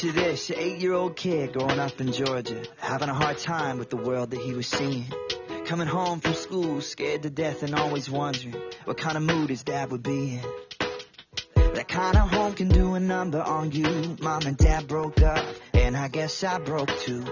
Picture 0.00 0.18
this, 0.18 0.50
eight-year-old 0.50 1.14
kid 1.14 1.52
growing 1.52 1.78
up 1.78 2.00
in 2.00 2.10
Georgia, 2.10 2.62
having 2.78 3.10
a 3.10 3.14
hard 3.14 3.36
time 3.36 3.76
with 3.76 3.90
the 3.90 3.98
world 3.98 4.30
that 4.30 4.40
he 4.40 4.54
was 4.54 4.66
seeing. 4.66 5.04
Coming 5.66 5.88
home 5.88 6.20
from 6.20 6.32
school, 6.32 6.80
scared 6.80 7.22
to 7.24 7.28
death 7.28 7.62
and 7.62 7.74
always 7.74 8.08
wondering 8.08 8.56
what 8.84 8.96
kind 8.96 9.18
of 9.18 9.22
mood 9.22 9.50
his 9.50 9.62
dad 9.62 9.90
would 9.90 10.02
be 10.02 10.40
in. 10.40 11.74
That 11.74 11.86
kind 11.86 12.16
of 12.16 12.30
home 12.30 12.54
can 12.54 12.68
do 12.68 12.94
a 12.94 13.00
number 13.00 13.42
on 13.42 13.72
you. 13.72 14.16
Mom 14.22 14.40
and 14.46 14.56
dad 14.56 14.88
broke 14.88 15.20
up, 15.20 15.44
and 15.74 15.94
I 15.94 16.08
guess 16.08 16.42
I 16.44 16.58
broke 16.60 16.96
too. 17.00 17.26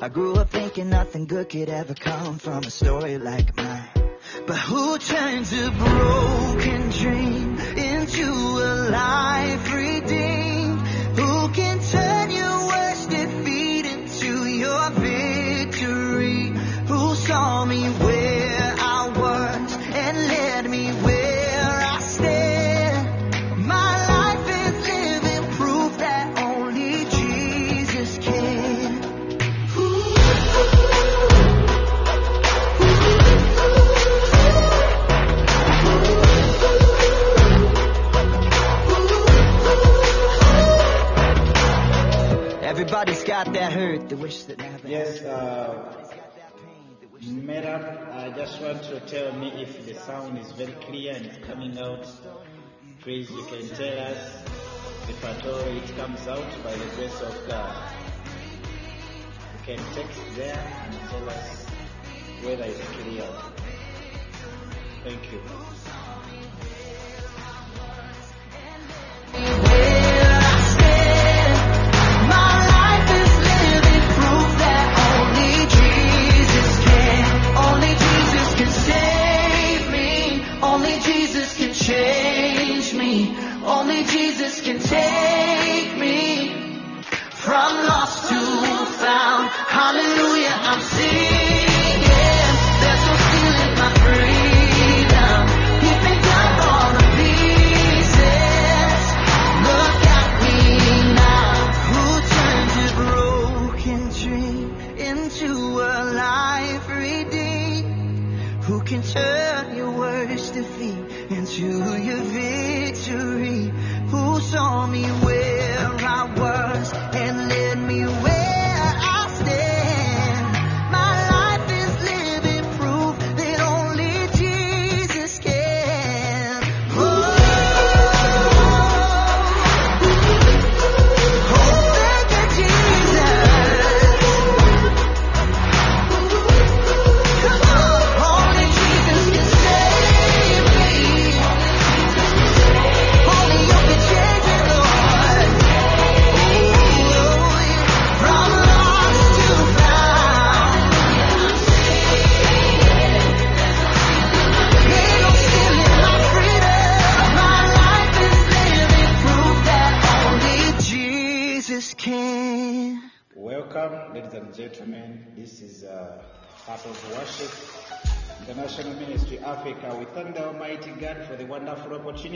I 0.00 0.08
grew 0.08 0.36
up 0.36 0.50
thinking 0.50 0.90
nothing 0.90 1.26
good 1.26 1.48
could 1.48 1.68
ever 1.68 1.94
come 1.94 2.38
from 2.38 2.62
a 2.62 2.70
story 2.70 3.18
like 3.18 3.56
mine. 3.56 3.88
But 4.46 4.58
who 4.58 4.98
turns 4.98 5.52
a 5.52 5.68
broken 5.72 6.90
dream 6.90 7.58
into 7.58 8.30
a 8.30 8.88
life 8.88 9.72
Everybody's 43.06 43.28
got 43.28 43.52
that 43.52 43.72
hurt, 43.74 44.08
the 44.08 44.16
wish 44.16 44.44
that 44.44 44.56
never 44.56 44.88
Yes, 44.88 45.20
uh, 45.20 45.92
Madam, 47.20 47.98
I 48.12 48.30
just 48.30 48.62
want 48.62 48.82
to 48.84 48.98
tell 49.00 49.30
me 49.34 49.48
if 49.60 49.84
the 49.84 49.92
sound 49.92 50.38
is 50.38 50.50
very 50.52 50.72
clear 50.72 51.12
and 51.14 51.26
it's 51.26 51.36
coming 51.46 51.76
out. 51.76 52.08
Please, 53.02 53.30
you 53.30 53.44
can 53.44 53.68
tell 53.68 53.98
us 53.98 54.42
if 55.06 55.22
at 55.22 55.44
all 55.44 55.60
it 55.60 55.86
comes 55.98 56.26
out 56.26 56.48
by 56.64 56.74
the 56.74 56.86
grace 56.96 57.20
of 57.20 57.46
God. 57.46 57.92
You 59.52 59.76
can 59.76 59.84
text 59.92 60.20
there 60.36 60.72
and 60.86 60.94
tell 61.10 61.28
us 61.28 61.66
whether 62.42 62.64
it's 62.64 62.80
clear. 62.88 63.28
Thank 65.04 65.30
you. 65.30 65.42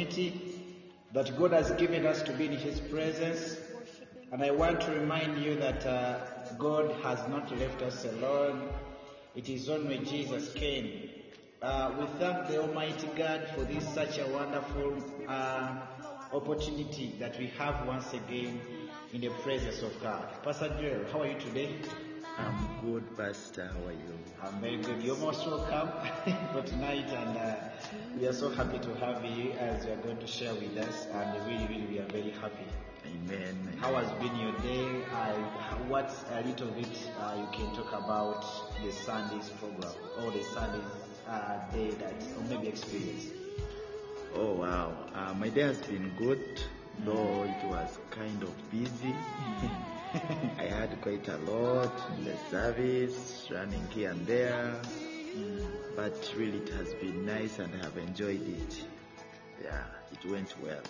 Opportunity 0.09 0.63
that 1.13 1.39
God 1.39 1.53
has 1.53 1.71
given 1.73 2.07
us 2.07 2.23
to 2.23 2.33
be 2.33 2.47
in 2.47 2.53
His 2.53 2.81
presence. 2.81 3.57
And 4.33 4.43
I 4.43 4.51
want 4.51 4.81
to 4.83 4.93
remind 4.93 5.43
you 5.43 5.57
that 5.57 5.87
uh, 5.87 6.19
God 6.59 6.91
has 7.03 7.19
not 7.29 7.51
left 7.59 7.83
us 7.83 8.05
alone. 8.05 8.69
It 9.35 9.49
is 9.49 9.69
only 9.69 9.99
Jesus 9.99 10.53
came. 10.53 11.11
Uh, 11.61 11.95
we 11.99 12.07
thank 12.19 12.49
the 12.49 12.61
Almighty 12.61 13.09
God 13.17 13.49
for 13.55 13.65
this 13.65 13.87
such 13.95 14.19
a 14.19 14.27
wonderful 14.29 14.97
uh, 15.27 15.81
opportunity 16.33 17.15
that 17.19 17.39
we 17.39 17.49
have 17.59 17.87
once 17.87 18.13
again 18.13 18.61
in 19.13 19.21
the 19.21 19.31
presence 19.43 19.83
of 19.83 19.93
God. 20.03 20.27
Pastor 20.43 20.69
Joel, 20.81 21.11
how 21.11 21.23
are 21.23 21.27
you 21.27 21.39
today? 21.41 21.75
Good, 22.99 23.17
Pastor. 23.17 23.71
How 23.73 23.87
are 23.87 23.93
you? 23.93 24.13
I'm 24.43 24.61
very 24.61 24.79
good. 24.79 25.01
You're 25.01 25.17
most 25.19 25.47
welcome 25.47 25.89
for 26.53 26.63
tonight, 26.63 27.07
and 27.07 27.37
uh, 27.37 27.55
we 28.19 28.27
are 28.27 28.33
so 28.33 28.49
happy 28.49 28.81
to 28.81 28.93
have 28.97 29.25
you 29.25 29.53
as 29.53 29.87
you 29.87 29.93
are 29.93 29.97
going 29.99 30.19
to 30.19 30.27
share 30.27 30.53
with 30.53 30.77
us, 30.79 31.07
and 31.13 31.47
really, 31.47 31.65
really, 31.69 31.87
we 31.87 31.99
are 32.01 32.09
very 32.11 32.31
happy. 32.31 32.67
Amen. 33.07 33.57
How 33.79 33.95
has 33.95 34.11
been 34.19 34.35
your 34.35 34.51
day? 34.63 35.05
Uh, 35.15 35.35
what 35.87 36.13
a 36.33 36.43
little 36.43 36.67
bit 36.73 36.89
uh, 37.21 37.37
you 37.39 37.47
can 37.53 37.73
talk 37.77 37.93
about 37.93 38.45
the 38.83 38.91
Sunday's 38.91 39.49
program 39.61 39.95
or 40.21 40.33
the 40.33 40.43
Sunday's 40.43 40.83
uh, 41.29 41.61
day 41.73 41.91
that 41.91 42.21
or 42.37 42.43
maybe 42.51 42.67
experience. 42.67 43.27
Oh 44.35 44.55
wow. 44.55 44.93
Uh, 45.15 45.35
my 45.35 45.51
day 45.51 45.61
has 45.61 45.79
been 45.83 46.11
good, 46.19 46.61
though 47.05 47.45
it 47.45 47.65
was 47.65 47.97
kind 48.11 48.43
of 48.43 48.53
busy. 48.73 49.15
I 50.59 50.65
had 50.65 51.01
quite 51.03 51.29
a 51.29 51.37
lot 51.39 51.93
in 52.17 52.25
the 52.25 52.37
service, 52.51 53.47
running 53.51 53.87
here 53.91 54.11
and 54.11 54.27
there, 54.27 54.75
but 55.97 56.33
really 56.37 56.59
it 56.59 56.69
has 56.71 56.95
been 56.95 57.27
nice 57.27 57.59
and 57.59 57.75
I 57.75 57.85
have 57.85 57.97
enjoyed 57.99 58.47
it. 58.49 58.85
Yeah, 59.63 59.85
it 60.13 60.31
went 60.31 60.55
well. 60.63 60.81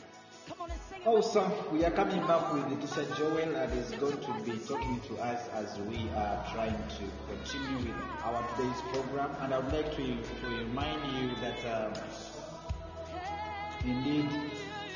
Also, 1.04 1.50
we 1.72 1.84
are 1.84 1.90
coming 1.90 2.20
back 2.26 2.52
with 2.52 2.80
Teacher 2.80 3.06
Joel 3.16 3.56
and 3.56 3.72
is 3.72 3.90
going 3.92 4.18
to 4.18 4.32
be 4.44 4.58
talking 4.58 5.00
to 5.08 5.16
us 5.18 5.48
as 5.54 5.78
we 5.80 6.08
are 6.14 6.46
trying 6.52 6.76
to 6.76 7.04
continue 7.28 7.86
with 7.88 7.96
our 8.22 8.46
today's 8.56 8.80
program. 8.92 9.30
And 9.40 9.52
I 9.52 9.58
would 9.58 9.72
like 9.72 9.96
to, 9.96 10.06
to 10.06 10.46
remind 10.46 11.02
you 11.20 11.34
that 11.40 11.58
um, 11.66 11.92
indeed 13.84 14.30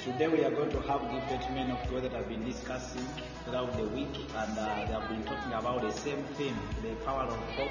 today 0.04 0.26
we 0.26 0.44
are 0.44 0.50
going 0.50 0.70
to 0.70 0.80
have 0.80 1.00
different 1.12 1.54
men 1.54 1.70
of 1.70 1.78
God 1.88 2.02
that 2.02 2.12
have 2.12 2.28
been 2.28 2.44
discussing 2.44 3.06
throughout 3.44 3.76
the 3.76 3.84
week, 3.84 4.12
and 4.34 4.58
uh, 4.58 4.84
they 4.84 4.92
have 4.92 5.08
been 5.08 5.22
talking 5.22 5.52
about 5.52 5.80
the 5.82 5.92
same 5.92 6.24
thing, 6.34 6.56
the 6.82 6.90
power 7.04 7.22
of 7.22 7.38
hope. 7.54 7.70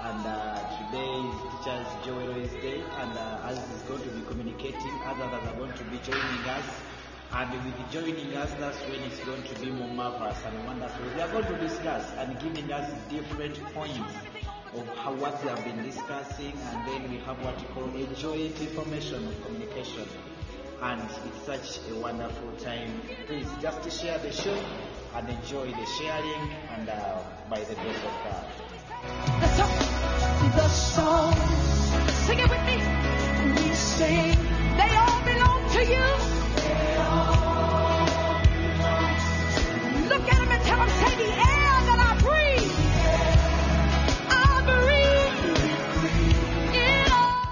And 0.00 0.26
uh, 0.26 0.56
today 0.80 1.12
is 1.28 1.36
Teacher's 1.52 1.86
Joel's 2.06 2.50
Day, 2.62 2.80
and 2.80 3.12
uh, 3.12 3.44
as 3.44 3.58
he's 3.68 3.82
going 3.82 4.00
to 4.00 4.08
be 4.08 4.22
communicating, 4.22 4.94
others 5.04 5.28
are 5.28 5.56
going 5.56 5.74
to 5.74 5.84
be 5.84 5.98
joining 5.98 6.48
us. 6.48 6.64
And 7.32 7.52
with 7.52 7.92
joining 7.92 8.34
us, 8.36 8.50
that's 8.58 8.80
when 8.88 9.00
it's 9.00 9.20
going 9.24 9.42
to 9.42 9.60
be 9.60 9.70
more 9.70 9.88
marvelous 9.88 10.38
and 10.46 10.64
wonderful. 10.64 11.04
We 11.14 11.20
are 11.20 11.28
going 11.28 11.44
to 11.44 11.58
discuss 11.58 12.10
and 12.16 12.40
giving 12.40 12.72
us 12.72 12.90
different 13.10 13.62
points 13.74 13.98
of 14.72 14.88
how 14.96 15.12
what 15.12 15.42
we 15.42 15.50
have 15.50 15.62
been 15.62 15.84
discussing, 15.84 16.54
and 16.72 16.88
then 16.88 17.10
we 17.10 17.18
have 17.18 17.36
what 17.44 17.60
we 17.60 17.66
call 17.74 17.84
a 17.84 18.14
joint 18.14 18.58
information 18.62 19.28
of 19.28 19.44
communication. 19.44 20.08
And 20.82 21.02
it's 21.02 21.44
such 21.44 21.80
a 21.90 21.94
wonderful 21.96 22.52
time. 22.64 23.02
Please 23.26 23.46
just 23.60 24.00
share 24.00 24.18
the 24.18 24.32
show 24.32 24.58
and 25.14 25.28
enjoy 25.28 25.66
the 25.70 25.86
sharing 25.98 26.50
and 26.74 26.88
uh, 26.88 27.22
by 27.50 27.60
the 27.60 27.74
grace 27.74 27.96
of 27.98 28.14
God. 28.24 28.44
The 29.40 29.48
song, 29.56 29.76
the 30.56 30.68
song. 30.68 31.34
Sing 32.26 32.38
it 32.38 32.48
with 32.48 32.64
me. 32.64 32.76
We 33.62 33.74
sing. 33.74 34.38
They 34.78 34.96
all 34.96 35.22
belong 35.22 35.68
to 35.68 35.80
you. 35.84 36.06
Look 40.08 40.24
at 40.32 40.38
him 40.40 40.50
and 40.50 40.62
tell 40.64 40.80
him, 40.80 40.88
say 40.88 41.14
the 41.16 41.30
air 41.30 41.74
that 41.88 42.00
I 42.08 42.12
breathe. 42.24 42.72
I 44.30 44.42
breathe. 44.64 45.58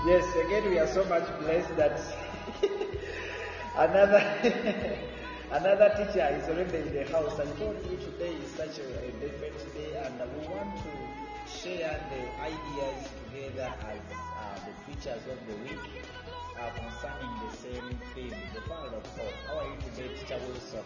Yes, 0.09 0.25
again, 0.35 0.65
we 0.71 0.79
are 0.79 0.87
so 0.87 1.05
much 1.05 1.27
blessed 1.41 1.77
that 1.77 2.01
another 3.79 4.19
another 5.53 5.89
teacher 5.97 6.27
is 6.35 6.49
already 6.49 6.79
in 6.79 6.95
the 6.95 7.05
house. 7.13 7.39
I 7.39 7.47
told 7.57 7.79
you 7.89 7.97
today 7.97 8.35
is 8.35 8.51
such 8.51 8.79
a, 8.79 8.87
a 9.07 9.11
different 9.23 9.59
day, 9.75 9.95
and 10.03 10.19
we 10.19 10.49
want 10.49 10.75
to 10.83 10.93
share 11.47 11.95
the 12.11 12.23
ideas 12.43 13.09
together 13.23 13.73
as 13.87 14.03
uh, 14.13 14.59
the 14.67 14.75
preachers 14.85 15.23
of 15.31 15.39
the 15.47 15.55
week 15.63 16.03
uh, 16.59 16.71
concerning 16.75 17.33
the 17.47 17.57
same 17.57 17.99
theme, 18.15 18.35
the 18.53 18.61
power 18.63 18.91
of 18.91 19.07
hope. 19.17 19.39
How 19.47 19.59
are 19.59 19.65
you 19.71 19.79
today, 19.95 20.09
Teacher 20.19 20.41
Wilson? 20.49 20.85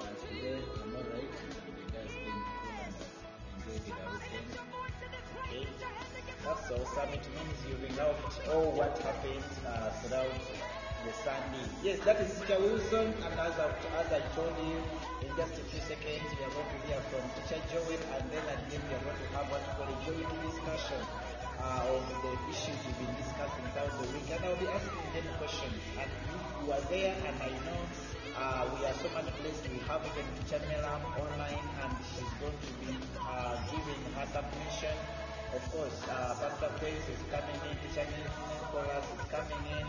Uh, 0.00 0.06
today 0.30 0.62
I'm 0.78 0.94
alright. 0.94 1.34
It 1.74 1.90
has 1.98 2.14
been 2.22 2.40
cool 2.54 2.78
and 2.86 2.94
enjoyed 3.58 3.82
the 3.84 4.06
weekend. 4.14 4.58
Okay. 5.42 5.66
That's 6.44 6.70
awesome. 6.70 7.08
It 7.14 7.26
means 7.34 7.58
you've 7.66 7.96
loved 7.96 8.48
all 8.52 8.70
what 8.72 8.98
happened 8.98 9.44
uh, 9.66 9.90
throughout 9.90 10.30
the. 11.04 11.84
Yes, 11.84 12.00
that 12.08 12.16
is 12.20 12.32
Teacher 12.40 12.56
Wilson, 12.60 13.12
and 13.12 13.34
as 13.36 13.52
I, 13.60 13.68
as 14.00 14.08
I 14.08 14.20
told 14.32 14.56
you, 14.64 14.80
in 15.20 15.30
just 15.36 15.52
a 15.60 15.64
few 15.68 15.80
seconds, 15.84 16.24
we 16.32 16.40
are 16.40 16.54
going 16.56 16.70
to 16.72 16.80
hear 16.88 17.00
from 17.12 17.20
Teacher 17.36 17.60
Joel, 17.68 18.00
and 18.16 18.24
then 18.32 18.44
end, 18.48 18.72
we 18.72 18.92
are 18.96 19.04
going 19.04 19.20
to 19.20 19.28
have 19.36 19.46
what 19.52 19.60
we 19.60 19.72
call 19.76 19.88
a 19.92 19.98
joint 20.08 20.32
discussion 20.48 21.02
uh, 21.60 21.92
of 21.92 22.04
the 22.24 22.32
issues 22.48 22.78
we've 22.88 23.00
been 23.04 23.16
discussing 23.20 23.64
throughout 23.76 23.92
the 24.00 24.06
week. 24.16 24.28
And 24.32 24.40
I'll 24.48 24.56
be 24.56 24.68
asking 24.68 25.08
them 25.12 25.28
questions. 25.36 25.76
And 26.00 26.08
if 26.08 26.40
you 26.64 26.66
are 26.72 26.84
there, 26.88 27.12
and 27.20 27.36
I 27.36 27.52
know 27.52 27.80
uh, 28.40 28.62
we 28.72 28.80
are 28.88 28.96
so 28.96 29.08
much 29.12 29.28
blessed, 29.44 29.64
we 29.68 29.84
have 29.84 30.00
even 30.08 30.24
Teacher 30.40 30.60
Melam 30.72 31.04
online, 31.20 31.66
and 31.84 31.92
she's 32.16 32.32
going 32.40 32.56
to 32.56 32.72
be 32.80 32.92
uh, 33.20 33.60
giving 33.68 34.02
her 34.16 34.26
submission. 34.32 34.96
Of 35.52 35.62
course, 35.68 36.00
uh, 36.08 36.34
Pastor 36.40 36.72
Praise 36.80 37.06
is 37.12 37.22
coming 37.28 37.60
in, 37.68 37.76
Teacher 37.84 38.08
Nicholas 38.08 39.06
is 39.06 39.24
coming 39.30 39.64
in, 39.70 39.86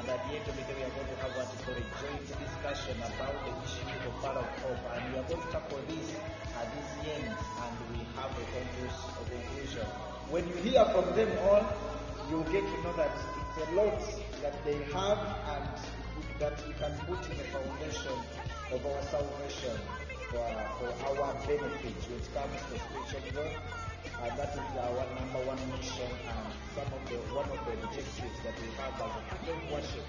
and 0.00 0.08
at 0.08 0.24
the 0.24 0.32
end 0.32 0.48
of 0.48 0.56
the 0.56 0.64
day, 0.64 0.72
we 0.80 0.84
are 0.88 0.94
going 0.96 1.12
to 1.12 1.16
have 1.20 1.32
what 1.36 1.44
we 1.52 1.60
call 1.60 1.76
a 1.76 1.84
joint 2.00 2.24
discussion 2.24 2.96
about 3.04 3.36
the 3.44 3.52
issue 3.68 3.84
of 4.08 4.16
power 4.24 4.40
of 4.40 4.48
hope, 4.64 4.80
and 4.96 5.02
we 5.12 5.20
are 5.20 5.28
going 5.28 5.44
to 5.44 5.50
tackle 5.52 5.76
this 5.92 6.16
at 6.56 6.66
this 6.72 6.90
end, 7.04 7.28
and 7.28 7.74
we 7.92 8.00
have 8.16 8.32
a 8.32 8.44
conclusion. 8.48 9.84
When 10.32 10.48
you 10.48 10.56
hear 10.64 10.80
from 10.96 11.04
them 11.12 11.28
all, 11.44 11.60
you 12.32 12.40
get 12.48 12.64
to 12.64 12.76
know 12.80 12.96
that 12.96 13.12
it's 13.12 13.60
a 13.60 13.68
lot 13.76 14.00
that 14.40 14.56
they 14.64 14.80
have, 14.88 15.20
and 15.52 15.68
that 16.40 16.56
we 16.64 16.72
can 16.80 16.96
put 17.04 17.20
in 17.20 17.36
the 17.36 17.44
foundation 17.52 18.16
of 18.72 18.80
our 18.80 19.02
salvation 19.12 19.76
for, 20.32 20.48
for 20.80 20.90
our 21.12 21.28
benefit 21.44 21.92
when 22.08 22.16
it 22.16 22.28
comes 22.32 22.56
to 22.72 22.74
spiritual 22.88 23.24
growth. 23.36 23.89
And 24.20 24.32
that 24.36 24.52
is 24.52 24.72
our 24.76 25.04
number 25.16 25.40
one 25.48 25.60
mission 25.72 26.12
and 26.28 26.52
some 26.76 26.88
of 26.92 27.02
the 27.08 27.16
one 27.32 27.48
of 27.48 27.60
the 27.64 27.72
objectives 27.84 28.38
that 28.44 28.56
we 28.60 28.68
have 28.76 28.96
as 29.00 29.12
a 29.12 29.22
of 29.48 29.60
worship, 29.72 30.06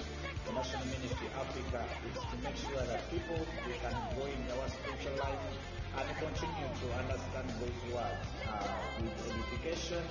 the 0.48 0.52
National 0.52 0.86
Ministry 0.92 1.28
Africa, 1.32 1.80
is 2.08 2.20
to 2.20 2.36
make 2.44 2.56
sure 2.56 2.84
that 2.88 3.08
people 3.12 3.40
we 3.68 3.74
can 3.80 3.96
grow 4.16 4.28
in 4.28 4.40
our 4.52 4.68
spiritual 4.68 5.16
life 5.20 5.44
and 5.96 6.08
continue 6.24 6.70
to 6.72 6.88
understand 7.04 7.48
God's 7.60 7.84
word 7.92 8.20
uh, 8.48 8.80
with 9.00 9.16
edification, 9.28 10.04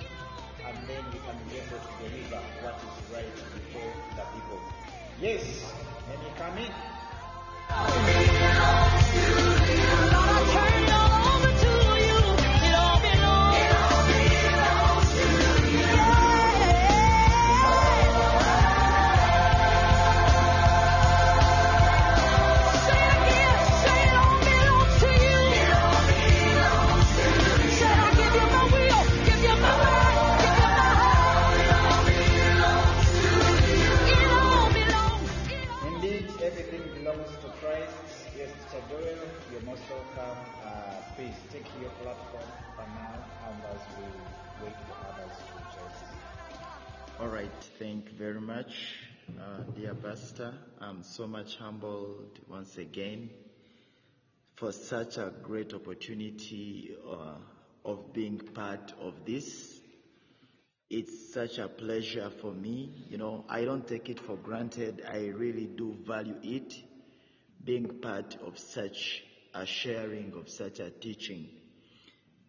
and 0.65 0.77
then 0.85 1.01
we 1.09 1.19
can 1.21 1.37
be 1.49 1.57
able 1.57 1.81
to 1.81 1.91
deliver 2.01 2.41
what 2.61 2.77
is 2.81 2.97
right 3.13 3.33
before 3.33 3.93
the 4.17 4.25
people. 4.33 4.61
Yes, 5.21 5.45
when 6.09 6.21
you 6.21 6.31
come 6.37 6.57
in, 6.57 6.73
much 51.31 51.55
humbled 51.55 52.39
once 52.49 52.77
again 52.77 53.29
for 54.57 54.73
such 54.73 55.15
a 55.17 55.31
great 55.41 55.73
opportunity 55.73 56.93
uh, 57.09 57.35
of 57.85 58.11
being 58.11 58.37
part 58.37 58.93
of 59.01 59.13
this. 59.25 59.79
It's 60.89 61.33
such 61.33 61.57
a 61.57 61.69
pleasure 61.69 62.29
for 62.41 62.51
me. 62.51 63.05
You 63.09 63.17
know, 63.17 63.45
I 63.47 63.63
don't 63.63 63.87
take 63.87 64.09
it 64.09 64.19
for 64.19 64.35
granted. 64.35 65.03
I 65.09 65.27
really 65.27 65.67
do 65.67 65.95
value 66.05 66.35
it, 66.43 66.73
being 67.63 68.01
part 68.01 68.35
of 68.45 68.59
such 68.59 69.23
a 69.53 69.65
sharing 69.65 70.33
of 70.33 70.49
such 70.49 70.79
a 70.81 70.89
teaching. 70.89 71.47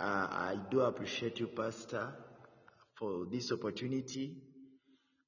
Uh, 0.01 0.27
I 0.29 0.57
do 0.73 0.81
appreciate 0.81 1.39
you, 1.39 1.47
Pastor, 1.47 2.13
for 2.97 3.27
this 3.31 3.53
opportunity. 3.53 4.43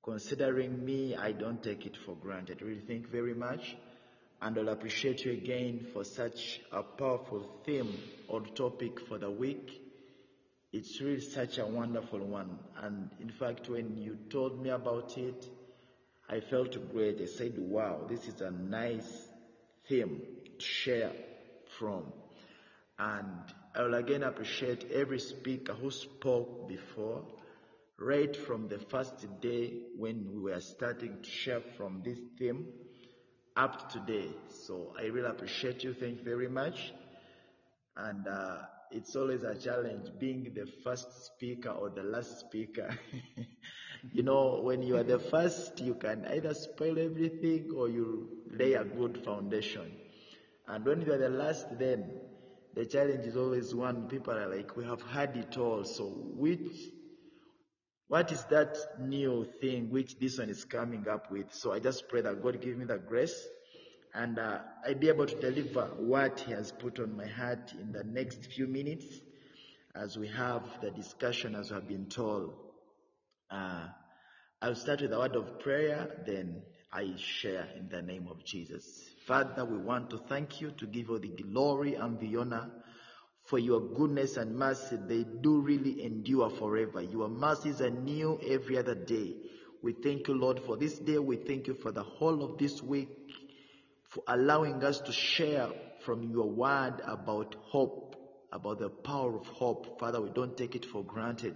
Considering 0.04 0.84
me, 0.84 1.16
I 1.16 1.32
don't 1.32 1.62
take 1.62 1.86
it 1.86 1.96
for 1.96 2.14
granted. 2.14 2.60
Really, 2.60 2.82
thank 2.86 3.04
you 3.04 3.08
very 3.08 3.34
much. 3.34 3.74
And 4.42 4.58
I'll 4.58 4.68
appreciate 4.68 5.24
you 5.24 5.32
again 5.32 5.86
for 5.94 6.04
such 6.04 6.60
a 6.70 6.82
powerful 6.82 7.42
theme 7.64 7.96
or 8.28 8.42
topic 8.42 9.00
for 9.00 9.16
the 9.16 9.30
week. 9.30 9.80
It's 10.72 11.00
really 11.00 11.20
such 11.20 11.56
a 11.56 11.64
wonderful 11.66 12.18
one. 12.18 12.58
And 12.82 13.08
in 13.20 13.30
fact, 13.30 13.70
when 13.70 13.96
you 13.96 14.18
told 14.28 14.62
me 14.62 14.68
about 14.70 15.16
it, 15.16 15.46
I 16.28 16.40
felt 16.40 16.76
great. 16.92 17.20
I 17.22 17.26
said, 17.26 17.54
wow, 17.56 18.00
this 18.08 18.26
is 18.28 18.40
a 18.42 18.50
nice 18.50 19.28
theme 19.88 20.20
to 20.58 20.64
share 20.64 21.12
from. 21.78 22.04
And 22.98 23.40
I 23.74 23.82
will 23.82 23.94
again 23.94 24.22
appreciate 24.22 24.90
every 24.92 25.18
speaker 25.20 25.72
who 25.72 25.90
spoke 25.90 26.68
before, 26.68 27.22
right 27.98 28.36
from 28.36 28.68
the 28.68 28.78
first 28.78 29.26
day 29.40 29.72
when 29.96 30.28
we 30.32 30.38
were 30.38 30.60
starting 30.60 31.22
to 31.22 31.30
share 31.30 31.60
from 31.76 32.02
this 32.04 32.18
theme 32.38 32.66
up 33.56 33.90
to 33.92 34.00
today. 34.00 34.28
So 34.66 34.94
I 34.98 35.04
really 35.04 35.28
appreciate 35.28 35.84
you. 35.84 35.94
Thank 35.94 36.18
you 36.18 36.24
very 36.24 36.48
much. 36.48 36.92
And 37.96 38.26
uh, 38.26 38.56
it's 38.90 39.14
always 39.14 39.44
a 39.44 39.54
challenge 39.56 40.08
being 40.18 40.52
the 40.54 40.66
first 40.82 41.26
speaker 41.26 41.70
or 41.70 41.90
the 41.90 42.02
last 42.02 42.40
speaker. 42.40 42.96
you 44.12 44.22
know, 44.22 44.60
when 44.62 44.82
you 44.82 44.96
are 44.96 45.04
the 45.04 45.18
first, 45.18 45.80
you 45.80 45.94
can 45.94 46.24
either 46.26 46.54
spoil 46.54 46.98
everything 46.98 47.70
or 47.76 47.88
you 47.88 48.28
lay 48.50 48.74
a 48.74 48.84
good 48.84 49.24
foundation. 49.24 49.92
And 50.66 50.84
when 50.84 51.02
you 51.02 51.12
are 51.12 51.18
the 51.18 51.28
last, 51.28 51.78
then 51.78 52.10
the 52.74 52.86
challenge 52.86 53.26
is 53.26 53.36
always 53.36 53.74
one. 53.74 54.08
People 54.08 54.34
are 54.34 54.48
like, 54.48 54.76
we 54.76 54.84
have 54.84 55.02
had 55.02 55.36
it 55.36 55.56
all. 55.56 55.84
So 55.84 56.04
which, 56.06 56.72
what 58.08 58.30
is 58.32 58.44
that 58.44 58.76
new 59.00 59.46
thing 59.60 59.90
which 59.90 60.18
this 60.18 60.38
one 60.38 60.50
is 60.50 60.64
coming 60.64 61.08
up 61.08 61.30
with? 61.30 61.52
So 61.52 61.72
I 61.72 61.78
just 61.78 62.08
pray 62.08 62.20
that 62.20 62.42
God 62.42 62.60
give 62.60 62.76
me 62.76 62.84
the 62.84 62.98
grace 62.98 63.46
and 64.14 64.38
uh, 64.38 64.58
I 64.86 64.94
be 64.94 65.08
able 65.08 65.26
to 65.26 65.40
deliver 65.40 65.86
what 65.98 66.40
He 66.40 66.52
has 66.52 66.70
put 66.70 67.00
on 67.00 67.16
my 67.16 67.26
heart 67.26 67.72
in 67.80 67.92
the 67.92 68.04
next 68.04 68.46
few 68.46 68.66
minutes 68.66 69.06
as 69.94 70.16
we 70.16 70.28
have 70.28 70.62
the 70.82 70.90
discussion 70.90 71.54
as 71.54 71.70
we 71.70 71.74
have 71.74 71.88
been 71.88 72.06
told. 72.06 72.54
Uh, 73.50 73.86
I'll 74.60 74.74
start 74.74 75.02
with 75.02 75.12
a 75.12 75.18
word 75.18 75.36
of 75.36 75.60
prayer, 75.60 76.22
then 76.26 76.62
I 76.92 77.14
share 77.16 77.66
in 77.76 77.88
the 77.88 78.02
name 78.02 78.28
of 78.30 78.44
Jesus. 78.44 79.10
Father, 79.26 79.64
we 79.64 79.78
want 79.78 80.10
to 80.10 80.18
thank 80.18 80.60
you 80.60 80.70
to 80.72 80.86
give 80.86 81.08
you 81.08 81.18
the 81.18 81.28
glory 81.28 81.94
and 81.94 82.18
the 82.20 82.36
honor 82.36 82.70
for 83.44 83.58
your 83.58 83.80
goodness 83.80 84.36
and 84.36 84.56
mercy. 84.56 84.96
They 84.96 85.24
do 85.24 85.60
really 85.60 86.02
endure 86.04 86.50
forever. 86.50 87.02
Your 87.02 87.28
mercies 87.28 87.80
are 87.80 87.90
new 87.90 88.38
every 88.46 88.78
other 88.78 88.94
day. 88.94 89.34
We 89.82 89.92
thank 89.92 90.28
you, 90.28 90.34
Lord, 90.34 90.60
for 90.60 90.76
this 90.76 90.98
day. 90.98 91.18
We 91.18 91.36
thank 91.36 91.66
you 91.66 91.74
for 91.74 91.92
the 91.92 92.02
whole 92.02 92.42
of 92.42 92.58
this 92.58 92.82
week, 92.82 93.10
for 94.08 94.24
allowing 94.26 94.82
us 94.82 95.00
to 95.00 95.12
share 95.12 95.68
from 96.00 96.22
your 96.22 96.50
word 96.50 97.02
about 97.06 97.54
hope, 97.70 98.16
about 98.50 98.78
the 98.78 98.88
power 98.88 99.36
of 99.36 99.46
hope. 99.46 99.98
Father, 99.98 100.20
we 100.22 100.30
don't 100.30 100.56
take 100.56 100.74
it 100.74 100.86
for 100.86 101.04
granted. 101.04 101.54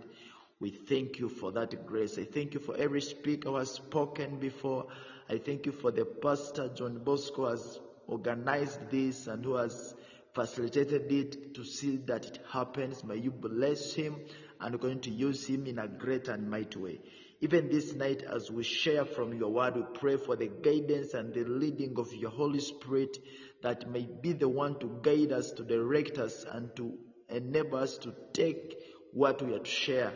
We 0.61 0.71
thank 0.71 1.19
you 1.19 1.29
for 1.29 1.53
that 1.53 1.87
grace. 1.87 2.19
I 2.19 2.25
thank 2.25 2.53
you 2.53 2.61
for 2.61 2.77
every 2.77 3.01
speaker 3.01 3.49
who 3.51 3.57
has 3.57 3.71
spoken 3.71 4.39
before. 4.39 4.87
I 5.31 5.39
thank 5.39 5.67
you 5.67 5.73
for 5.73 5.91
the 5.91 6.05
pastor, 6.05 6.69
John 6.69 6.99
Bosco, 6.99 7.45
who 7.45 7.51
has 7.51 7.81
organized 8.07 8.91
this 8.91 9.27
and 9.27 9.45
who 9.45 9.55
has 9.55 9.95
facilitated 10.39 11.11
it 11.11 11.55
to 11.55 11.65
see 11.65 11.97
that 12.07 12.25
it 12.25 12.39
happens. 12.53 13.03
May 13.03 13.17
you 13.17 13.33
bless 13.33 13.93
him 13.93 14.17
and 14.61 14.79
going 14.79 15.01
to 15.01 15.11
use 15.11 15.45
him 15.45 15.67
in 15.67 15.81
a 15.81 15.89
great 15.89 16.29
and 16.29 16.49
mighty 16.49 16.79
way. 16.79 17.01
Even 17.41 17.69
this 17.69 17.93
night, 17.95 18.23
as 18.23 18.49
we 18.49 18.63
share 18.63 19.05
from 19.05 19.33
your 19.35 19.51
word, 19.51 19.75
we 19.75 19.83
pray 19.95 20.17
for 20.17 20.37
the 20.37 20.47
guidance 20.47 21.13
and 21.15 21.35
the 21.35 21.43
leading 21.43 21.99
of 21.99 22.15
your 22.15 22.31
Holy 22.31 22.61
Spirit 22.61 23.19
that 23.63 23.91
may 23.91 24.09
be 24.23 24.33
the 24.33 24.49
one 24.49 24.79
to 24.79 25.01
guide 25.03 25.33
us, 25.33 25.51
to 25.53 25.65
direct 25.65 26.19
us, 26.19 26.45
and 26.53 26.75
to 26.77 26.97
enable 27.29 27.79
us 27.79 27.99
to 27.99 28.15
take 28.33 28.77
what 29.13 29.43
we 29.43 29.55
are 29.55 29.59
to 29.59 29.65
share 29.65 30.13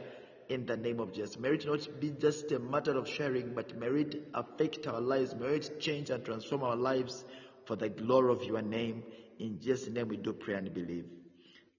in 0.48 0.66
the 0.66 0.76
name 0.76 1.00
of 1.00 1.12
Jesus. 1.12 1.36
May 1.36 1.54
it 1.54 1.66
not 1.66 2.00
be 2.00 2.10
just 2.10 2.52
a 2.52 2.60
matter 2.60 2.96
of 2.96 3.08
sharing, 3.08 3.54
but 3.54 3.76
may 3.76 3.88
it 3.88 4.28
affect 4.34 4.86
our 4.86 5.00
lives. 5.00 5.34
May 5.34 5.56
it 5.56 5.80
change 5.80 6.10
and 6.10 6.24
transform 6.24 6.62
our 6.62 6.76
lives 6.76 7.24
for 7.66 7.74
the 7.74 7.88
glory 7.88 8.32
of 8.32 8.44
your 8.44 8.62
name. 8.62 9.02
In 9.42 9.58
Jesus' 9.60 9.88
name 9.88 10.06
we 10.08 10.18
do 10.18 10.32
pray 10.32 10.54
and 10.54 10.72
believe. 10.72 11.06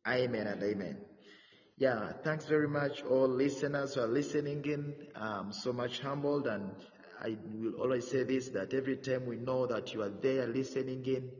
Amen 0.05 0.47
and 0.47 0.61
amen. 0.61 0.97
Yeah, 1.77 2.11
thanks 2.21 2.45
very 2.45 2.67
much, 2.67 3.01
all 3.03 3.27
listeners 3.27 3.95
who 3.95 4.01
are 4.01 4.07
listening 4.07 4.65
in. 4.65 4.93
I'm 5.15 5.53
so 5.53 5.71
much 5.71 6.01
humbled, 6.01 6.45
and 6.45 6.71
I 7.21 7.37
will 7.53 7.75
always 7.75 8.05
say 8.09 8.23
this 8.23 8.49
that 8.49 8.73
every 8.73 8.97
time 8.97 9.25
we 9.25 9.37
know 9.37 9.65
that 9.67 9.93
you 9.93 10.01
are 10.01 10.09
there 10.09 10.45
listening 10.45 11.05
in, 11.05 11.31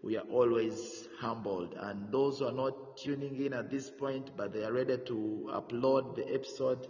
we 0.00 0.16
are 0.16 0.28
always 0.30 1.08
humbled. 1.20 1.74
And 1.76 2.12
those 2.12 2.38
who 2.38 2.46
are 2.46 2.52
not 2.52 2.96
tuning 2.98 3.44
in 3.44 3.52
at 3.52 3.68
this 3.68 3.90
point, 3.90 4.30
but 4.36 4.52
they 4.52 4.62
are 4.62 4.72
ready 4.72 4.96
to 4.96 5.50
upload 5.52 6.14
the 6.14 6.32
episode, 6.32 6.86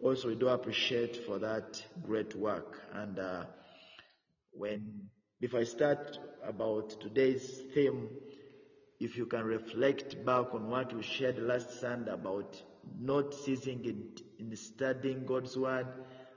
also 0.00 0.28
we 0.28 0.36
do 0.36 0.46
appreciate 0.46 1.16
for 1.26 1.40
that 1.40 1.84
great 2.02 2.36
work. 2.36 2.80
And 2.92 3.18
uh, 3.18 3.44
when 4.52 5.10
before 5.42 5.58
I 5.58 5.64
start 5.64 6.20
about 6.46 7.00
today's 7.00 7.62
theme, 7.74 8.08
if 9.00 9.16
you 9.16 9.26
can 9.26 9.42
reflect 9.42 10.24
back 10.24 10.54
on 10.54 10.70
what 10.70 10.94
we 10.94 11.02
shared 11.02 11.36
last 11.36 11.80
Sunday 11.80 12.12
about 12.12 12.62
not 13.00 13.34
ceasing 13.34 13.84
in, 13.84 14.04
in 14.38 14.54
studying 14.54 15.26
God's 15.26 15.56
word, 15.56 15.88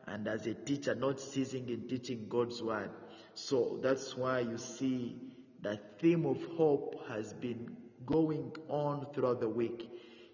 and 0.08 0.28
as 0.28 0.48
a 0.48 0.56
teacher, 0.56 0.96
not 0.96 1.20
ceasing 1.20 1.70
in 1.70 1.88
teaching 1.88 2.26
God's 2.28 2.64
word. 2.64 2.90
So 3.36 3.80
that's 3.84 4.18
why 4.18 4.40
you 4.40 4.58
see 4.58 5.18
the 5.62 5.80
theme 6.00 6.26
of 6.26 6.44
hope 6.58 7.08
has 7.08 7.32
been 7.32 7.78
going 8.08 8.54
on 8.70 9.06
throughout 9.14 9.40
the 9.40 9.50
week. 9.50 9.88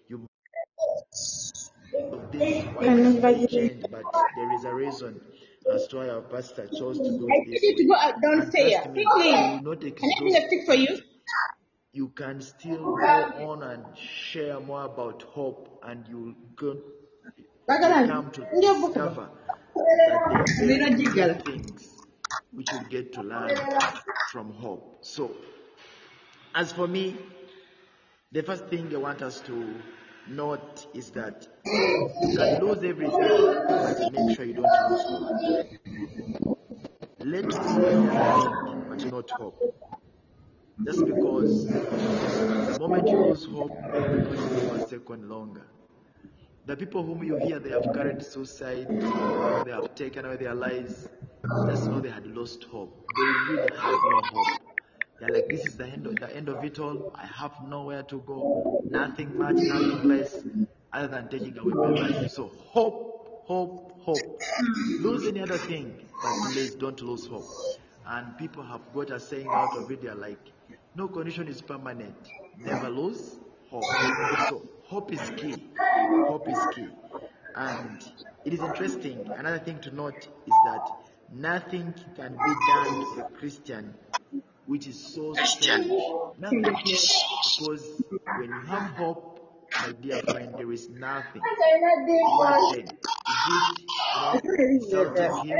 You 0.08 0.26
this 2.30 2.64
why 2.68 3.34
this 3.34 3.50
change, 3.50 3.84
but 3.90 4.04
there 4.34 4.54
is 4.54 4.64
a 4.64 4.72
reason 4.72 5.20
as 5.74 5.86
to 5.88 5.96
why 5.96 6.08
our 6.08 6.22
pastor 6.22 6.66
chose 6.78 6.98
to 6.98 7.04
do 7.04 7.28
I 7.30 7.50
this 7.50 7.62
need 7.62 7.76
to 7.76 7.84
go 7.84 7.94
out 7.94 8.14
downstairs. 8.22 8.82
Quickly. 8.82 9.32
I 9.32 9.52
will 9.52 9.62
not 9.62 9.80
Can 9.80 9.92
I 9.92 10.20
bring 10.20 10.36
a 10.36 10.46
stick 10.46 10.60
for 10.66 10.74
you? 10.74 10.98
you 11.92 12.08
can 12.08 12.40
still 12.40 12.96
go 12.96 13.50
on 13.50 13.62
and 13.62 13.84
share 13.96 14.58
more 14.60 14.84
about 14.84 15.22
hope 15.22 15.80
and 15.84 16.06
you'll 16.08 16.34
go, 16.56 16.78
come 17.68 18.30
to 18.30 18.40
discover 18.40 19.28
that 19.74 20.46
there 20.66 20.82
are 20.82 20.88
very 20.88 20.94
jiggle. 20.96 21.12
good 21.12 21.44
things 21.44 21.98
which 22.52 22.72
you 22.72 22.80
get 22.88 23.12
to 23.12 23.22
learn 23.22 23.50
from 24.30 24.52
hope. 24.54 24.98
So, 25.02 25.32
as 26.54 26.72
for 26.72 26.86
me, 26.88 27.16
the 28.30 28.42
first 28.42 28.66
thing 28.68 28.94
I 28.94 28.98
want 28.98 29.20
us 29.20 29.40
to 29.42 29.74
note 30.28 30.86
is 30.94 31.10
that 31.10 31.48
you 31.64 32.36
can 32.36 32.64
lose 32.64 32.82
everything, 32.84 33.18
but 33.68 34.12
make 34.12 34.36
sure 34.36 34.44
you 34.44 34.54
don't 34.54 34.90
lose 34.90 35.02
hope. 35.02 36.56
Let 37.20 37.52
hope 37.52 38.88
but 38.88 39.04
not 39.10 39.30
hope. 39.30 39.58
Just 40.84 41.04
because 41.04 41.66
the 41.66 42.78
moment 42.80 43.08
you 43.08 43.26
lose 43.26 43.44
hope, 43.44 43.72
everybody 43.92 44.66
will 44.66 44.74
a 44.74 44.88
second 44.88 45.28
longer. 45.28 45.66
The 46.66 46.76
people 46.76 47.04
whom 47.04 47.22
you 47.24 47.36
hear 47.36 47.58
they 47.58 47.70
have 47.70 47.92
carried 47.92 48.22
suicide, 48.22 48.86
they 49.64 49.70
have 49.70 49.94
taken 49.94 50.24
away 50.24 50.36
their 50.36 50.54
lives, 50.54 51.08
just 51.68 51.88
know 51.88 52.00
they 52.00 52.10
had 52.10 52.26
lost 52.26 52.64
hope. 52.64 53.04
They 53.16 53.54
really 53.54 53.68
had 53.76 53.92
no 53.92 54.20
hope. 54.32 54.61
They're 55.22 55.36
like, 55.36 55.48
this 55.48 55.64
is 55.66 55.76
the 55.76 55.86
end 55.86 56.04
of 56.08 56.16
the 56.16 56.34
end 56.34 56.48
of 56.48 56.64
it 56.64 56.80
all. 56.80 57.12
I 57.14 57.26
have 57.26 57.52
nowhere 57.68 58.02
to 58.02 58.18
go, 58.26 58.82
nothing 58.90 59.38
much, 59.38 59.54
nothing 59.54 60.08
less, 60.08 60.36
other 60.92 61.06
than 61.06 61.28
taking 61.28 61.56
away 61.58 61.72
my 61.74 62.08
life. 62.08 62.32
So 62.32 62.50
hope, 62.70 63.44
hope, 63.46 64.00
hope. 64.00 64.40
Lose 64.98 65.28
any 65.28 65.40
other 65.40 65.58
thing, 65.58 65.94
but 66.20 66.52
please 66.52 66.74
don't 66.74 67.00
lose 67.02 67.24
hope. 67.26 67.46
And 68.04 68.36
people 68.36 68.64
have 68.64 68.80
got 68.92 69.12
a 69.12 69.20
saying 69.20 69.46
out 69.48 69.76
of 69.76 69.88
it. 69.92 70.02
They're 70.02 70.16
like, 70.16 70.40
no 70.96 71.06
condition 71.06 71.46
is 71.46 71.62
permanent. 71.62 72.16
Never 72.58 72.90
lose 72.90 73.36
hope. 73.70 73.84
So 74.48 74.68
hope 74.86 75.12
is 75.12 75.20
key. 75.36 75.54
Hope 76.26 76.48
is 76.48 76.58
key. 76.74 76.88
And 77.54 78.04
it 78.44 78.54
is 78.54 78.60
interesting. 78.60 79.30
Another 79.36 79.60
thing 79.60 79.78
to 79.82 79.94
note 79.94 80.16
is 80.16 80.54
that 80.66 80.90
nothing 81.32 81.94
can 82.16 82.32
be 82.32 82.54
done 82.74 83.14
to 83.14 83.24
a 83.24 83.30
Christian 83.38 83.94
which 84.66 84.86
is 84.86 84.98
so 85.14 85.32
strange. 85.34 85.86
Nothing. 86.38 86.62
Because 86.62 88.02
when 88.38 88.48
you 88.48 88.60
have 88.66 88.90
hope, 88.92 89.28
my 89.80 89.92
dear 90.00 90.20
friend, 90.22 90.54
there 90.56 90.70
is 90.72 90.88
nothing. 90.90 91.40
What 91.42 92.76
then? 92.76 92.86
Is 94.44 94.92
it 94.92 94.92
not 94.92 95.16
doubting 95.16 95.48
him? 95.50 95.58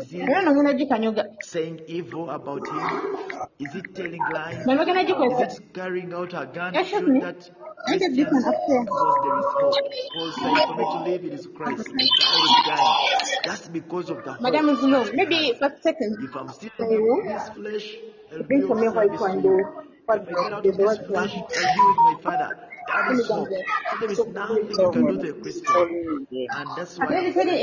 Is 0.00 0.12
it 0.12 0.20
Era 0.28 0.42
nomuna 0.42 0.72
gikanyoga. 0.78 1.24
saying 1.42 1.80
evil 1.88 2.30
about 2.30 2.66
him? 2.66 3.38
Is 3.58 3.74
it 3.74 3.94
telling 3.94 4.20
lies? 4.32 4.64
Mama 4.66 4.84
gana 4.86 5.00
Is 5.00 5.10
gikwesa. 5.10 5.42
it 5.58 5.74
carrying 5.74 6.12
out 6.14 6.32
a 6.34 6.46
gun 6.46 6.74
Yeah, 6.74 6.82
to 6.82 6.88
sure. 6.88 7.00
shoot 7.00 7.20
that 7.22 7.50
I 7.88 7.98
get 7.98 7.98
Christians? 7.98 8.16
different 8.16 8.46
upstairs. 8.46 8.86
Because 8.86 9.16
there 9.24 9.38
is 9.38 9.46
hope. 9.56 9.74
Paul 10.14 10.30
said, 10.32 10.66
for 10.66 10.74
me 10.76 10.84
to 10.84 10.98
live, 11.10 11.24
it 11.24 11.32
is 11.34 11.46
Christ. 11.54 11.88
And 11.88 12.00
I 12.00 12.36
will 12.40 12.62
die. 12.66 13.18
Just 13.18 13.25
because 13.80 14.10
of 14.10 14.24
the. 14.24 14.36
Madam 14.40 14.68
is 14.70 14.82
no. 14.82 15.04
Maybe 15.12 15.36
has. 15.48 15.58
for 15.58 15.70
second. 15.82 16.16
If 16.22 16.34
I'm 16.36 16.48
still 16.48 16.70
There 16.78 16.90
you 16.90 17.20
in 17.22 17.28
this 17.32 17.48
flesh, 17.50 17.86
I'll 18.32 18.38
be 18.38 18.44
Bring 18.44 18.62
of 18.62 18.68
some 18.68 18.80
milk 18.80 18.94
service 18.94 18.96
white 18.96 19.16
to 19.16 19.20
one 19.20 19.36
you. 19.36 19.42
there. 19.42 19.64
What 20.06 20.22
If 20.22 20.28
I 20.28 20.42
get 20.42 20.52
out 20.52 20.62
the 20.62 20.68
of 20.70 20.76
this 20.76 20.86
what 20.86 21.06
flesh, 21.06 21.34
one? 21.34 21.44
I'll 21.56 21.74
be 21.74 21.82
with 21.88 21.98
my 22.06 22.14
Father. 22.22 22.50
That 22.88 23.12
is 23.12 23.26
hope. 23.28 23.48
So 23.48 23.96
there 24.00 24.10
is 24.12 24.26
nothing 24.26 24.70
you 24.70 24.90
can 24.92 25.06
do 25.06 25.18
to 25.22 25.28
a 25.30 25.32
Christian. 25.34 26.26
And 26.50 26.68
that's 26.76 26.98
why 26.98 27.06
Very, 27.08 27.32
very. 27.32 27.56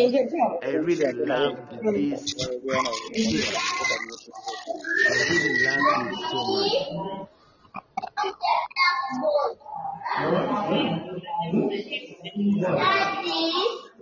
I 0.61 0.69
really 0.75 1.11
love 1.25 1.57
this 1.69 2.33
thing. 2.33 3.43
I 5.09 5.13
really 5.29 5.53
loved 5.65 6.11
it 6.11 6.19
so 6.29 6.39
much. 6.51 7.27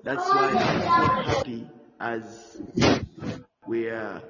That's 0.04 0.28
why 0.28 0.50
I'm 0.50 0.82
so 0.82 1.06
happy 1.32 1.68
as 2.02 2.58
we 3.68 3.88
are. 3.90 4.22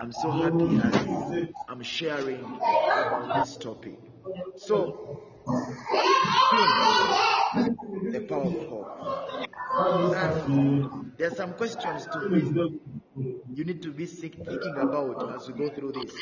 I'm 0.00 0.12
so 0.12 0.30
happy 0.30 0.80
as 0.84 1.48
I'm 1.68 1.82
sharing 1.82 2.44
about 2.44 3.40
this 3.40 3.56
topic. 3.56 3.98
So, 4.56 5.22
the 8.12 8.20
power 8.28 8.44
of 8.44 8.68
hope. 8.68 9.48
Now, 10.12 11.04
there 11.16 11.28
are 11.28 11.34
some 11.34 11.54
questions 11.54 12.06
to 12.12 12.78
you 13.54 13.64
need 13.64 13.82
to 13.82 13.90
be 13.90 14.04
thinking 14.04 14.76
about 14.76 15.34
as 15.34 15.48
we 15.50 15.54
go 15.54 15.74
through 15.74 15.92
this. 15.92 16.12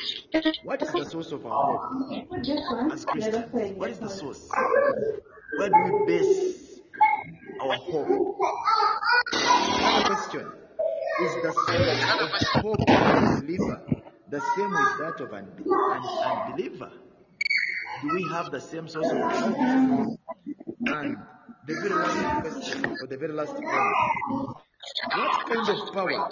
What 0.63 0.83
is 0.83 0.93
the 0.93 1.05
source 1.05 1.33
of 1.33 1.45
our 1.45 1.79
hope 1.79 2.93
as 2.93 3.05
Christians? 3.05 3.77
What 3.77 3.91
is 3.91 3.99
the 3.99 4.09
source? 4.09 4.49
Where 5.59 5.69
do 5.69 6.07
we 6.07 6.07
base 6.07 6.66
our 7.61 7.75
hope? 7.75 8.39
Another 9.33 10.07
question 10.07 10.53
is 11.23 11.33
the 11.43 11.53
source 11.67 12.05
of 12.21 12.63
hope 12.63 12.81
of 12.89 13.39
a 13.39 13.41
believer 13.41 13.83
the 14.29 14.41
same 14.57 14.71
with 14.71 14.99
that 14.99 15.21
of 15.21 15.33
an 15.33 15.47
an 15.57 16.03
unbeliever? 16.25 16.91
Do 18.03 18.09
we 18.13 18.29
have 18.33 18.51
the 18.51 18.61
same 18.61 18.89
source 18.89 19.11
of 19.11 19.19
hope? 19.19 20.19
And 20.87 21.17
the 21.67 21.75
very 21.75 21.95
last 21.95 22.43
question, 22.43 22.85
or 23.01 23.07
the 23.07 23.17
very 23.17 23.33
last 23.33 23.55
point, 23.55 24.57
what 25.15 25.47
kind 25.47 25.69
of 25.69 25.93
power 25.95 26.29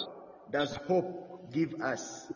does 0.51 0.75
hope 0.87 1.51
give 1.53 1.73
us? 1.81 2.31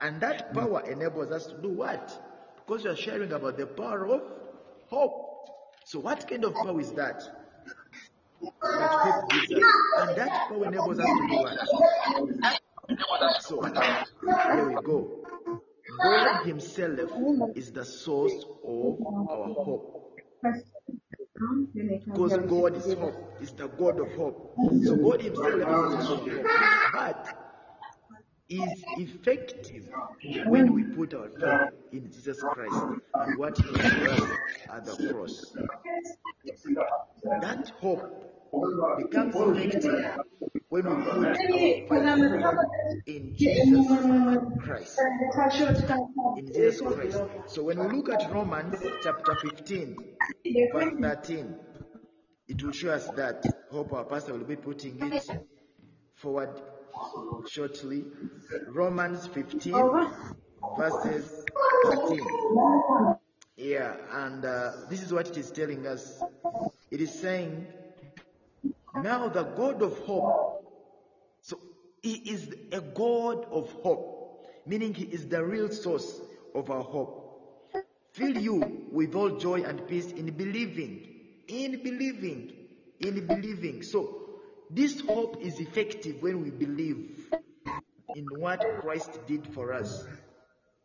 And 0.00 0.20
that 0.20 0.54
power 0.54 0.82
enables 0.88 1.30
us 1.30 1.46
to 1.46 1.60
do 1.60 1.68
what? 1.70 2.08
Because 2.56 2.84
we 2.84 2.90
are 2.90 2.96
sharing 2.96 3.32
about 3.32 3.58
the 3.58 3.66
power 3.66 4.06
of 4.06 4.22
hope. 4.88 5.48
So, 5.84 6.00
what 6.00 6.28
kind 6.28 6.44
of 6.44 6.54
power 6.54 6.80
is 6.80 6.92
that? 6.92 7.22
That. 8.62 8.90
And 9.98 10.16
that 10.16 10.48
power 10.48 10.66
enables 10.66 10.98
us 10.98 11.06
to 11.06 11.28
do 11.28 11.34
what? 11.34 11.58
So, 13.42 13.62
here 13.62 14.68
we 14.68 14.76
go. 14.82 15.24
God 16.02 16.46
Himself 16.46 17.10
is 17.54 17.72
the 17.72 17.84
source 17.84 18.44
of 18.64 18.98
our 19.28 19.54
hope. 19.54 20.20
Because 21.74 22.36
God 22.48 22.76
is 22.76 22.92
hope, 22.94 23.36
is 23.40 23.52
the 23.52 23.68
God 23.68 24.00
of 24.00 24.12
hope. 24.12 24.54
So 24.84 24.96
God 24.96 25.22
Himself 25.22 25.54
is 25.54 25.64
the 25.64 25.90
source 25.90 26.10
of 26.10 26.28
hope. 26.28 26.46
But 26.92 27.36
is 28.48 28.84
effective 28.96 29.88
when 30.46 30.74
we 30.74 30.84
put 30.84 31.14
our 31.14 31.28
faith 31.28 31.60
in 31.92 32.10
Jesus 32.10 32.42
Christ 32.42 32.84
and 33.14 33.38
what 33.38 33.56
He 33.58 33.64
for 33.64 34.10
us 34.10 34.30
at 34.72 34.84
the 34.84 35.12
cross. 35.12 35.54
That 37.40 37.70
hope 37.80 38.29
becomes 38.98 39.34
effective 39.36 40.18
when 40.68 40.84
we 40.88 41.04
put 41.04 41.18
our 41.18 41.34
faith 41.34 41.90
in 43.06 43.34
Jesus 43.36 43.86
Christ. 44.60 44.98
In 46.36 46.46
Jesus 46.46 46.80
Christ. 46.80 47.22
So 47.46 47.64
when 47.64 47.78
we 47.78 47.96
look 47.96 48.08
at 48.10 48.32
Romans 48.32 48.76
chapter 49.02 49.34
15, 49.36 49.96
verse 50.72 50.94
13, 51.00 51.54
it 52.48 52.62
will 52.62 52.72
show 52.72 52.90
us 52.90 53.08
that. 53.16 53.44
Hope 53.70 53.92
our 53.92 54.04
pastor 54.04 54.32
will 54.32 54.44
be 54.44 54.56
putting 54.56 54.98
it 55.12 55.24
forward 56.16 56.60
shortly. 57.48 58.04
Romans 58.68 59.26
15, 59.28 59.72
verses 60.76 61.44
13. 61.84 62.20
Yeah, 63.56 63.94
and 64.10 64.44
uh, 64.44 64.70
this 64.88 65.02
is 65.02 65.12
what 65.12 65.28
it 65.28 65.36
is 65.36 65.50
telling 65.52 65.86
us. 65.86 66.20
It 66.90 67.00
is 67.00 67.16
saying, 67.20 67.66
Now 69.02 69.28
the 69.28 69.44
God 69.44 69.82
of 69.82 69.98
hope, 70.00 70.64
so 71.42 71.58
He 72.02 72.14
is 72.14 72.54
a 72.72 72.80
God 72.80 73.46
of 73.50 73.70
hope, 73.82 74.46
meaning 74.66 74.94
He 74.94 75.04
is 75.04 75.26
the 75.26 75.44
real 75.44 75.70
source 75.70 76.20
of 76.54 76.70
our 76.70 76.82
hope. 76.82 77.16
Fill 78.12 78.36
you 78.36 78.88
with 78.92 79.14
all 79.14 79.30
joy 79.38 79.62
and 79.62 79.86
peace 79.86 80.10
in 80.12 80.30
believing, 80.32 81.06
in 81.48 81.82
believing, 81.82 82.52
in 83.00 83.26
believing. 83.26 83.82
So, 83.82 84.18
this 84.70 85.00
hope 85.00 85.40
is 85.40 85.60
effective 85.60 86.22
when 86.22 86.42
we 86.42 86.50
believe 86.50 87.32
in 88.14 88.26
what 88.38 88.60
Christ 88.80 89.18
did 89.26 89.46
for 89.46 89.72
us. 89.72 90.04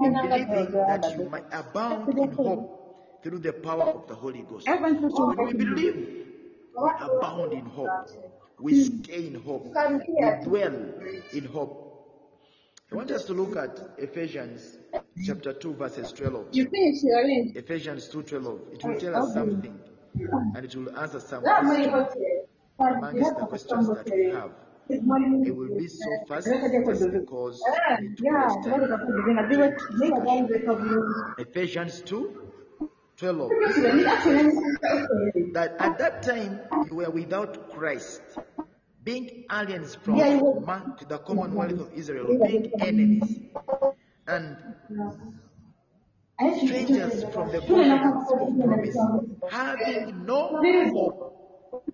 in 0.00 0.12
believing 0.12 0.72
that 0.72 1.14
you 1.16 1.28
might 1.28 1.46
abound 1.52 2.18
in 2.18 2.32
hope 2.32 2.73
through 3.24 3.38
the 3.38 3.52
power 3.54 3.84
of 3.84 4.06
the 4.06 4.14
Holy 4.14 4.42
Ghost. 4.42 4.68
We 4.68 5.54
believe, 5.54 6.26
we 6.76 6.90
abound 7.00 7.54
in 7.54 7.64
hope. 7.64 8.10
We 8.60 8.84
stay 8.84 9.26
in 9.28 9.34
hope. 9.36 9.64
We 9.64 10.44
dwell 10.44 10.74
in 11.32 11.44
hope. 11.46 11.80
I 12.92 12.96
want 12.96 13.10
us 13.10 13.24
to 13.24 13.32
look 13.32 13.56
at 13.56 13.80
Ephesians 13.98 14.78
chapter 15.24 15.54
2, 15.54 15.74
verses 15.74 16.12
12. 16.12 16.48
You 16.52 16.68
finish 16.68 17.02
your 17.02 17.26
link. 17.26 17.56
Ephesians 17.56 18.08
2:12. 18.10 18.74
It 18.74 18.84
will 18.84 19.00
tell 19.00 19.16
us 19.16 19.32
something, 19.32 19.80
and 20.54 20.64
it 20.64 20.76
will 20.76 20.96
answer 20.98 21.18
some 21.18 21.42
questions 21.42 21.86
amongst 22.78 23.38
the 23.38 23.46
questions 23.46 23.88
that 23.88 24.10
we 24.14 24.26
have. 24.26 24.52
It 24.90 25.02
will 25.56 25.74
be 25.78 25.88
so 25.88 26.10
fast 26.28 26.46
just 26.46 26.70
because 26.70 27.00
to. 27.00 27.74
Ephesians 31.38 32.02
2 32.02 32.53
12. 33.16 33.50
That 35.52 35.76
at 35.78 35.98
that 35.98 36.22
time 36.22 36.60
you 36.90 36.96
were 36.96 37.10
without 37.10 37.70
Christ, 37.72 38.22
being 39.04 39.44
aliens 39.52 39.94
from 39.94 40.18
the 40.18 41.18
commonwealth 41.18 41.80
of 41.80 41.92
Israel, 41.94 42.38
being 42.46 42.72
enemies, 42.80 43.40
and 44.26 44.56
strangers 46.64 47.24
from 47.32 47.52
the 47.52 47.60
covenants 47.60 48.32
of 48.32 48.58
promise, 48.58 48.96
having 49.50 50.24
no 50.26 50.58
hope 50.92 51.30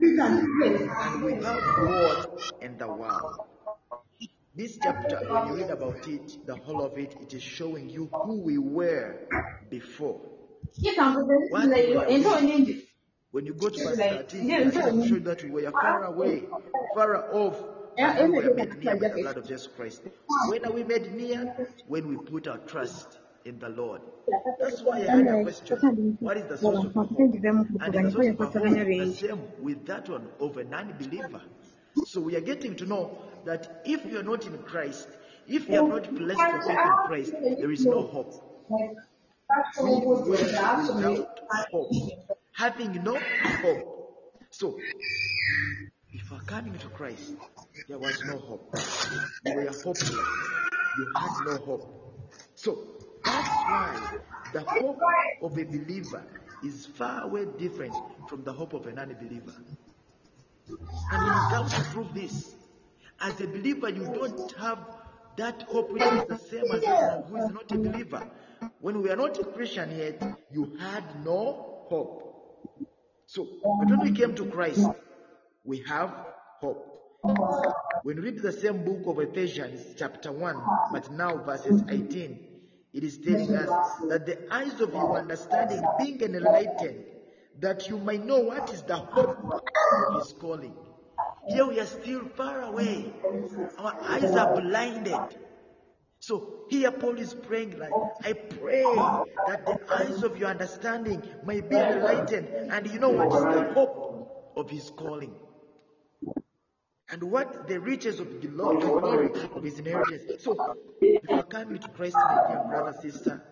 and 0.00 1.22
without 1.22 1.60
God 1.60 2.26
in 2.62 2.78
the 2.78 2.88
world. 2.88 3.40
This 4.56 4.78
chapter, 4.82 5.20
when 5.28 5.46
you 5.48 5.54
read 5.54 5.70
about 5.70 6.08
it, 6.08 6.38
the 6.46 6.56
whole 6.56 6.82
of 6.84 6.98
it, 6.98 7.14
it 7.20 7.34
is 7.34 7.42
showing 7.42 7.88
you 7.90 8.08
who 8.24 8.40
we 8.40 8.58
were 8.58 9.16
before. 9.70 10.20
When 13.32 13.46
you 13.46 13.54
go 13.54 13.68
to 13.68 13.84
verse 13.84 13.96
13, 13.96 14.50
it 14.50 14.74
will 14.74 15.06
show 15.06 15.18
that 15.20 15.44
we 15.44 15.50
were 15.50 15.70
far 15.70 16.04
away, 16.04 16.44
far 16.94 17.32
off, 17.34 17.62
and 17.98 18.32
we 18.32 18.38
were 18.40 18.54
made 18.54 18.78
near 18.78 18.96
by 18.96 19.08
the 19.08 19.22
blood 19.22 19.36
of 19.36 19.46
Jesus 19.46 19.68
Christ. 19.76 20.02
When 20.48 20.64
are 20.64 20.72
we 20.72 20.84
made 20.84 21.12
near? 21.14 21.68
When 21.86 22.08
we 22.08 22.16
put 22.16 22.48
our 22.48 22.58
trust 22.58 23.18
in 23.44 23.58
the 23.58 23.68
Lord. 23.68 24.02
That's 24.60 24.82
why 24.82 24.98
I 24.98 25.16
had 25.16 25.26
a 25.26 25.42
question. 25.42 26.16
What 26.20 26.36
is 26.36 26.46
the 26.46 26.58
source 26.58 26.84
of 26.84 26.92
hope? 26.92 27.10
And 27.18 27.92
the 27.92 28.10
source 28.10 28.26
of 28.28 28.38
hope 28.38 28.56
is 28.66 29.18
the 29.20 29.28
same 29.28 29.42
with 29.60 29.86
that 29.86 30.08
one 30.08 30.28
of 30.40 30.56
a 30.56 30.64
non-believer. 30.64 31.40
So 32.06 32.20
we 32.20 32.36
are 32.36 32.40
getting 32.40 32.76
to 32.76 32.86
know 32.86 33.18
that 33.44 33.82
if 33.84 34.04
you 34.06 34.18
are 34.18 34.22
not 34.22 34.46
in 34.46 34.58
Christ, 34.58 35.08
if 35.48 35.68
you 35.68 35.80
are 35.84 35.88
not 35.88 36.06
faith 36.06 36.20
in 36.20 36.76
Christ, 37.06 37.32
there 37.58 37.70
is 37.70 37.84
no 37.86 38.02
hope. 38.02 38.34
Without 40.26 41.40
hope, 41.70 41.92
having 42.52 43.02
no 43.02 43.18
hope. 43.62 43.96
So, 44.50 44.78
are 46.32 46.40
coming 46.46 46.78
to 46.78 46.88
Christ, 46.88 47.34
there 47.88 47.98
was 47.98 48.22
no 48.24 48.38
hope. 48.38 48.74
You 49.44 49.54
were 49.54 49.66
hopeless. 49.66 50.10
You 50.10 51.12
had 51.16 51.44
no 51.44 51.56
hope. 51.56 52.16
So, 52.54 52.78
that's 53.24 53.48
why 53.48 54.18
the 54.52 54.60
hope 54.60 54.98
of 55.42 55.58
a 55.58 55.64
believer 55.64 56.22
is 56.64 56.86
far 56.86 57.22
away 57.22 57.46
different 57.58 57.94
from 58.28 58.44
the 58.44 58.52
hope 58.52 58.74
of 58.74 58.86
an 58.86 58.96
non-believer. 58.96 59.54
And 60.68 61.26
it 61.26 61.54
comes 61.54 61.74
to 61.74 61.80
prove 61.92 62.14
this, 62.14 62.54
as 63.20 63.40
a 63.40 63.46
believer, 63.46 63.88
you 63.88 64.04
don't 64.04 64.52
have 64.52 64.78
that 65.36 65.62
hope 65.62 65.90
which 65.90 66.02
is 66.02 66.24
the 66.28 66.38
same 66.38 66.64
as 66.72 66.84
someone 66.84 67.22
who 67.24 67.36
is 67.36 67.50
not 67.50 67.72
a 67.72 67.78
believer. 67.78 68.30
When 68.80 69.02
we 69.02 69.10
are 69.10 69.16
not 69.16 69.38
a 69.38 69.44
Christian 69.44 69.96
yet, 69.96 70.22
you 70.50 70.76
had 70.78 71.24
no 71.24 71.84
hope. 71.88 72.26
So, 73.26 73.46
but 73.62 73.88
when 73.88 74.00
we 74.00 74.12
came 74.12 74.34
to 74.34 74.46
Christ, 74.46 74.86
we 75.64 75.78
have 75.88 76.10
hope. 76.60 76.86
When 78.02 78.16
we 78.16 78.22
read 78.22 78.42
the 78.42 78.52
same 78.52 78.84
book 78.84 79.06
of 79.06 79.18
Ephesians, 79.18 79.94
chapter 79.96 80.32
1, 80.32 80.62
but 80.92 81.10
now 81.12 81.36
verses 81.36 81.82
18, 81.88 82.38
it 82.92 83.04
is 83.04 83.18
telling 83.18 83.54
us 83.54 83.68
that 84.08 84.26
the 84.26 84.52
eyes 84.52 84.80
of 84.80 84.92
your 84.92 85.18
understanding 85.18 85.82
being 85.98 86.20
enlightened, 86.20 87.04
that 87.60 87.88
you 87.88 87.98
might 87.98 88.24
know 88.24 88.40
what 88.40 88.72
is 88.72 88.82
the 88.82 88.96
hope 88.96 89.38
of 89.44 90.22
his 90.22 90.32
calling. 90.40 90.74
Here 91.48 91.66
we 91.66 91.78
are 91.80 91.86
still 91.86 92.24
far 92.36 92.62
away. 92.62 93.12
Our 93.78 93.96
eyes 94.02 94.34
are 94.34 94.60
blinded. 94.60 95.36
So 96.20 96.66
here 96.68 96.92
Paul 96.92 97.18
is 97.18 97.32
praying 97.32 97.78
like, 97.78 97.92
I 98.22 98.34
pray 98.34 98.82
that 99.48 99.64
the 99.64 99.80
eyes 99.90 100.22
of 100.22 100.36
your 100.36 100.50
understanding 100.50 101.22
may 101.46 101.62
be 101.62 101.76
enlightened 101.76 102.46
and 102.70 102.86
you 102.86 102.98
know 102.98 103.08
what 103.08 103.28
is 103.28 103.42
the 103.42 103.72
hope 103.72 104.52
of 104.54 104.68
his 104.70 104.90
calling. 104.96 105.34
And 107.08 107.24
what 107.24 107.66
the 107.66 107.80
riches 107.80 108.20
of 108.20 108.40
the 108.40 108.48
Lord, 108.48 108.82
the 108.82 108.86
glory 108.86 109.30
of 109.54 109.64
his 109.64 109.78
inheritance. 109.78 110.44
So 110.44 110.76
if 111.00 111.22
you 111.22 111.28
come 111.28 111.42
coming 111.44 111.78
to 111.78 111.88
Christ, 111.88 112.14
my 112.14 112.44
dear 112.48 112.64
brother, 112.68 112.96
sister, 113.00 113.42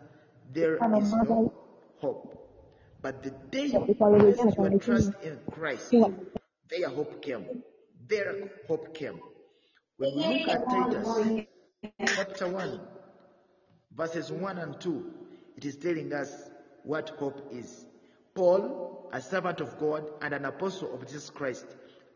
there 0.52 0.74
is 0.74 1.12
no 1.12 1.52
hope. 2.00 2.34
But 3.00 3.22
the 3.22 3.30
day 3.50 3.66
you 3.66 3.94
place 3.94 4.36
your 4.56 4.78
trust 4.78 5.12
in 5.22 5.38
Christ, 5.50 5.90
their 5.90 6.90
hope 6.90 7.22
came. 7.22 7.62
Their 8.06 8.50
hope 8.68 8.94
came. 8.94 9.20
When 9.96 10.14
we 10.14 10.44
look 10.44 10.48
at 10.48 10.68
Titus 10.68 11.46
chapter 12.06 12.48
1, 12.48 12.80
verses 13.96 14.32
1 14.32 14.58
and 14.58 14.80
2, 14.80 15.12
it 15.56 15.64
is 15.64 15.76
telling 15.76 16.12
us 16.12 16.50
what 16.82 17.10
hope 17.10 17.48
is. 17.52 17.86
Paul, 18.34 19.08
a 19.12 19.20
servant 19.20 19.60
of 19.60 19.78
God 19.78 20.04
and 20.22 20.34
an 20.34 20.44
apostle 20.44 20.92
of 20.94 21.06
Jesus 21.06 21.30
Christ, 21.30 21.66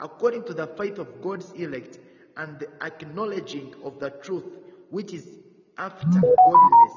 according 0.01 0.45
to 0.45 0.55
the 0.55 0.67
faith 0.67 0.99
of 0.99 1.23
God's 1.23 1.51
elect 1.53 1.99
and 2.37 2.59
the 2.59 2.69
acknowledging 2.85 3.75
of 3.85 4.01
the 4.01 4.11
truth 4.11 4.45
which 4.91 5.13
is 5.13 5.27
after 5.79 6.07
godliness, 6.07 6.93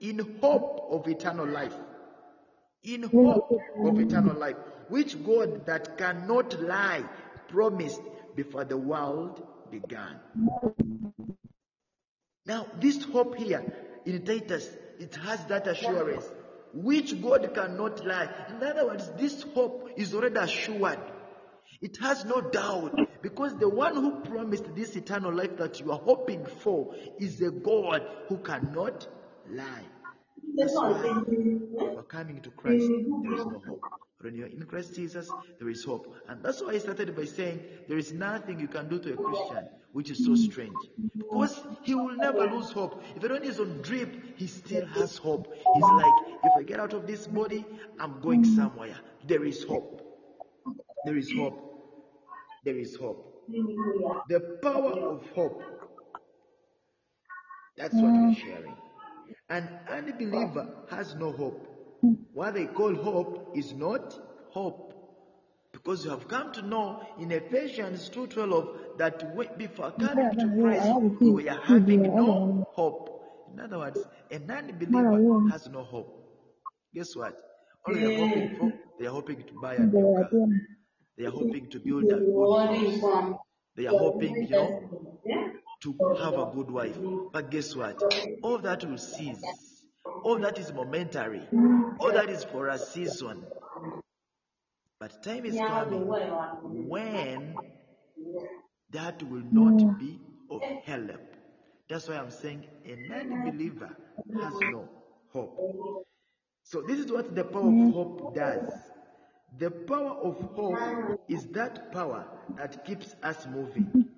in 0.00 0.38
hope 0.40 0.88
of 0.90 1.06
eternal 1.08 1.46
life. 1.46 1.74
In 2.84 3.02
hope 3.04 3.50
of 3.78 3.98
eternal 3.98 4.36
life, 4.36 4.56
which 4.88 5.22
God 5.24 5.66
that 5.66 5.98
cannot 5.98 6.60
lie 6.60 7.04
promised 7.48 8.02
before 8.34 8.64
the 8.64 8.76
world 8.76 9.46
began. 9.70 10.20
Now, 12.46 12.66
this 12.80 13.04
hope 13.04 13.36
here 13.36 13.64
in 14.04 14.24
Titus, 14.24 14.68
it 14.98 15.14
has 15.16 15.44
that 15.46 15.66
assurance, 15.66 16.24
which 16.72 17.20
God 17.20 17.52
cannot 17.54 18.06
lie. 18.06 18.28
In 18.50 18.62
other 18.62 18.86
words, 18.86 19.10
this 19.18 19.42
hope 19.42 19.90
is 19.96 20.14
already 20.14 20.36
assured. 20.36 20.98
It 21.80 21.98
has 22.00 22.24
no 22.24 22.40
doubt 22.40 22.98
because 23.22 23.56
the 23.56 23.68
one 23.68 23.96
who 23.96 24.20
promised 24.20 24.74
this 24.74 24.94
eternal 24.96 25.34
life 25.34 25.56
that 25.56 25.80
you 25.80 25.90
are 25.90 25.98
hoping 25.98 26.46
for 26.46 26.94
is 27.18 27.40
a 27.42 27.50
God 27.50 28.02
who 28.28 28.38
cannot 28.38 29.06
lie. 29.50 29.84
That's 30.56 30.74
why 30.74 31.22
we're 31.26 32.02
coming 32.04 32.40
to 32.42 32.50
Christ, 32.50 32.86
there 33.22 33.34
is 33.34 33.44
no 33.46 33.62
hope. 33.66 33.82
When 34.20 34.34
you're 34.34 34.46
in 34.46 34.62
Christ 34.62 34.94
Jesus, 34.94 35.30
there 35.58 35.68
is 35.68 35.84
hope. 35.84 36.14
And 36.28 36.42
that's 36.42 36.62
why 36.62 36.72
I 36.72 36.78
started 36.78 37.14
by 37.14 37.26
saying 37.26 37.60
there 37.88 37.98
is 37.98 38.12
nothing 38.12 38.60
you 38.60 38.68
can 38.68 38.88
do 38.88 38.98
to 39.00 39.12
a 39.12 39.16
Christian 39.16 39.68
which 39.96 40.10
is 40.10 40.22
so 40.26 40.34
strange. 40.34 40.76
Because 41.16 41.62
he 41.82 41.94
will 41.94 42.14
never 42.16 42.46
lose 42.50 42.70
hope. 42.70 43.02
If 43.16 43.24
anyone 43.24 43.44
is 43.44 43.58
on 43.58 43.80
drip, 43.80 44.14
he 44.36 44.46
still 44.46 44.84
has 44.88 45.16
hope. 45.16 45.46
He's 45.74 45.82
like, 45.82 46.14
if 46.44 46.52
I 46.58 46.62
get 46.64 46.78
out 46.80 46.92
of 46.92 47.06
this 47.06 47.26
body, 47.26 47.64
I'm 47.98 48.20
going 48.20 48.44
somewhere. 48.44 48.98
There 49.26 49.42
is 49.46 49.64
hope. 49.64 50.02
There 51.06 51.16
is 51.16 51.32
hope. 51.32 51.56
There 52.66 52.76
is 52.76 52.94
hope. 52.94 53.42
The 54.28 54.58
power 54.62 54.92
of 55.14 55.26
hope. 55.34 55.62
That's 57.78 57.94
what 57.94 58.12
we're 58.12 58.34
sharing. 58.34 58.76
An 59.48 59.66
unbeliever 59.88 60.74
has 60.90 61.14
no 61.14 61.32
hope. 61.32 61.66
What 62.34 62.52
they 62.52 62.66
call 62.66 62.94
hope 62.94 63.52
is 63.56 63.72
not 63.72 64.14
hope. 64.50 64.85
Because 65.76 66.04
you 66.06 66.10
have 66.10 66.26
come 66.26 66.52
to 66.52 66.62
know 66.62 67.02
in 67.20 67.30
Ephesians 67.30 68.08
2.12 68.08 68.96
that 68.96 69.58
before 69.58 69.90
coming 69.92 70.30
to 70.38 70.48
Christ, 70.58 71.20
we 71.20 71.48
are 71.50 71.60
having 71.62 72.02
no 72.02 72.66
hope. 72.72 73.20
In 73.52 73.60
other 73.60 73.78
words, 73.78 74.00
a 74.30 74.38
non-believer 74.38 75.50
has 75.50 75.68
no 75.68 75.82
hope. 75.82 76.08
Guess 76.94 77.14
what? 77.14 77.36
All 77.86 77.94
they 77.94 78.04
are 78.06 78.16
hoping 78.18 78.56
for, 78.58 78.72
they 78.98 79.06
are 79.06 79.10
hoping 79.12 79.42
to 79.42 79.52
buy 79.60 79.74
a 79.74 79.80
new 79.80 80.26
car. 80.30 80.48
They 81.18 81.26
are 81.26 81.30
hoping 81.30 81.68
to 81.68 81.78
build 81.78 82.04
a 82.04 82.20
good 82.20 83.02
house. 83.02 83.38
They 83.76 83.86
are 83.86 83.98
hoping, 83.98 84.34
you 84.44 84.48
know, 84.48 84.80
to 85.82 85.94
have 86.22 86.38
a 86.38 86.50
good 86.54 86.70
wife. 86.70 86.96
But 87.32 87.50
guess 87.50 87.76
what? 87.76 88.02
All 88.42 88.58
that 88.58 88.82
will 88.84 88.96
cease. 88.96 89.42
All 90.24 90.38
that 90.38 90.58
is 90.58 90.72
momentary. 90.72 91.42
All 92.00 92.12
that 92.12 92.30
is 92.30 92.44
for 92.44 92.68
a 92.68 92.78
season. 92.78 93.44
But 94.98 95.22
time 95.22 95.44
is 95.44 95.56
coming 95.56 96.06
when 96.88 97.54
that 98.92 99.22
will 99.22 99.44
not 99.50 99.98
be 99.98 100.20
of 100.50 100.62
help. 100.84 101.20
That's 101.88 102.08
why 102.08 102.16
I'm 102.16 102.30
saying 102.30 102.66
a 102.84 102.96
non-believer 103.08 103.96
has 104.40 104.54
no 104.72 104.88
hope. 105.32 106.06
So 106.64 106.82
this 106.82 106.98
is 106.98 107.12
what 107.12 107.34
the 107.34 107.44
power 107.44 107.68
of 107.68 107.92
hope 107.92 108.34
does. 108.34 108.72
The 109.58 109.70
power 109.70 110.12
of 110.22 110.40
hope 110.54 111.20
is 111.28 111.46
that 111.48 111.92
power 111.92 112.26
that 112.56 112.84
keeps 112.84 113.14
us 113.22 113.46
moving. 113.46 114.08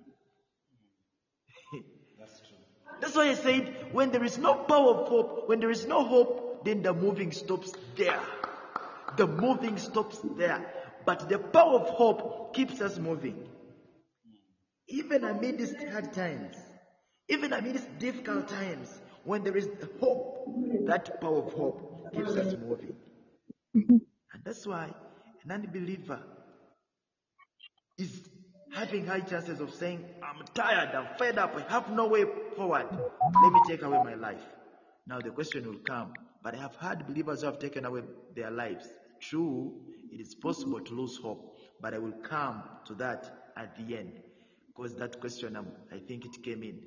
That's 2.18 2.40
true. 2.48 2.56
That's 3.00 3.14
why 3.14 3.28
I 3.28 3.34
said 3.34 3.92
when 3.92 4.10
there 4.10 4.24
is 4.24 4.38
no 4.38 4.54
power 4.54 4.94
of 4.94 5.08
hope, 5.08 5.48
when 5.48 5.60
there 5.60 5.70
is 5.70 5.86
no 5.86 6.04
hope, 6.04 6.64
then 6.64 6.82
the 6.82 6.94
moving 6.94 7.32
stops 7.32 7.72
there. 7.96 8.20
The 9.18 9.26
moving 9.26 9.76
stops 9.78 10.20
there. 10.36 10.64
But 11.04 11.28
the 11.28 11.38
power 11.38 11.80
of 11.80 11.88
hope 11.88 12.54
keeps 12.54 12.80
us 12.80 12.98
moving. 12.98 13.48
Even 14.88 15.24
amidst 15.24 15.76
hard 15.92 16.12
times, 16.12 16.56
even 17.28 17.52
amidst 17.52 17.98
difficult 17.98 18.48
times, 18.48 19.00
when 19.24 19.42
there 19.42 19.56
is 19.56 19.68
hope, 20.00 20.46
that 20.86 21.20
power 21.20 21.38
of 21.38 21.52
hope 21.52 22.12
keeps 22.14 22.30
us 22.30 22.54
moving. 22.56 22.94
And 23.74 24.44
that's 24.44 24.66
why 24.66 24.94
an 25.44 25.50
unbeliever 25.50 26.20
is 27.98 28.22
having 28.72 29.06
high 29.06 29.20
chances 29.20 29.60
of 29.60 29.74
saying, 29.74 30.04
I'm 30.22 30.44
tired, 30.54 30.94
I'm 30.94 31.16
fed 31.18 31.38
up, 31.38 31.54
I 31.56 31.70
have 31.72 31.90
no 31.90 32.06
way 32.06 32.24
forward. 32.56 32.86
Let 32.90 33.52
me 33.52 33.60
take 33.66 33.82
away 33.82 33.98
my 34.04 34.14
life. 34.14 34.44
Now 35.06 35.20
the 35.20 35.30
question 35.30 35.66
will 35.66 35.80
come, 35.86 36.12
but 36.42 36.54
I 36.54 36.58
have 36.58 36.76
had 36.76 37.06
believers 37.06 37.40
who 37.40 37.46
have 37.46 37.58
taken 37.58 37.84
away 37.84 38.02
their 38.34 38.50
lives. 38.50 38.86
True, 39.20 39.74
it 40.12 40.20
is 40.20 40.34
possible 40.34 40.80
to 40.80 40.94
lose 40.94 41.16
hope, 41.16 41.58
but 41.80 41.94
I 41.94 41.98
will 41.98 42.12
come 42.22 42.62
to 42.86 42.94
that 42.94 43.50
at 43.56 43.76
the 43.76 43.96
end. 43.96 44.20
Because 44.68 44.94
that 44.96 45.20
question, 45.20 45.56
um, 45.56 45.66
I 45.92 45.98
think 45.98 46.24
it 46.24 46.42
came 46.42 46.62
in. 46.62 46.80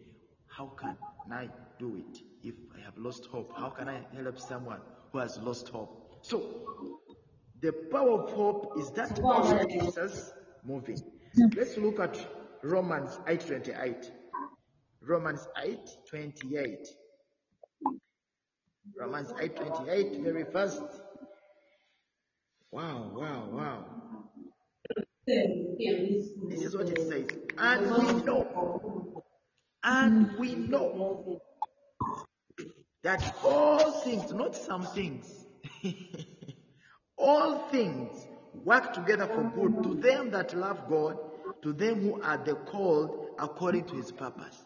How 0.48 0.68
can 0.68 0.98
I 1.32 1.50
do 1.80 1.96
it 1.96 2.20
if 2.44 2.56
I 2.78 2.82
have 2.84 2.98
lost 2.98 3.26
hope? 3.26 3.54
How 3.58 3.70
can 3.70 3.90
I 3.90 4.02
help 4.16 4.40
someone 4.40 4.80
who 5.12 5.20
has 5.20 5.38
lost 5.40 5.70
hope? 5.70 6.20
So, 6.22 6.68
the 7.62 7.74
power 7.92 8.24
of 8.24 8.32
hope 8.32 8.74
is 8.80 8.92
that 8.92 9.22
power 9.22 9.44
that 9.58 9.70
keeps 9.70 9.98
us 9.98 10.32
moving. 10.64 10.98
Let's 11.56 11.78
look 11.78 12.00
at 12.00 12.18
Romans 12.64 13.20
8:28. 13.28 14.12
Romans 15.02 15.48
8:28. 15.58 16.88
Romans 18.98 19.32
8:28, 19.40 20.24
very 20.24 20.46
first. 20.52 20.82
Wow, 22.72 23.12
wow, 23.14 23.50
wow. 23.52 23.86
This 25.28 26.62
is 26.64 26.76
what 26.76 26.88
it 26.90 27.02
says. 27.02 27.28
And 27.58 27.82
we 27.92 28.24
know, 28.24 29.24
and 29.84 30.38
we 30.38 30.56
know 30.56 31.42
that 33.04 33.36
all 33.44 33.92
things, 34.02 34.32
not 34.32 34.56
some 34.56 34.84
things, 34.84 35.46
all 37.18 37.68
things 37.70 38.26
work 38.64 38.94
together 38.94 39.28
for 39.28 39.44
good 39.54 39.84
to 39.84 39.96
them 39.96 40.32
that 40.32 40.56
love 40.56 40.88
God, 40.90 41.18
to 41.64 41.74
them 41.74 42.02
who 42.02 42.22
are 42.22 42.38
the 42.38 42.56
called 42.56 43.28
according 43.38 43.86
to 43.86 43.96
his 43.96 44.14
purpose. 44.14 44.64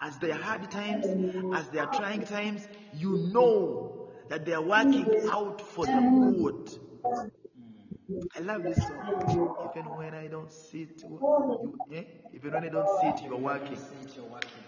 As 0.00 0.18
they 0.18 0.30
are 0.30 0.40
hard 0.40 0.70
times, 0.70 1.06
as 1.54 1.68
they 1.68 1.78
are 1.78 1.92
trying 1.92 2.24
times, 2.24 2.66
you 2.94 3.30
know 3.34 4.08
that 4.28 4.46
they 4.46 4.52
are 4.54 4.62
working 4.62 5.28
out 5.30 5.60
for 5.60 5.84
the 5.84 6.34
good. 6.38 6.87
Mm. 7.08 8.26
I 8.36 8.40
love 8.40 8.62
this 8.62 8.76
song. 8.86 9.70
Even 9.70 9.96
when 9.96 10.14
I 10.14 10.26
don't 10.28 10.50
see 10.52 10.82
it, 10.82 11.02
you, 11.02 11.78
eh? 11.94 12.04
even 12.34 12.52
when 12.52 12.64
I 12.64 12.68
don't 12.68 12.88
see 13.00 13.08
it, 13.08 13.22
you 13.22 13.34
are 13.34 13.38
working. 13.38 13.78
You're 14.16 14.24
working. 14.26 14.64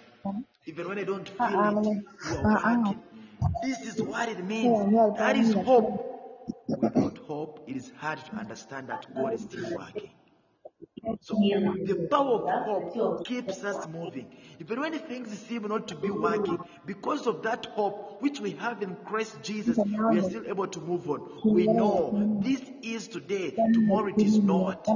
Even 0.67 0.89
when 0.89 0.99
I 0.99 1.05
don't 1.05 1.29
feel 1.29 1.47
it, 1.47 1.97
you 2.31 2.37
are 2.39 2.53
working. 2.53 3.03
This 3.63 3.81
is 3.81 4.03
what 4.03 4.29
it 4.29 4.45
means. 4.45 4.79
That 5.19 5.37
is 5.37 5.53
hope. 5.55 6.07
Without 6.69 7.19
hope, 7.19 7.65
it 7.69 7.77
is 7.77 7.93
hard 7.99 8.19
to 8.27 8.33
understand 8.37 8.89
that 8.89 9.07
God 9.15 9.35
is 9.35 9.43
still 9.43 9.71
working. 9.77 10.11
So 11.23 11.35
the 11.35 12.09
power 12.11 12.51
of 12.51 12.95
hope 12.95 13.27
keeps 13.27 13.63
us 13.63 13.87
moving. 13.89 14.35
Even 14.59 14.81
when 14.81 14.99
things 14.99 15.39
seem 15.41 15.63
not 15.63 15.89
to 15.89 15.95
be 15.95 16.11
working, 16.11 16.59
because 16.87 17.27
of 17.27 17.43
that 17.43 17.67
hope 17.67 18.23
which 18.23 18.41
we 18.41 18.53
have 18.53 18.81
in 18.83 18.97
Christ 19.05 19.37
Jesus, 19.43 19.77
we 19.77 19.97
are 19.97 20.23
still 20.23 20.47
able 20.49 20.67
to 20.69 20.81
move 20.81 21.09
on. 21.11 21.41
We 21.45 21.67
know 21.67 22.41
this 22.43 22.63
is 22.83 23.09
today, 23.09 23.51
tomorrow 23.51 24.09
it 24.09 24.23
is 24.23 24.39
not. 24.39 24.89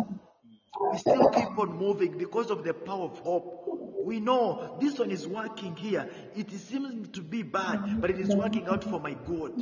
We 0.92 0.98
still 0.98 1.28
keep 1.30 1.58
on 1.58 1.76
moving 1.78 2.18
because 2.18 2.50
of 2.50 2.64
the 2.64 2.74
power 2.74 3.04
of 3.04 3.18
hope. 3.18 3.60
We 4.04 4.20
know 4.20 4.76
this 4.80 4.98
one 4.98 5.10
is 5.10 5.26
working 5.26 5.76
here. 5.76 6.10
It 6.36 6.50
seems 6.50 7.08
to 7.08 7.22
be 7.22 7.42
bad, 7.42 8.00
but 8.00 8.10
it 8.10 8.18
is 8.18 8.34
working 8.34 8.66
out 8.66 8.84
for 8.84 9.00
my 9.00 9.14
good. 9.14 9.56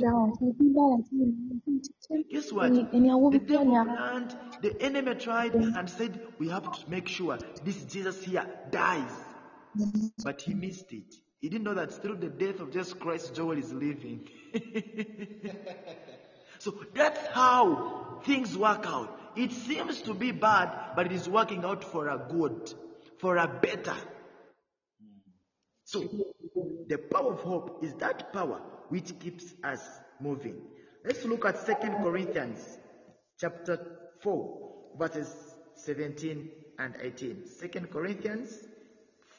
Guess 2.29 2.51
what? 2.51 2.73
The 2.73 3.41
devil 3.47 3.85
planned, 3.85 4.35
the 4.63 4.81
enemy 4.81 5.13
tried 5.15 5.53
and 5.53 5.89
said, 5.89 6.19
We 6.39 6.47
have 6.47 6.63
to 6.63 6.89
make 6.89 7.09
sure 7.09 7.37
this 7.65 7.83
Jesus 7.83 8.23
here 8.23 8.45
dies. 8.71 9.11
But 10.23 10.41
he 10.41 10.53
missed 10.53 10.91
it. 10.93 11.13
He 11.41 11.49
didn't 11.49 11.65
know 11.65 11.73
that 11.73 12.01
through 12.01 12.17
the 12.17 12.29
death 12.29 12.61
of 12.61 12.71
Jesus 12.71 12.93
Christ, 12.93 13.35
Joel 13.35 13.57
is 13.57 13.73
living. 13.73 14.29
so 16.59 16.73
that's 16.93 17.27
how 17.33 18.21
things 18.23 18.57
work 18.57 18.85
out. 18.87 19.19
It 19.35 19.51
seems 19.51 20.01
to 20.03 20.13
be 20.13 20.31
bad, 20.31 20.95
but 20.95 21.07
it 21.07 21.11
is 21.11 21.27
working 21.27 21.65
out 21.65 21.83
for 21.83 22.07
a 22.07 22.17
good, 22.17 22.73
for 23.19 23.35
a 23.35 23.47
better. 23.47 23.97
So, 25.83 26.07
the 26.87 26.97
power 26.97 27.33
of 27.33 27.41
hope 27.41 27.83
is 27.83 27.93
that 27.95 28.31
power 28.31 28.61
which 28.87 29.19
keeps 29.19 29.53
us 29.61 29.81
moving. 30.21 30.61
Let's 31.03 31.25
look 31.25 31.43
at 31.43 31.65
2 31.65 31.73
Corinthians 32.01 32.77
chapter 33.39 33.92
4, 34.23 34.59
verses 34.97 35.55
17 35.75 36.49
and 36.79 36.95
18. 37.01 37.43
2 37.61 37.79
Corinthians 37.91 38.57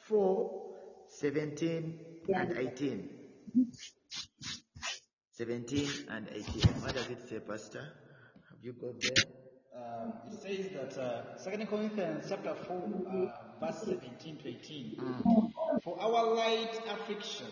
4, 0.07 0.61
17 1.09 1.99
and 2.33 2.57
18. 2.57 3.09
17 5.31 5.89
and 6.09 6.27
18. 6.31 6.61
What 6.81 6.93
does 6.93 7.09
it 7.09 7.27
say, 7.27 7.39
Pastor? 7.39 7.81
Have 8.49 8.59
you 8.61 8.73
got 8.73 9.01
there? 9.01 9.25
Um, 9.75 10.13
it 10.31 10.41
says 10.41 10.95
that 10.95 11.01
uh, 11.01 11.57
2 11.57 11.65
Corinthians 11.65 12.25
chapter 12.29 12.53
4, 12.53 12.77
uh, 12.77 13.65
verse 13.65 13.81
17 13.85 14.37
to 14.37 14.47
18. 14.49 15.01
For 15.83 15.99
our 15.99 16.35
light 16.35 16.79
affliction, 16.89 17.47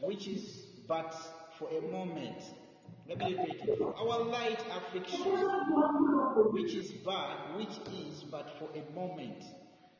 which 0.00 0.28
is 0.28 0.66
but 0.88 1.14
for 1.58 1.68
a 1.68 1.80
moment, 1.80 2.42
Let 3.08 3.18
me 3.18 3.34
repeat 3.36 3.60
it. 3.68 3.80
Our 3.82 4.24
light 4.24 4.58
affliction, 4.70 5.22
which 6.52 6.74
is 6.74 6.90
bad, 7.04 7.56
which 7.56 7.78
is 7.94 8.24
but 8.24 8.58
for 8.58 8.68
a 8.74 8.94
moment, 8.94 9.44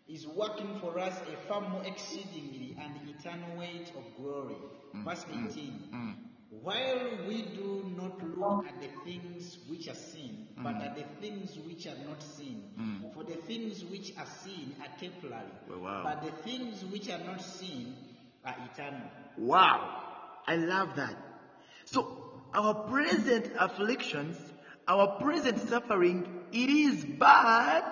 is 0.09 0.27
working 0.27 0.79
for 0.81 0.99
us 0.99 1.14
a 1.33 1.49
far 1.49 1.61
more 1.61 1.85
exceedingly 1.85 2.77
and 2.81 2.92
eternal 3.09 3.59
weight 3.59 3.92
of 3.97 4.05
glory. 4.23 4.57
Mm, 4.95 5.05
Verse 5.05 5.25
mm, 5.25 5.51
18. 5.51 5.83
Mm. 5.95 6.14
While 6.62 7.27
we 7.29 7.42
do 7.42 7.85
not 7.97 8.23
look 8.37 8.66
at 8.66 8.81
the 8.81 8.88
things 9.05 9.59
which 9.69 9.88
are 9.88 9.95
seen, 9.95 10.49
but 10.57 10.77
at 10.77 10.97
the 10.97 11.05
things 11.21 11.59
which 11.66 11.87
are 11.87 11.99
not 12.09 12.23
seen. 12.23 12.62
For 13.14 13.25
the 13.25 13.35
things 13.37 13.85
which 13.85 14.12
are 14.16 14.27
seen 14.27 14.75
are 14.81 14.88
temporary, 15.01 15.51
oh, 15.73 15.79
Wow. 15.79 16.03
but 16.05 16.23
the 16.23 16.31
things 16.42 16.85
which 16.85 17.09
are 17.11 17.19
not 17.25 17.42
seen 17.42 17.95
are 18.45 18.55
eternal. 18.73 19.11
Wow. 19.38 20.03
I 20.47 20.57
love 20.57 20.95
that. 20.97 21.16
So, 21.85 22.26
our 22.57 22.73
present 22.73 23.53
afflictions, 23.59 24.37
our 24.88 25.19
present 25.21 25.69
suffering, 25.69 26.27
it 26.53 26.71
is 26.71 27.05
bad 27.05 27.85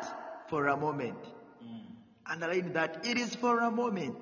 for 0.48 0.68
a 0.68 0.77
moment. 0.77 1.22
Mm. 1.62 1.83
Underline 2.27 2.72
that. 2.72 3.07
It 3.07 3.18
is 3.18 3.35
for 3.35 3.61
a 3.61 3.70
moment. 3.70 4.16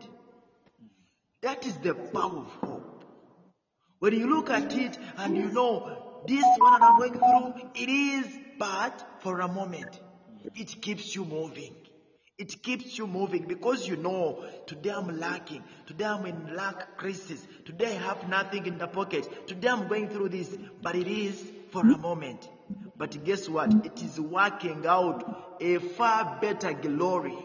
That 1.43 1.65
is 1.65 1.77
the 1.77 1.95
power 1.95 2.39
of 2.39 2.53
hope. 2.61 3.05
When 4.01 4.15
you 4.15 4.29
look 4.35 4.51
at 4.51 4.75
it 4.77 4.99
and 5.17 5.37
you 5.37 5.49
know 5.53 6.23
this 6.27 6.45
one 6.59 6.73
that 6.73 6.83
I'm 6.83 6.99
going 6.99 7.13
through, 7.13 7.71
it 7.77 7.89
is 7.89 8.27
bad 8.59 8.93
for 9.21 9.41
a 9.41 9.49
moment. 9.49 10.01
It 10.57 10.83
keeps 10.83 11.15
you 11.15 11.25
moving. 11.25 11.77
It 12.39 12.63
keeps 12.63 12.99
you 12.99 13.07
moving 13.07 13.47
because 13.47 13.87
you 13.87 13.97
know 13.97 14.45
today 14.67 14.91
I'm 14.91 15.21
lacking. 15.21 15.63
Today 15.87 16.07
I'm 16.07 16.27
in 16.27 16.57
lack 16.57 16.97
crisis. 16.97 17.47
Today 17.65 17.97
I 17.97 18.01
have 18.01 18.29
nothing 18.29 18.67
in 18.67 18.79
the 18.79 18.89
pocket. 18.89 19.47
Today 19.47 19.69
I'm 19.69 19.87
going 19.87 20.09
through 20.09 20.31
this, 20.31 20.57
but 20.81 20.97
it 20.97 21.07
is 21.07 21.45
for 21.71 21.83
a 21.83 21.99
moment. 21.99 22.49
But 22.97 23.23
guess 23.25 23.49
what? 23.49 23.73
It 23.85 24.03
is 24.03 24.19
working 24.19 24.87
out 24.87 25.57
a 25.61 25.79
far 25.79 26.39
better 26.41 26.73
glory. 26.73 27.37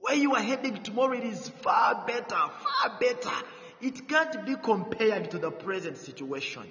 Where 0.00 0.16
you 0.16 0.34
are 0.34 0.42
heading 0.42 0.82
tomorrow, 0.82 1.16
it 1.16 1.24
is 1.24 1.48
far 1.48 2.04
better, 2.06 2.28
far 2.30 2.98
better. 2.98 3.36
It 3.80 4.08
can't 4.08 4.46
be 4.46 4.56
compared 4.56 5.30
to 5.32 5.38
the 5.38 5.50
present 5.50 5.98
situation. 5.98 6.64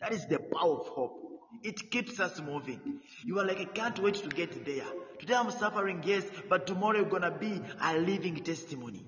That 0.00 0.12
is 0.12 0.26
the 0.26 0.38
power 0.38 0.80
of 0.80 0.86
hope. 0.88 1.29
It 1.62 1.90
keeps 1.90 2.20
us 2.20 2.40
moving. 2.40 3.00
You 3.24 3.38
are 3.40 3.46
like, 3.46 3.58
I 3.58 3.64
can't 3.64 3.98
wait 3.98 4.14
to 4.14 4.28
get 4.28 4.64
there. 4.64 4.84
Today 5.18 5.34
I'm 5.34 5.50
suffering, 5.50 6.02
yes, 6.04 6.24
but 6.48 6.66
tomorrow 6.66 6.98
you're 6.98 7.08
gonna 7.08 7.30
be 7.30 7.60
a 7.82 7.98
living 7.98 8.36
testimony. 8.36 9.04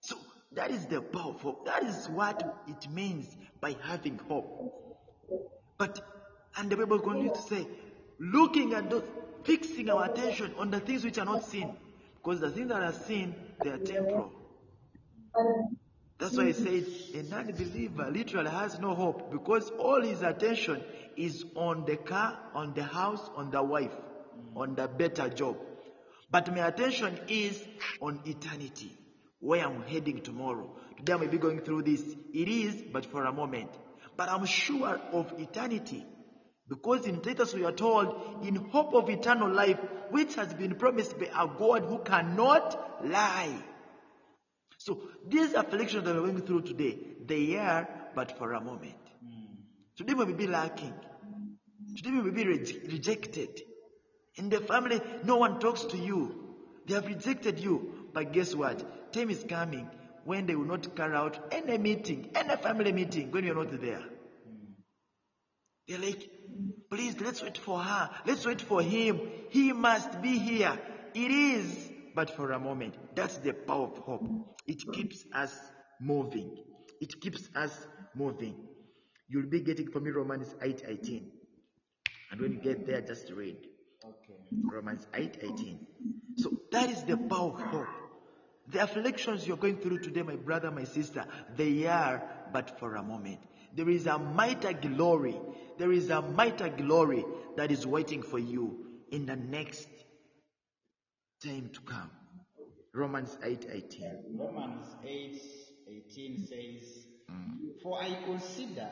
So 0.00 0.16
that 0.52 0.70
is 0.70 0.86
the 0.86 1.00
power 1.00 1.32
of 1.32 1.40
hope. 1.40 1.66
That 1.66 1.82
is 1.84 2.08
what 2.08 2.64
it 2.68 2.90
means 2.90 3.36
by 3.60 3.76
having 3.82 4.18
hope. 4.28 4.72
But 5.78 6.00
and 6.58 6.70
the 6.70 6.76
Bible 6.76 6.98
continues 7.00 7.38
to 7.38 7.42
say, 7.54 7.66
looking 8.18 8.74
at 8.74 8.90
those, 8.90 9.04
fixing 9.44 9.90
our 9.90 10.04
attention 10.04 10.54
on 10.58 10.70
the 10.70 10.80
things 10.80 11.04
which 11.04 11.18
are 11.18 11.24
not 11.24 11.44
seen, 11.44 11.76
because 12.16 12.40
the 12.40 12.50
things 12.50 12.68
that 12.68 12.82
are 12.82 12.92
seen 12.92 13.34
they 13.62 13.70
are 13.70 13.78
temporal. 13.78 14.32
That's 16.18 16.36
why 16.36 16.46
I 16.46 16.52
said 16.52 16.86
a 17.14 17.22
non-believer 17.24 18.10
literally 18.10 18.50
has 18.50 18.78
no 18.78 18.94
hope 18.94 19.30
because 19.30 19.70
all 19.78 20.00
his 20.00 20.22
attention 20.22 20.82
is 21.16 21.44
on 21.54 21.84
the 21.84 21.96
car, 21.96 22.38
on 22.54 22.72
the 22.74 22.84
house, 22.84 23.28
on 23.36 23.50
the 23.50 23.62
wife, 23.62 23.94
on 24.54 24.74
the 24.74 24.88
better 24.88 25.28
job. 25.28 25.58
But 26.30 26.54
my 26.54 26.66
attention 26.66 27.18
is 27.28 27.62
on 28.00 28.20
eternity, 28.24 28.96
where 29.40 29.66
I'm 29.66 29.82
heading 29.82 30.22
tomorrow. 30.22 30.74
Today 30.96 31.12
I 31.12 31.16
may 31.18 31.26
be 31.26 31.38
going 31.38 31.60
through 31.60 31.82
this. 31.82 32.02
It 32.32 32.48
is, 32.48 32.82
but 32.92 33.04
for 33.04 33.24
a 33.24 33.32
moment. 33.32 33.70
But 34.16 34.30
I'm 34.30 34.46
sure 34.46 34.98
of 35.12 35.38
eternity. 35.38 36.04
Because 36.68 37.06
in 37.06 37.20
Titus 37.20 37.54
we 37.54 37.64
are 37.64 37.72
told, 37.72 38.44
in 38.44 38.56
hope 38.56 38.94
of 38.94 39.08
eternal 39.10 39.52
life, 39.52 39.78
which 40.10 40.34
has 40.34 40.52
been 40.54 40.74
promised 40.76 41.18
by 41.18 41.26
a 41.26 41.46
God 41.46 41.84
who 41.84 41.98
cannot 41.98 43.04
lie. 43.06 43.62
So 44.86 45.00
these 45.28 45.52
afflictions 45.54 46.04
that 46.04 46.14
we're 46.14 46.20
going 46.20 46.42
through 46.42 46.62
today, 46.62 46.96
they 47.26 47.56
are 47.56 47.88
but 48.14 48.38
for 48.38 48.52
a 48.52 48.60
moment. 48.60 48.94
Today 49.96 50.14
we 50.14 50.26
may 50.26 50.32
be 50.32 50.46
lacking. 50.46 50.94
Today 51.96 52.10
we 52.10 52.22
may 52.22 52.30
be 52.30 52.46
re- 52.46 52.80
rejected. 52.92 53.62
In 54.36 54.48
the 54.48 54.60
family, 54.60 55.00
no 55.24 55.38
one 55.38 55.58
talks 55.58 55.82
to 55.86 55.96
you. 55.96 56.54
They 56.86 56.94
have 56.94 57.06
rejected 57.08 57.58
you. 57.58 58.10
But 58.12 58.32
guess 58.32 58.54
what? 58.54 59.12
Time 59.12 59.30
is 59.30 59.44
coming 59.48 59.90
when 60.24 60.46
they 60.46 60.54
will 60.54 60.66
not 60.66 60.94
carry 60.94 61.16
out 61.16 61.36
any 61.50 61.78
meeting, 61.78 62.30
any 62.36 62.54
family 62.54 62.92
meeting 62.92 63.32
when 63.32 63.44
you're 63.44 63.56
not 63.56 63.80
there. 63.80 64.04
They're 65.88 65.98
like, 65.98 66.30
please, 66.90 67.20
let's 67.20 67.42
wait 67.42 67.58
for 67.58 67.80
her. 67.80 68.10
Let's 68.24 68.46
wait 68.46 68.60
for 68.60 68.82
him. 68.82 69.20
He 69.50 69.72
must 69.72 70.22
be 70.22 70.38
here. 70.38 70.78
It 71.12 71.30
is, 71.32 71.90
but 72.16 72.30
for 72.30 72.52
a 72.52 72.58
moment. 72.58 72.94
That's 73.14 73.36
the 73.36 73.52
power 73.52 73.84
of 73.84 73.98
hope. 73.98 74.26
It 74.66 74.78
mm. 74.78 74.94
keeps 74.94 75.24
us 75.34 75.54
moving. 76.00 76.50
It 77.00 77.20
keeps 77.20 77.48
us 77.54 77.86
moving. 78.14 78.56
You'll 79.28 79.50
be 79.50 79.60
getting 79.60 79.90
from 79.90 80.04
me 80.04 80.10
Romans 80.10 80.54
8 80.62 80.82
18. 80.88 81.30
And 82.32 82.40
when 82.40 82.54
you 82.54 82.58
get 82.58 82.86
there, 82.86 83.02
just 83.02 83.30
read. 83.30 83.56
Okay. 84.02 84.40
Romans 84.64 85.06
8 85.14 85.38
18. 85.42 85.86
So 86.38 86.52
that 86.72 86.90
is 86.90 87.02
the 87.04 87.18
power 87.18 87.52
of 87.52 87.60
hope. 87.60 87.86
The 88.68 88.82
afflictions 88.82 89.46
you're 89.46 89.58
going 89.58 89.76
through 89.76 89.98
today, 89.98 90.22
my 90.22 90.36
brother, 90.36 90.70
my 90.70 90.84
sister, 90.84 91.24
they 91.54 91.86
are 91.86 92.22
but 92.52 92.78
for 92.80 92.96
a 92.96 93.02
moment. 93.02 93.40
There 93.74 93.90
is 93.90 94.06
a 94.06 94.18
mighty 94.18 94.72
glory. 94.72 95.36
There 95.78 95.92
is 95.92 96.08
a 96.08 96.22
mighty 96.22 96.70
glory 96.70 97.24
that 97.56 97.70
is 97.70 97.86
waiting 97.86 98.22
for 98.22 98.38
you 98.38 98.86
in 99.10 99.26
the 99.26 99.36
next 99.36 99.86
time 101.42 101.70
to 101.72 101.80
come. 101.80 102.10
Romans 102.94 103.36
8 103.42 103.66
18. 103.70 104.38
Romans 104.38 104.86
8 105.04 105.40
18 105.88 106.46
says, 106.46 107.06
mm. 107.30 107.82
For 107.82 108.02
I 108.02 108.16
consider, 108.24 108.88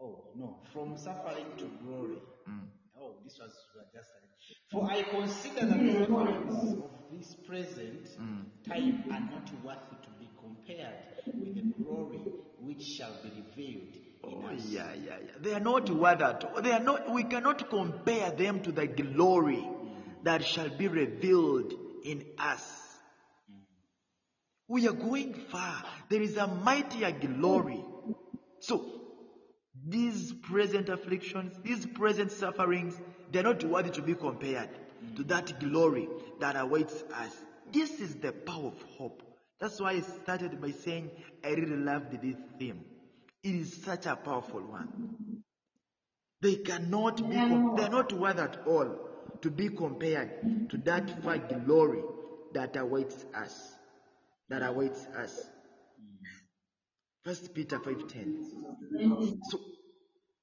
oh 0.00 0.24
no, 0.36 0.60
from 0.72 0.96
suffering 0.96 1.46
to 1.58 1.70
glory. 1.84 2.18
Mm. 2.48 2.68
Oh, 2.98 3.16
this 3.22 3.38
was 3.38 3.52
just 3.92 4.08
For 4.70 4.90
I 4.90 5.02
consider 5.02 5.66
the 5.66 6.06
sufferings 6.06 6.78
of 6.82 6.90
this 7.12 7.34
present 7.46 8.08
mm. 8.18 8.44
time 8.66 9.04
are 9.10 9.20
not 9.20 9.50
worthy 9.62 9.96
to 10.02 10.10
be 10.18 10.30
compared 10.40 11.04
with 11.26 11.54
the 11.54 11.82
glory 11.84 12.20
which 12.60 12.82
shall 12.82 13.12
be 13.22 13.30
revealed 13.46 13.94
in 13.94 14.42
Oh, 14.42 14.46
us. 14.54 14.64
yeah, 14.68 14.94
yeah, 14.94 15.16
yeah. 15.22 15.32
They 15.38 15.52
are 15.52 15.60
not 15.60 15.90
worth 15.90 16.22
at 16.22 16.44
all. 16.44 16.62
They 16.62 16.72
are 16.72 16.80
not, 16.80 17.12
we 17.12 17.24
cannot 17.24 17.68
compare 17.68 18.30
them 18.30 18.62
to 18.62 18.72
the 18.72 18.86
glory 18.86 19.62
that 20.24 20.44
shall 20.44 20.70
be 20.70 20.88
revealed 20.88 21.72
in 22.02 22.24
us. 22.38 22.62
We 24.66 24.88
are 24.88 24.92
going 24.92 25.34
far. 25.34 25.84
There 26.08 26.22
is 26.22 26.36
a 26.36 26.46
mightier 26.46 27.12
glory. 27.12 27.84
So, 28.60 28.84
these 29.86 30.32
present 30.32 30.88
afflictions, 30.88 31.54
these 31.62 31.84
present 31.84 32.32
sufferings, 32.32 32.98
they're 33.30 33.42
not 33.42 33.62
worthy 33.64 33.90
to 33.90 34.02
be 34.02 34.14
compared 34.14 34.70
to 35.16 35.24
that 35.24 35.60
glory 35.60 36.08
that 36.40 36.56
awaits 36.56 37.02
us. 37.14 37.32
This 37.70 38.00
is 38.00 38.14
the 38.14 38.32
power 38.32 38.68
of 38.68 38.82
hope. 38.96 39.22
That's 39.60 39.78
why 39.80 39.92
I 39.92 40.00
started 40.00 40.60
by 40.60 40.70
saying 40.70 41.10
I 41.44 41.50
really 41.50 41.76
loved 41.76 42.12
this 42.22 42.36
theme. 42.58 42.84
It 43.42 43.54
is 43.54 43.82
such 43.82 44.06
a 44.06 44.16
powerful 44.16 44.60
one. 44.60 45.42
They 46.40 46.56
cannot 46.56 47.16
be, 47.18 47.36
they're 47.36 47.90
not 47.90 48.12
worth 48.12 48.38
at 48.38 48.66
all 48.66 49.13
to 49.42 49.50
be 49.50 49.68
compared 49.68 50.70
to 50.70 50.76
that 50.78 51.22
far 51.22 51.38
glory 51.38 52.02
that 52.52 52.76
awaits 52.76 53.24
us. 53.34 53.74
That 54.48 54.62
awaits 54.62 55.06
us. 55.16 55.48
First 57.24 57.54
Peter 57.54 57.78
5.10. 57.78 59.38
So, 59.50 59.60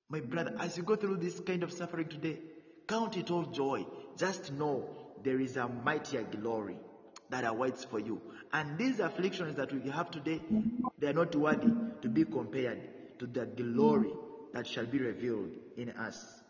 my 0.09 0.19
brother, 0.19 0.55
as 0.59 0.77
you 0.77 0.83
go 0.83 0.95
through 0.95 1.17
this 1.17 1.39
kind 1.39 1.63
of 1.63 1.71
suffering 1.71 2.07
today, 2.07 2.39
count 2.87 3.17
it 3.17 3.29
all 3.31 3.43
joy. 3.43 3.85
Just 4.17 4.51
know 4.51 4.89
there 5.23 5.39
is 5.39 5.57
a 5.57 5.67
mightier 5.67 6.23
glory 6.23 6.77
that 7.29 7.45
awaits 7.45 7.85
for 7.85 7.99
you. 7.99 8.19
And 8.51 8.77
these 8.77 8.99
afflictions 8.99 9.55
that 9.55 9.71
we 9.71 9.89
have 9.89 10.11
today, 10.11 10.41
they 10.99 11.07
are 11.07 11.13
not 11.13 11.35
worthy 11.35 11.71
to 12.01 12.09
be 12.09 12.25
compared 12.25 12.81
to 13.19 13.27
the 13.27 13.45
glory 13.45 14.11
that 14.53 14.67
shall 14.67 14.85
be 14.85 14.97
revealed 14.99 15.51
in 15.77 15.91
us. 15.91 16.40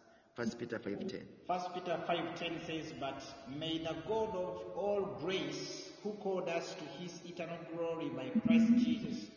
First 0.42 0.58
Peter 0.58 0.80
5.10. 0.80 1.22
First 1.46 1.72
Peter 1.76 2.00
5:10 2.10 2.66
says, 2.66 2.94
But 3.00 3.22
may 3.60 3.78
the 3.78 3.96
God 4.08 4.30
of 4.30 4.76
all 4.76 5.20
grace, 5.22 5.92
who 6.02 6.14
called 6.14 6.50
us 6.50 6.74
to 6.74 6.84
his 7.00 7.22
eternal 7.24 7.60
glory 7.76 8.10
by 8.10 8.32
Christ 8.48 8.74
Jesus, 8.84 9.28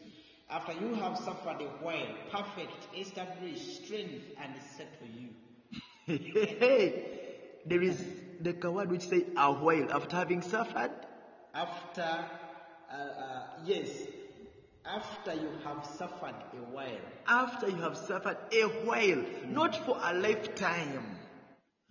after 0.49 0.73
you 0.73 0.95
have 0.95 1.19
suffered 1.19 1.61
a 1.61 1.69
while, 1.85 2.09
perfect, 2.33 2.89
establish, 2.99 3.81
strength, 3.85 4.25
and 4.43 4.55
set 4.79 4.99
for 4.99 5.05
you. 5.05 5.29
there 7.67 7.83
is 7.83 8.03
the 8.41 8.71
word 8.71 8.91
which 8.91 9.07
says 9.07 9.25
a 9.37 9.53
while 9.53 9.93
after 9.93 10.17
having 10.17 10.41
suffered. 10.41 10.91
After, 11.53 12.25
uh, 12.91 12.95
uh, 12.95 13.43
yes, 13.67 13.91
after 14.87 15.35
you 15.35 15.51
have 15.65 15.85
suffered 15.87 16.35
a 16.53 16.65
while, 16.73 17.01
After 17.27 17.69
you 17.69 17.77
have 17.77 17.97
suffered 17.97 18.37
a 18.53 18.63
while, 18.85 19.25
not 19.49 19.75
for 19.85 19.99
a 20.03 20.15
lifetime, 20.15 21.19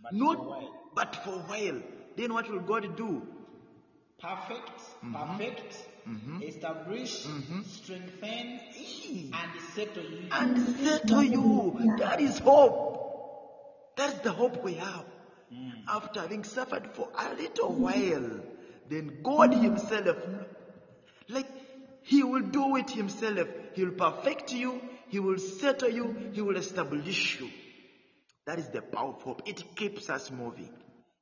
but 0.02 0.12
for 0.12 0.16
a 0.16 0.20
not 0.20 0.46
while, 0.46 0.74
but 0.96 1.16
for 1.24 1.32
a 1.32 1.44
while, 1.44 1.82
then 2.18 2.34
what 2.34 2.50
will 2.50 2.60
God 2.60 2.96
do? 2.96 3.22
perfect, 4.24 4.80
Mm-hmm. 5.04 5.16
perfect, 5.16 5.88
mm-hmm. 6.08 6.42
establish, 6.44 7.26
mm-hmm. 7.26 7.62
strengthen, 7.64 8.60
and 9.34 9.62
settle 9.76 10.04
you. 10.04 10.28
And 10.32 10.78
settle 10.80 11.24
you. 11.24 11.96
That 12.00 12.22
is 12.22 12.40
hope. 12.40 13.96
That's 13.98 14.20
the 14.20 14.32
hope 14.32 14.64
we 14.64 14.76
have. 14.76 15.06
Mm. 15.54 15.84
After 15.88 16.22
having 16.22 16.46
suffered 16.46 16.88
for 16.94 17.10
a 17.18 17.34
little 17.36 17.74
while, 17.74 18.40
then 18.90 19.20
God 19.24 19.54
Himself, 19.54 20.18
like 21.28 21.48
He 22.04 22.24
will 22.24 22.42
do 22.42 22.76
it 22.78 22.90
Himself. 22.92 23.48
He 23.74 23.84
will 23.84 23.94
perfect 23.94 24.54
you, 24.54 24.82
He 25.08 25.20
will 25.20 25.38
settle 25.38 25.90
you, 25.90 26.32
He 26.34 26.42
will 26.42 26.58
establish 26.58 27.40
you. 27.40 27.50
That 28.46 28.60
is 28.60 28.68
the 28.70 28.82
power 28.82 29.14
of 29.14 29.22
hope. 29.22 29.42
It 29.46 29.76
keeps 29.76 30.10
us 30.10 30.30
moving. 30.30 30.70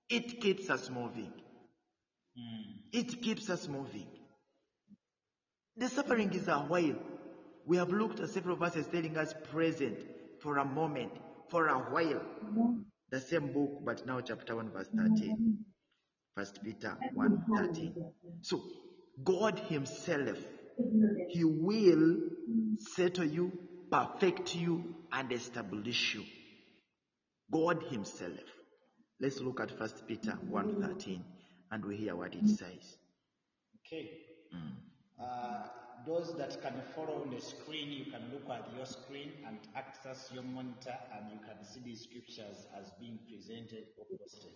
It 0.09 0.41
keeps 0.41 0.69
us 0.69 0.89
moving. 0.89 1.31
Hmm. 2.37 2.71
It 2.91 3.21
keeps 3.21 3.49
us 3.49 3.67
moving. 3.67 4.07
The 5.77 5.87
suffering 5.87 6.33
is 6.33 6.47
a 6.47 6.57
while. 6.59 6.95
We 7.65 7.77
have 7.77 7.89
looked 7.89 8.19
at 8.19 8.29
several 8.29 8.55
verses 8.55 8.87
telling 8.87 9.17
us 9.17 9.33
present 9.51 9.99
for 10.41 10.57
a 10.57 10.65
moment, 10.65 11.11
for 11.49 11.67
a 11.67 11.77
while. 11.77 12.21
The 13.11 13.19
same 13.21 13.53
book, 13.53 13.81
but 13.83 14.05
now 14.05 14.19
chapter 14.21 14.55
1, 14.55 14.71
verse 14.71 14.89
13. 14.95 15.57
First 16.35 16.63
Peter 16.63 16.97
1 17.13 17.43
13. 17.55 17.93
So, 18.41 18.61
God 19.23 19.59
Himself, 19.59 20.37
He 21.29 21.43
will 21.43 22.17
settle 22.77 23.25
you, 23.25 23.51
perfect 23.91 24.55
you, 24.55 24.95
and 25.11 25.31
establish 25.31 26.15
you. 26.15 26.23
God 27.51 27.83
Himself. 27.89 28.39
Let's 29.19 29.39
look 29.39 29.59
at 29.59 29.77
First 29.77 30.07
Peter 30.07 30.31
1 30.49 30.81
13 30.81 31.23
and 31.71 31.85
we 31.85 31.97
hear 31.97 32.15
what 32.15 32.33
it 32.33 32.47
says. 32.47 32.97
Okay. 33.85 34.09
Uh, 35.21 35.67
those 36.05 36.35
that 36.37 36.61
can 36.61 36.73
follow 36.95 37.21
on 37.21 37.29
the 37.29 37.41
screen, 37.41 37.91
you 37.91 38.05
can 38.05 38.21
look 38.33 38.49
at 38.49 38.67
your 38.75 38.85
screen 38.85 39.31
and 39.47 39.59
access 39.75 40.31
your 40.33 40.43
monitor, 40.43 40.97
and 41.15 41.31
you 41.31 41.39
can 41.39 41.63
see 41.63 41.79
these 41.85 42.01
scriptures 42.01 42.65
as 42.79 42.91
being 42.99 43.19
presented 43.29 43.85
or 43.97 44.05
posted. 44.17 44.51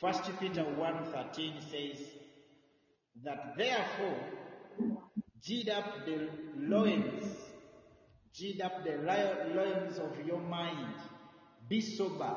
First 0.00 0.22
Peter 0.40 0.64
1.13 0.64 1.60
says 1.70 2.06
that 3.24 3.54
therefore 3.56 4.18
gird 5.46 5.68
up 5.70 6.06
the 6.06 6.28
loins, 6.58 7.24
gird 8.38 8.60
up 8.62 8.84
the 8.84 8.96
loins 9.54 9.98
of 9.98 10.26
your 10.26 10.40
mind, 10.40 10.94
be 11.68 11.80
sober, 11.80 12.36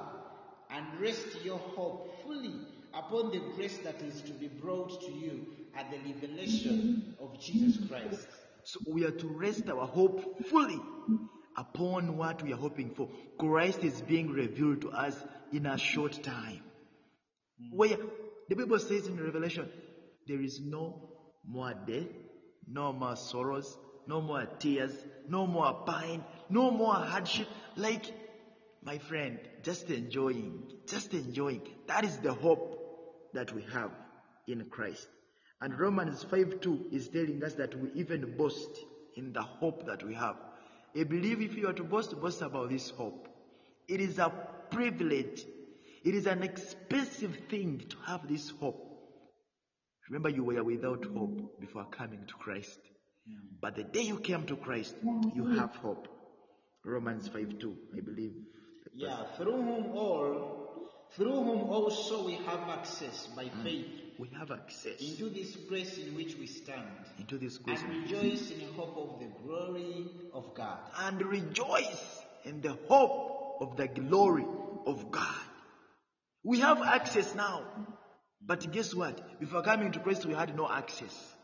and 0.69 0.85
rest 0.99 1.43
your 1.43 1.57
hope 1.57 2.23
fully 2.23 2.55
upon 2.93 3.31
the 3.31 3.41
grace 3.55 3.77
that 3.79 4.01
is 4.01 4.21
to 4.21 4.31
be 4.33 4.47
brought 4.47 5.01
to 5.01 5.11
you 5.11 5.45
at 5.75 5.89
the 5.91 5.97
revelation 6.11 7.15
of 7.21 7.39
Jesus 7.39 7.77
Christ. 7.87 8.27
So 8.63 8.79
we 8.87 9.05
are 9.05 9.11
to 9.11 9.27
rest 9.27 9.69
our 9.69 9.87
hope 9.87 10.45
fully 10.47 10.79
upon 11.55 12.17
what 12.17 12.41
we 12.43 12.53
are 12.53 12.57
hoping 12.57 12.91
for. 12.95 13.09
Christ 13.39 13.83
is 13.83 14.01
being 14.01 14.29
revealed 14.29 14.81
to 14.81 14.89
us 14.89 15.15
in 15.53 15.65
a 15.65 15.77
short 15.77 16.21
time. 16.23 16.61
Hmm. 17.59 17.77
Where 17.77 17.97
the 18.49 18.55
Bible 18.55 18.79
says 18.79 19.07
in 19.07 19.23
Revelation, 19.23 19.69
there 20.27 20.41
is 20.41 20.59
no 20.59 21.09
more 21.45 21.73
death, 21.87 22.07
no 22.67 22.93
more 22.93 23.15
sorrows, 23.15 23.77
no 24.08 24.21
more 24.21 24.45
tears, 24.60 24.93
no 25.27 25.47
more 25.47 25.84
pain, 25.88 26.23
no 26.49 26.71
more 26.71 26.95
hardship. 26.95 27.47
Like, 27.75 28.06
my 28.84 28.97
friend, 28.97 29.39
just 29.63 29.89
enjoying, 29.89 30.63
just 30.88 31.13
enjoying. 31.13 31.62
That 31.88 32.03
is 32.06 32.17
the 32.17 32.34
hope 32.34 33.32
that 33.34 33.53
we 33.53 33.63
have 33.73 33.91
in 34.47 34.65
Christ. 34.65 35.08
And 35.62 35.77
Romans 35.77 36.23
5 36.23 36.62
2 36.62 36.88
is 36.91 37.10
telling 37.10 37.43
us 37.43 37.53
that 37.56 37.75
we 37.80 37.89
even 37.95 38.36
boast 38.38 38.80
in 39.15 39.34
the 39.34 39.41
hope 39.41 39.86
that 39.88 40.03
we 40.03 40.13
have. 40.13 40.36
I 40.97 41.03
believe 41.03 41.41
if 41.41 41.56
you 41.58 41.67
are 41.67 41.73
to 41.73 41.84
boast, 41.84 42.19
boast 42.19 42.41
about 42.41 42.69
this 42.69 42.89
hope. 42.91 43.27
It 43.88 44.01
is 44.01 44.19
a 44.19 44.32
privilege. 44.71 45.45
It 46.03 46.15
is 46.15 46.27
an 46.27 46.43
expensive 46.43 47.38
thing 47.49 47.84
to 47.89 47.97
have 48.06 48.27
this 48.27 48.49
hope. 48.49 48.87
Remember, 50.09 50.29
you 50.29 50.43
were 50.43 50.63
without 50.63 51.05
hope 51.05 51.59
before 51.59 51.85
coming 51.85 52.25
to 52.27 52.33
Christ. 52.35 52.79
But 53.59 53.75
the 53.75 53.83
day 53.83 54.03
you 54.03 54.19
came 54.19 54.45
to 54.45 54.55
Christ, 54.55 54.95
you 55.35 55.47
have 55.57 55.75
hope. 55.75 56.07
Romans 56.85 57.27
5 57.27 57.59
2, 57.59 57.77
I 57.97 57.99
believe. 57.99 58.33
Yeah, 58.93 59.25
through 59.35 59.61
whom 59.61 59.97
all, 59.97 60.89
through 61.15 61.43
whom 61.43 61.69
also 61.69 62.25
we 62.25 62.35
have 62.35 62.69
access 62.69 63.27
by 63.35 63.45
mm. 63.45 63.63
faith 63.63 64.07
We 64.19 64.29
have 64.39 64.49
access 64.49 64.99
into 64.99 65.29
this 65.29 65.55
grace 65.55 65.97
in 65.99 66.15
which 66.15 66.35
we 66.37 66.47
stand, 66.47 66.87
into 67.19 67.37
this 67.37 67.57
grace 67.59 67.81
and 67.83 68.01
rejoice 68.03 68.49
in 68.49 68.59
the 68.59 68.73
hope 68.73 68.97
of 68.97 69.19
the 69.19 69.27
glory 69.43 70.07
of 70.33 70.55
God. 70.55 70.79
and 71.01 71.21
rejoice 71.21 72.23
in 72.43 72.61
the 72.61 72.75
hope 72.87 73.57
of 73.61 73.77
the 73.77 73.87
glory 73.87 74.45
of 74.87 75.11
God. 75.11 75.35
We 76.43 76.61
have 76.61 76.81
access 76.81 77.35
now. 77.35 77.63
But 78.47 78.71
guess 78.71 78.95
what? 78.95 79.39
Before 79.39 79.62
coming 79.62 79.91
to 79.91 79.99
Christ, 79.99 80.25
we 80.25 80.33
had 80.33 80.55
no 80.55 80.69
access. 80.71 81.36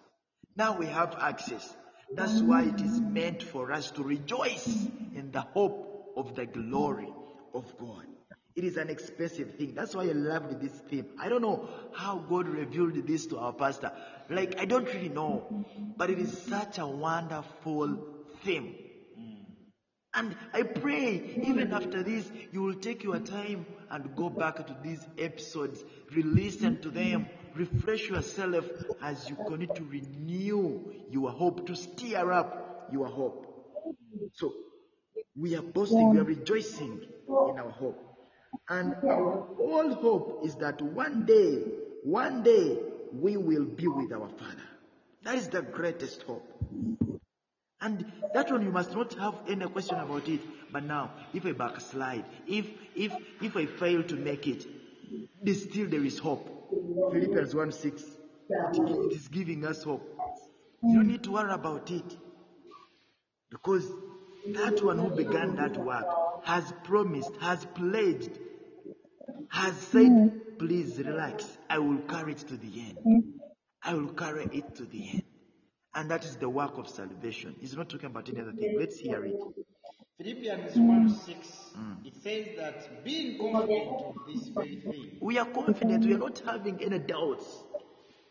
Now 0.56 0.78
we 0.78 0.86
have 0.86 1.16
access. 1.20 1.76
That's 2.16 2.42
why 2.42 2.64
it 2.64 2.80
is 2.80 3.02
meant 3.02 3.44
for 3.44 3.72
us 3.74 3.92
to 3.92 4.04
rejoice 4.04 4.68
in 5.14 5.32
the 5.32 5.42
hope 5.42 6.14
of 6.16 6.36
the 6.36 6.46
glory 6.46 7.12
of 7.54 7.66
God. 7.78 8.06
It 8.56 8.64
is 8.64 8.78
an 8.78 8.90
expensive 8.90 9.56
thing. 9.56 9.74
That's 9.74 9.96
why 9.96 10.04
I 10.04 10.12
loved 10.14 10.62
this 10.62 10.72
theme. 10.90 11.08
I 11.20 11.28
don't 11.28 11.42
know 11.42 11.68
how 11.94 12.20
God 12.20 12.48
revealed 12.48 13.08
this 13.08 13.26
to 13.28 13.40
our 13.40 13.52
pastor. 13.52 13.92
Like, 14.30 14.60
I 14.60 14.66
don't 14.66 14.86
really 14.86 15.10
know. 15.10 15.66
But 15.98 16.12
it 16.12 16.20
is 16.20 16.38
such 16.44 16.78
a 16.78 16.86
wonderful 16.86 17.98
theme. 18.44 18.76
And 20.16 20.36
I 20.54 20.62
pray, 20.64 21.40
even 21.44 21.74
after 21.74 22.04
this, 22.04 22.30
you 22.52 22.62
will 22.62 22.76
take 22.76 23.04
your 23.04 23.20
time 23.20 23.66
and 23.90 24.16
go 24.16 24.30
back 24.30 24.58
to 24.68 24.76
these 24.84 25.06
episodes, 25.18 25.84
re-listen 26.16 26.82
to 26.82 26.90
them, 26.90 27.28
refresh 27.56 28.10
yourself 28.10 28.66
as 29.02 29.28
you 29.28 29.36
continue 29.36 29.74
to 29.74 29.84
renew 29.84 30.82
your 31.10 31.32
hope, 31.32 31.66
to 31.66 31.76
stir 31.76 32.32
up 32.32 32.90
your 32.92 33.08
hope. 33.08 33.48
So, 34.34 34.54
we 35.36 35.56
are 35.56 35.64
boasting, 35.64 36.12
we 36.12 36.20
are 36.20 36.24
rejoicing 36.24 37.02
in 37.28 37.60
our 37.60 37.72
hope. 37.72 38.00
And 38.70 38.94
our 39.04 39.48
whole 39.58 39.94
hope 39.96 40.42
is 40.46 40.56
that 40.56 40.80
one 40.82 41.26
day, 41.26 41.64
one 42.04 42.44
day, 42.44 42.78
we 43.12 43.38
will 43.38 43.66
be 43.66 43.88
with 43.88 44.12
our 44.12 44.30
Father. 44.30 44.70
That 45.24 45.36
is 45.36 45.48
the 45.48 45.62
greatest 45.62 46.24
hope. 46.24 46.46
And 47.84 48.06
that 48.34 48.50
one 48.50 48.64
you 48.64 48.72
must 48.72 48.94
not 48.96 49.14
have 49.16 49.36
any 49.48 49.68
question 49.68 50.00
about 50.00 50.30
it. 50.30 50.40
But 50.72 50.86
now, 50.86 51.12
if 51.34 51.46
I 51.46 51.52
backslide, 51.52 52.24
if 52.48 52.66
if 52.96 53.14
if 53.42 53.58
I 53.58 53.66
fail 53.66 54.04
to 54.04 54.16
make 54.16 54.48
it, 54.48 54.66
still 55.54 55.90
there 55.90 56.04
is 56.04 56.18
hope. 56.18 56.50
Philippians 57.12 57.54
1 57.54 57.72
6. 57.74 58.04
It 58.74 59.14
is 59.14 59.28
giving 59.28 59.66
us 59.66 59.84
hope. 59.84 60.18
You 60.82 60.96
don't 60.96 61.08
need 61.08 61.24
to 61.24 61.32
worry 61.32 61.52
about 61.52 61.92
it. 61.92 62.18
Because 63.52 63.86
that 64.54 64.84
one 64.84 64.98
who 64.98 65.10
began 65.10 65.56
that 65.58 65.78
work 65.78 66.06
has 66.46 66.74
promised, 66.84 67.36
has 67.42 67.66
pledged, 67.76 68.32
has 69.50 69.74
said, 69.76 70.58
please 70.58 70.98
relax. 71.00 71.46
I 71.70 71.80
will 71.80 72.00
carry 72.00 72.32
it 72.32 72.40
to 72.48 72.58
the 72.58 72.80
end. 72.80 73.34
I 73.84 73.94
will 73.94 74.14
carry 74.14 74.46
it 74.52 74.76
to 74.76 74.86
the 74.86 75.10
end. 75.10 75.24
And 75.96 76.10
that 76.10 76.26
is 76.26 76.38
the 76.38 76.50
work 76.50 76.78
of 76.78 76.88
salvation. 76.90 77.56
He's 77.60 77.76
not 77.76 77.90
talking 77.90 78.08
about 78.08 78.28
any 78.30 78.42
other 78.42 78.52
thing. 78.54 78.78
Let's 78.80 78.98
hear 78.98 79.24
it. 79.26 79.36
Philippians 80.18 80.76
1 80.76 81.10
6, 81.10 81.48
it 82.06 82.14
says 82.24 82.48
that 82.58 83.04
being 83.04 83.38
confident 83.38 83.88
of 83.90 84.16
this 84.28 84.48
very 84.50 84.76
thing, 84.78 85.18
We 85.20 85.38
are 85.40 85.46
confident, 85.46 86.06
we 86.06 86.14
are 86.14 86.20
not 86.20 86.40
having 86.46 86.82
any 86.84 87.00
doubts. 87.00 87.64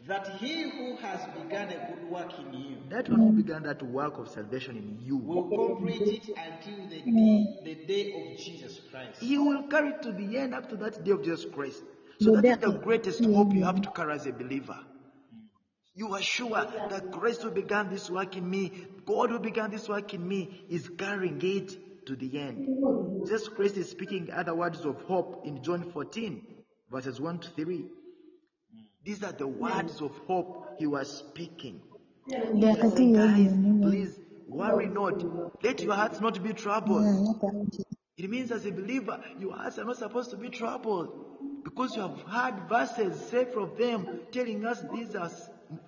that 0.06 0.26
he 0.40 0.68
who 0.70 0.96
has 0.96 1.20
begun 1.40 1.68
a 1.68 1.92
good 1.94 2.10
work 2.10 2.32
in 2.38 2.52
you 2.52 2.76
That 2.88 3.08
one 3.08 3.20
who 3.20 3.32
began 3.32 3.62
that 3.64 3.82
work 3.82 4.18
of 4.18 4.28
salvation 4.28 4.76
in 4.76 4.98
you, 5.00 5.16
will 5.16 5.44
complete 5.48 6.02
it 6.02 6.28
until 6.36 6.88
the 6.88 7.00
day, 7.02 7.46
the 7.64 7.74
day 7.86 8.04
of 8.32 8.38
Jesus 8.38 8.80
Christ. 8.90 9.20
he 9.20 9.38
will 9.38 9.62
carry 9.68 9.90
it 9.90 10.02
to 10.02 10.12
the 10.12 10.36
end 10.38 10.54
up 10.54 10.68
to 10.70 10.76
that 10.76 11.04
day 11.04 11.12
of 11.12 11.22
Jesus 11.22 11.44
Christ. 11.52 11.82
So 12.20 12.36
that 12.40 12.44
is 12.64 12.72
the 12.72 12.78
greatest 12.78 13.24
hope 13.24 13.52
you 13.52 13.64
have 13.64 13.80
to 13.82 13.90
carry 13.90 14.14
as 14.14 14.26
a 14.26 14.32
believer. 14.32 14.78
You 15.94 16.14
are 16.14 16.22
sure 16.22 16.48
that 16.90 17.12
Christ 17.12 17.42
who 17.42 17.50
began 17.50 17.90
this 17.90 18.08
work 18.08 18.36
in 18.36 18.48
me, 18.48 18.72
God 19.04 19.30
who 19.30 19.38
began 19.38 19.70
this 19.70 19.88
work 19.88 20.14
in 20.14 20.26
me, 20.26 20.64
is 20.70 20.88
carrying 20.88 21.40
it 21.42 22.06
to 22.06 22.16
the 22.16 22.38
end. 22.38 22.66
Jesus 23.24 23.48
Christ 23.48 23.76
is 23.76 23.90
speaking 23.90 24.30
other 24.32 24.54
words 24.54 24.80
of 24.86 25.02
hope 25.02 25.42
in 25.44 25.62
John 25.62 25.90
14, 25.92 26.46
verses 26.90 27.20
1 27.20 27.38
to 27.40 27.48
3. 27.50 27.84
These 29.04 29.22
are 29.22 29.32
the 29.32 29.46
words 29.46 30.00
of 30.00 30.16
hope 30.26 30.76
he 30.78 30.86
was 30.86 31.18
speaking. 31.18 31.82
Guys, 32.30 33.52
please 33.82 34.18
worry 34.48 34.86
not. 34.86 35.22
Let 35.62 35.82
your 35.82 35.94
hearts 35.94 36.20
not 36.20 36.42
be 36.42 36.52
troubled. 36.52 37.04
Yeah, 37.04 37.20
not 37.20 37.40
that. 37.40 37.84
It 38.16 38.30
means 38.30 38.52
as 38.52 38.64
a 38.64 38.70
believer, 38.70 39.20
your 39.38 39.56
hearts 39.56 39.78
are 39.78 39.84
not 39.84 39.96
supposed 39.96 40.30
to 40.30 40.36
be 40.36 40.50
troubled 40.50 41.62
because 41.64 41.96
you 41.96 42.02
have 42.02 42.20
heard 42.22 42.68
verses, 42.68 43.18
several 43.28 43.64
of 43.64 43.78
them, 43.78 44.20
telling 44.30 44.64
us 44.64 44.84
these 44.94 45.14
are 45.14 45.30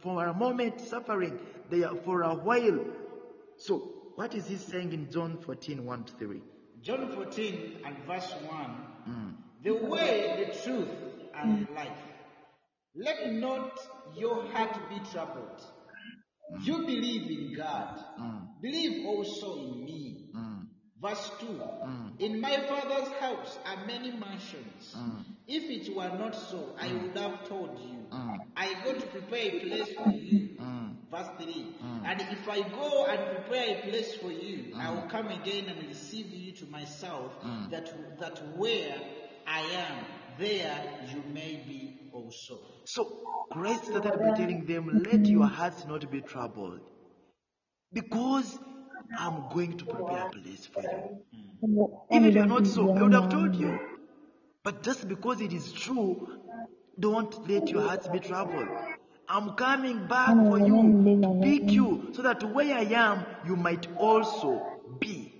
for 0.02 0.26
a 0.26 0.34
moment 0.34 0.80
suffering, 0.80 1.38
they 1.70 1.82
are 1.84 1.96
for 1.96 2.22
a 2.22 2.34
while. 2.34 2.84
So, 3.56 3.78
what 4.16 4.34
is 4.34 4.46
he 4.46 4.56
saying 4.56 4.92
in 4.92 5.10
John 5.10 5.38
14 5.38 5.84
1 5.84 6.04
to 6.04 6.12
3? 6.14 6.40
John 6.82 7.10
14 7.14 7.78
and 7.84 7.96
verse 8.06 8.34
1 8.46 8.64
hmm. 9.04 9.30
The 9.62 9.72
way, 9.86 10.44
the 10.46 10.58
truth, 10.62 10.90
and 11.34 11.66
the 11.66 11.72
life. 11.72 11.88
Let 12.94 13.32
not 13.32 13.80
your 14.14 14.44
heart 14.48 14.76
be 14.90 15.00
troubled. 15.10 15.62
Hmm. 16.50 16.62
You 16.62 16.78
believe 16.78 17.30
in 17.30 17.54
God. 17.56 17.98
Believe 18.60 19.06
also 19.06 19.56
in 19.56 19.84
me. 19.84 20.03
Verse 21.04 21.30
2 21.38 21.46
mm. 21.46 22.18
In 22.18 22.40
my 22.40 22.56
Father's 22.66 23.12
house 23.20 23.58
are 23.66 23.84
many 23.84 24.10
mansions. 24.12 24.96
Mm. 24.96 25.24
If 25.46 25.64
it 25.64 25.94
were 25.94 26.08
not 26.08 26.34
so, 26.34 26.74
I 26.80 26.88
mm. 26.88 27.02
would 27.02 27.18
have 27.18 27.46
told 27.46 27.78
you. 27.78 27.90
I 28.56 28.74
go 28.84 28.94
to 28.94 29.06
prepare 29.08 29.38
a 29.38 29.60
place 29.60 29.92
for 29.92 30.08
you. 30.08 30.56
Verse 31.10 31.28
3 31.38 31.74
And 32.06 32.20
if 32.22 32.48
I 32.48 32.62
go 32.62 33.04
and 33.04 33.20
prepare 33.36 33.76
a 33.76 33.82
place 33.82 34.14
for 34.14 34.32
you, 34.32 34.72
I 34.76 34.92
will 34.94 35.08
come 35.08 35.28
again 35.28 35.66
and 35.66 35.86
receive 35.86 36.28
you 36.28 36.52
to 36.52 36.66
myself, 36.66 37.32
that, 37.70 37.92
that 38.18 38.56
where 38.56 38.96
I 39.46 39.60
am, 39.60 40.04
there 40.38 40.82
you 41.12 41.22
may 41.34 41.62
be 41.68 41.98
also. 42.12 42.58
So, 42.84 43.18
Christ 43.50 43.86
started 43.86 44.18
telling 44.36 44.64
them, 44.64 45.02
Let 45.12 45.26
your 45.26 45.46
hearts 45.46 45.84
not 45.86 46.10
be 46.10 46.22
troubled. 46.22 46.80
Because 47.92 48.58
I'm 49.18 49.48
going 49.52 49.76
to 49.78 49.84
prepare 49.84 50.26
a 50.26 50.30
place 50.30 50.66
for 50.66 50.82
you. 50.82 51.18
Mm. 51.62 52.00
Even 52.10 52.28
if 52.28 52.34
you're 52.34 52.46
not 52.46 52.66
so, 52.66 52.90
I 52.92 53.02
would 53.02 53.12
have 53.12 53.30
told 53.30 53.54
you. 53.54 53.78
But 54.62 54.82
just 54.82 55.08
because 55.08 55.40
it 55.40 55.52
is 55.52 55.72
true, 55.72 56.40
don't 56.98 57.48
let 57.48 57.68
your 57.68 57.82
hearts 57.82 58.08
be 58.08 58.18
troubled. 58.20 58.68
I'm 59.28 59.54
coming 59.54 60.06
back 60.06 60.34
for 60.34 60.58
you 60.58 61.20
to 61.22 61.40
pick 61.42 61.70
you 61.70 62.10
so 62.12 62.22
that 62.22 62.42
where 62.54 62.76
I 62.76 62.82
am, 62.82 63.24
you 63.46 63.56
might 63.56 63.86
also 63.96 64.62
be. 65.00 65.32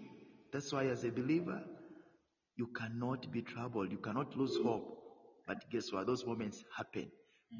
That's 0.52 0.72
why, 0.72 0.86
as 0.86 1.04
a 1.04 1.10
believer, 1.10 1.60
you 2.56 2.68
cannot 2.68 3.30
be 3.32 3.42
troubled. 3.42 3.90
You 3.90 3.98
cannot 3.98 4.36
lose 4.36 4.56
hope. 4.62 4.98
But 5.46 5.70
guess 5.70 5.92
what? 5.92 6.06
Those 6.06 6.24
moments 6.24 6.64
happen. 6.76 7.10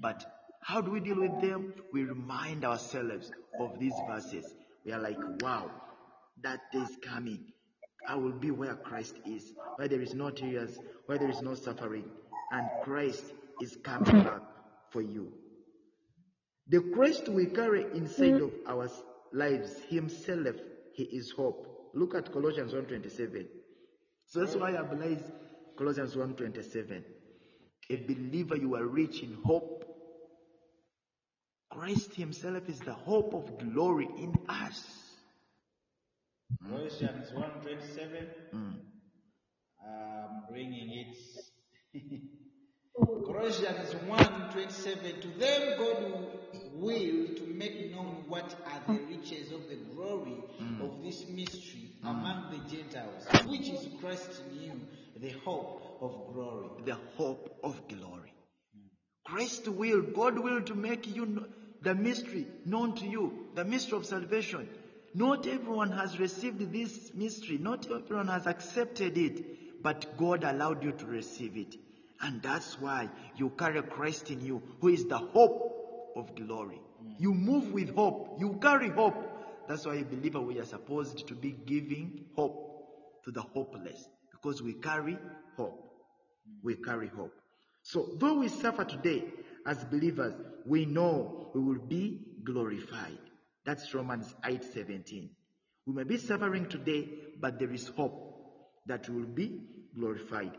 But 0.01 0.25
how 0.63 0.81
do 0.81 0.91
we 0.91 1.01
deal 1.01 1.21
with 1.21 1.41
them? 1.43 1.75
We 1.93 2.05
remind 2.05 2.65
ourselves 2.65 3.31
of 3.61 3.79
these 3.79 3.95
verses. 4.09 4.47
We 4.85 4.93
are 4.93 5.01
like, 5.01 5.19
wow, 5.41 5.71
that 6.43 6.61
day 6.73 6.81
is 6.81 6.97
coming. 7.03 7.53
I 8.09 8.17
will 8.17 8.33
be 8.33 8.51
where 8.51 8.75
Christ 8.75 9.15
is, 9.27 9.53
where 9.77 9.89
there 9.89 10.03
is 10.03 10.15
no 10.15 10.31
tears, 10.31 10.79
where 11.07 11.19
there 11.19 11.31
is 11.31 11.41
no 11.41 11.55
suffering, 11.55 12.05
and 12.53 12.69
Christ 12.83 13.25
is 13.61 13.77
coming 13.83 14.11
hmm. 14.11 14.23
back 14.23 14.43
for 14.91 15.01
you. 15.01 15.33
The 16.69 16.81
Christ 16.95 17.29
we 17.29 17.47
carry 17.47 17.85
inside 17.95 18.39
hmm. 18.39 18.45
of 18.45 18.53
our 18.67 18.91
lives, 19.33 19.81
Himself, 19.89 20.57
He 20.93 21.05
is 21.05 21.31
hope. 21.31 21.91
Look 21.95 22.15
at 22.15 22.33
Colossians 22.33 22.73
1:27. 22.73 23.47
So 24.27 24.41
that's 24.41 24.57
why 24.57 24.77
I 24.77 24.83
believe 24.83 25.23
Colossians 25.77 26.15
1:27. 26.15 27.05
A 27.91 27.97
believer, 27.97 28.57
you 28.57 28.75
are 28.77 28.87
rich 28.87 29.23
in 29.23 29.35
hope. 29.45 29.85
Christ 31.71 32.15
Himself 32.15 32.69
is 32.69 32.81
the 32.81 32.95
hope 32.95 33.35
of 33.35 33.59
glory 33.59 34.09
in 34.17 34.35
us. 34.49 35.04
Colossians 36.69 37.31
1.27. 37.31 38.27
Mm. 38.55 38.75
I'm 39.87 40.43
bringing 40.49 40.91
it. 40.91 41.17
Colossians 43.27 43.95
1.27. 44.09 45.21
To 45.23 45.29
them 45.39 45.79
God 45.79 46.27
will 46.75 47.35
to 47.37 47.47
make 47.47 47.93
known 47.93 48.25
what 48.29 48.55
are 48.67 48.95
the 48.95 49.01
riches 49.05 49.53
of 49.53 49.69
the 49.69 49.77
glory 49.95 50.43
mm. 50.61 50.81
of 50.83 51.03
this 51.03 51.27
mystery 51.29 51.91
mm. 52.05 52.11
among 52.11 52.51
the 52.51 52.77
Gentiles, 52.77 53.27
which 53.47 53.69
is 53.69 53.89
Christ 54.01 54.43
in 54.51 54.63
you, 54.63 54.81
the 55.21 55.31
hope 55.45 55.99
of 56.01 56.33
glory. 56.33 56.69
The 56.85 56.99
hope 57.17 57.59
of 57.63 57.89
glory. 57.89 58.33
Christ 59.25 59.69
will, 59.69 60.03
God 60.03 60.39
will 60.39 60.63
to 60.63 60.75
make 60.75 61.07
you 61.15 61.27
kn- 61.27 61.47
the 61.83 61.95
mystery 61.95 62.47
known 62.65 62.95
to 62.97 63.07
you, 63.07 63.49
the 63.55 63.65
mystery 63.65 63.99
of 63.99 64.07
salvation. 64.07 64.69
Not 65.15 65.47
everyone 65.47 65.93
has 65.93 66.19
received 66.19 66.73
this 66.73 67.13
mystery, 67.15 67.59
not 67.59 67.89
everyone 67.89 68.27
has 68.29 68.47
accepted 68.47 69.17
it, 69.17 69.83
but 69.83 70.17
God 70.17 70.43
allowed 70.43 70.83
you 70.83 70.91
to 70.93 71.07
receive 71.07 71.57
it. 71.57 71.77
And 72.21 72.43
that's 72.43 72.81
why 72.81 73.09
you 73.37 73.51
carry 73.51 73.81
Christ 73.83 74.31
in 74.31 74.45
you, 74.45 74.61
who 74.81 74.89
is 74.89 75.05
the 75.07 75.19
hope 75.19 76.13
of 76.17 76.35
glory. 76.35 76.81
You 77.19 77.33
move 77.33 77.73
with 77.73 77.95
hope, 77.95 78.39
you 78.41 78.59
carry 78.61 78.89
hope. 78.89 79.15
That's 79.69 79.87
why 79.87 79.97
a 79.97 80.05
believer 80.05 80.41
we 80.41 80.59
are 80.59 80.65
supposed 80.65 81.29
to 81.29 81.35
be 81.35 81.53
giving 81.65 82.25
hope 82.35 83.23
to 83.25 83.31
the 83.31 83.43
hopeless 83.43 84.09
because 84.33 84.63
we 84.63 84.75
carry 84.75 85.17
hope. 85.57 85.81
We 86.63 86.75
carry 86.75 87.09
hope. 87.09 87.33
So, 87.83 88.09
though 88.19 88.35
we 88.41 88.49
suffer 88.49 88.85
today 88.85 89.25
as 89.67 89.85
believers, 89.85 90.35
we 90.67 90.87
know 90.87 91.51
we 91.55 91.61
will 91.61 91.87
be 91.87 92.21
glorified. 92.43 93.19
That's 93.65 93.95
Romans 93.95 94.35
8:17. 94.45 95.31
We 95.87 95.93
may 95.93 96.05
be 96.05 96.19
suffering 96.19 96.69
today, 96.69 97.09
but 97.41 97.59
there 97.59 97.73
is 97.73 97.89
hope 97.89 98.15
that 98.87 99.09
we 99.09 99.17
will 99.17 99.35
be 99.35 99.61
glorified. 99.95 100.57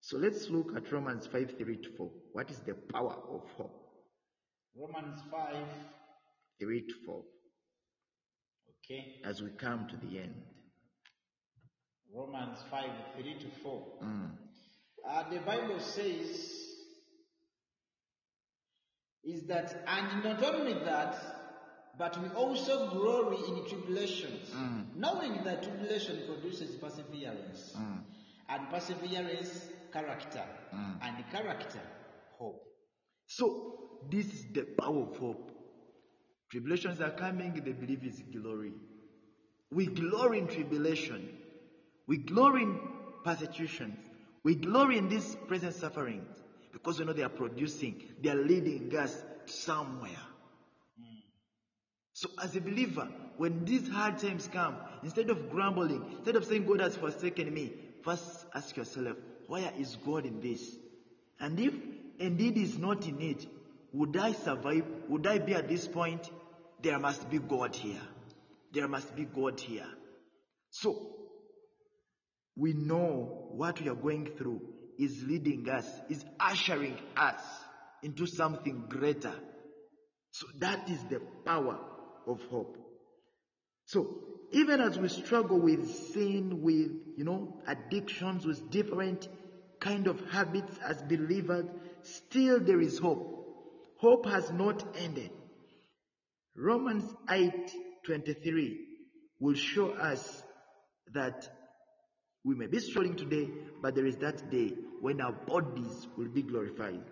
So 0.00 0.18
let's 0.18 0.50
look 0.50 0.76
at 0.76 0.90
Romans 0.92 1.26
5 1.26 1.56
3 1.56 1.76
to 1.76 1.90
4. 1.96 2.10
What 2.32 2.50
is 2.50 2.58
the 2.60 2.74
power 2.74 3.14
of 3.30 3.42
hope? 3.56 3.84
Romans 4.76 5.20
5. 5.30 5.56
3 6.60 6.80
to 6.80 6.94
4. 7.06 7.22
Okay. 8.84 9.20
As 9.24 9.42
we 9.42 9.50
come 9.50 9.88
to 9.88 9.96
the 9.96 10.18
end. 10.18 10.34
Romans 12.12 12.58
5, 12.70 12.84
3 13.20 13.34
to 13.34 13.46
4. 13.62 13.86
Uh, 15.08 15.30
the 15.30 15.38
Bible 15.40 15.80
says, 15.80 16.64
is 19.24 19.46
that, 19.48 19.84
and 19.86 20.22
not 20.22 20.42
only 20.42 20.74
that, 20.84 21.43
but 21.98 22.20
we 22.20 22.28
also 22.30 22.90
glory 22.90 23.36
in 23.48 23.64
tribulations, 23.68 24.50
mm. 24.50 24.84
knowing 24.96 25.44
that 25.44 25.62
tribulation 25.62 26.18
produces 26.26 26.74
perseverance, 26.76 27.74
mm. 27.76 27.98
and 28.48 28.70
perseverance, 28.70 29.68
character, 29.92 30.42
mm. 30.74 30.94
and 31.02 31.24
character, 31.30 31.80
hope. 32.38 32.62
So, 33.26 33.78
this 34.10 34.26
is 34.26 34.46
the 34.52 34.62
power 34.62 35.02
of 35.02 35.16
hope. 35.16 35.50
Tribulations 36.50 37.00
are 37.00 37.10
coming, 37.10 37.54
the 37.64 37.72
belief 37.72 38.04
is 38.04 38.22
glory. 38.32 38.72
We 39.70 39.86
glory 39.86 40.38
in 40.38 40.48
tribulation. 40.48 41.28
We 42.06 42.18
glory 42.18 42.62
in 42.62 42.80
persecutions. 43.24 43.98
We 44.42 44.56
glory 44.56 44.98
in 44.98 45.08
these 45.08 45.36
present 45.48 45.74
sufferings 45.74 46.28
because 46.72 46.98
we 46.98 47.06
know 47.06 47.12
they 47.12 47.22
are 47.22 47.28
producing, 47.28 48.02
they 48.20 48.30
are 48.30 48.36
leading 48.36 48.94
us 48.96 49.22
somewhere. 49.46 50.10
So, 52.14 52.30
as 52.40 52.54
a 52.54 52.60
believer, 52.60 53.08
when 53.38 53.64
these 53.64 53.88
hard 53.88 54.18
times 54.18 54.48
come, 54.52 54.76
instead 55.02 55.30
of 55.30 55.50
grumbling, 55.50 56.04
instead 56.16 56.36
of 56.36 56.44
saying 56.44 56.64
God 56.64 56.80
has 56.80 56.96
forsaken 56.96 57.52
me, 57.52 57.72
first 58.04 58.46
ask 58.54 58.76
yourself, 58.76 59.16
where 59.48 59.72
is 59.76 59.96
God 59.96 60.24
in 60.24 60.40
this? 60.40 60.76
And 61.40 61.58
if 61.58 61.74
indeed 62.20 62.56
is 62.56 62.78
not 62.78 63.04
in 63.08 63.20
it, 63.20 63.44
would 63.92 64.16
I 64.16 64.32
survive? 64.32 64.84
Would 65.08 65.26
I 65.26 65.38
be 65.38 65.54
at 65.54 65.68
this 65.68 65.88
point? 65.88 66.30
There 66.80 67.00
must 67.00 67.28
be 67.28 67.40
God 67.40 67.74
here. 67.74 68.00
There 68.72 68.86
must 68.86 69.16
be 69.16 69.24
God 69.24 69.58
here. 69.58 69.88
So, 70.70 71.16
we 72.56 72.74
know 72.74 73.48
what 73.50 73.80
we 73.80 73.88
are 73.88 73.96
going 73.96 74.26
through 74.38 74.60
is 75.00 75.24
leading 75.24 75.68
us, 75.68 75.88
is 76.08 76.24
ushering 76.38 76.96
us 77.16 77.42
into 78.04 78.26
something 78.26 78.84
greater. 78.88 79.34
So 80.30 80.46
that 80.60 80.88
is 80.88 81.02
the 81.10 81.20
power 81.44 81.78
of 82.26 82.40
hope. 82.50 82.76
So 83.86 84.18
even 84.52 84.80
as 84.80 84.98
we 84.98 85.08
struggle 85.08 85.60
with 85.60 85.88
sin, 86.12 86.62
with 86.62 86.90
you 87.16 87.24
know 87.24 87.56
addictions, 87.66 88.46
with 88.46 88.70
different 88.70 89.28
kind 89.80 90.06
of 90.06 90.20
habits 90.30 90.78
as 90.84 91.02
believers, 91.02 91.66
still 92.02 92.60
there 92.60 92.80
is 92.80 92.98
hope. 92.98 93.30
Hope 93.98 94.26
has 94.26 94.50
not 94.50 94.84
ended. 94.96 95.30
Romans 96.56 97.04
8:23 97.28 98.78
will 99.40 99.54
show 99.54 99.90
us 99.90 100.42
that 101.12 101.48
we 102.44 102.54
may 102.54 102.66
be 102.66 102.78
struggling 102.78 103.16
today, 103.16 103.50
but 103.82 103.94
there 103.94 104.06
is 104.06 104.16
that 104.18 104.50
day 104.50 104.68
when 105.00 105.20
our 105.20 105.32
bodies 105.32 106.06
will 106.16 106.28
be 106.28 106.42
glorified. 106.42 107.02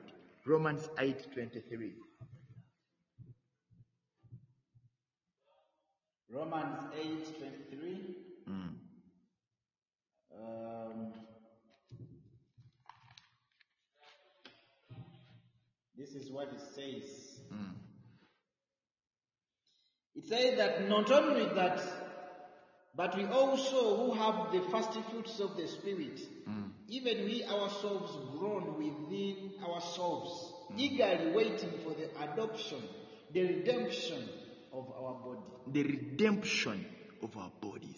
Romans 0.47 0.89
8:23. 0.99 1.93
Romans 6.33 6.79
8 6.99 7.39
23. 7.39 8.17
Mm. 8.49 8.75
Um, 10.35 11.13
this 15.95 16.15
is 16.15 16.31
what 16.31 16.49
it 16.49 16.61
says. 16.75 17.39
Mm. 17.53 17.75
It 20.15 20.25
says 20.25 20.57
that 20.57 20.89
not 20.89 21.11
only 21.13 21.45
that, 21.55 21.83
but 22.97 23.15
we 23.15 23.27
also 23.27 23.97
who 23.97 24.13
have 24.15 24.53
the 24.53 24.63
first 24.71 24.93
fruits 25.11 25.39
of 25.39 25.59
the 25.59 25.69
Spirit, 25.69 26.19
even 26.89 27.25
we 27.27 27.45
ourselves 27.45 28.13
groan 28.39 28.79
within 28.79 29.53
ourselves, 29.67 30.55
eagerly 30.79 31.33
waiting 31.33 31.73
for 31.85 31.95
the 31.95 32.09
adoption, 32.23 32.83
the 33.33 33.43
redemption 33.43 34.29
of 34.73 34.91
our 34.91 35.15
body. 35.15 35.41
The 35.73 35.83
redemption 35.83 36.87
of 37.23 37.37
our 37.37 37.51
bodies. 37.61 37.97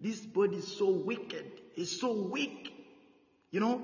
This 0.00 0.20
body 0.20 0.56
is 0.56 0.76
so 0.76 0.90
wicked. 0.90 1.46
It's 1.76 1.98
so 2.00 2.12
weak. 2.28 2.72
You 3.50 3.60
know, 3.60 3.80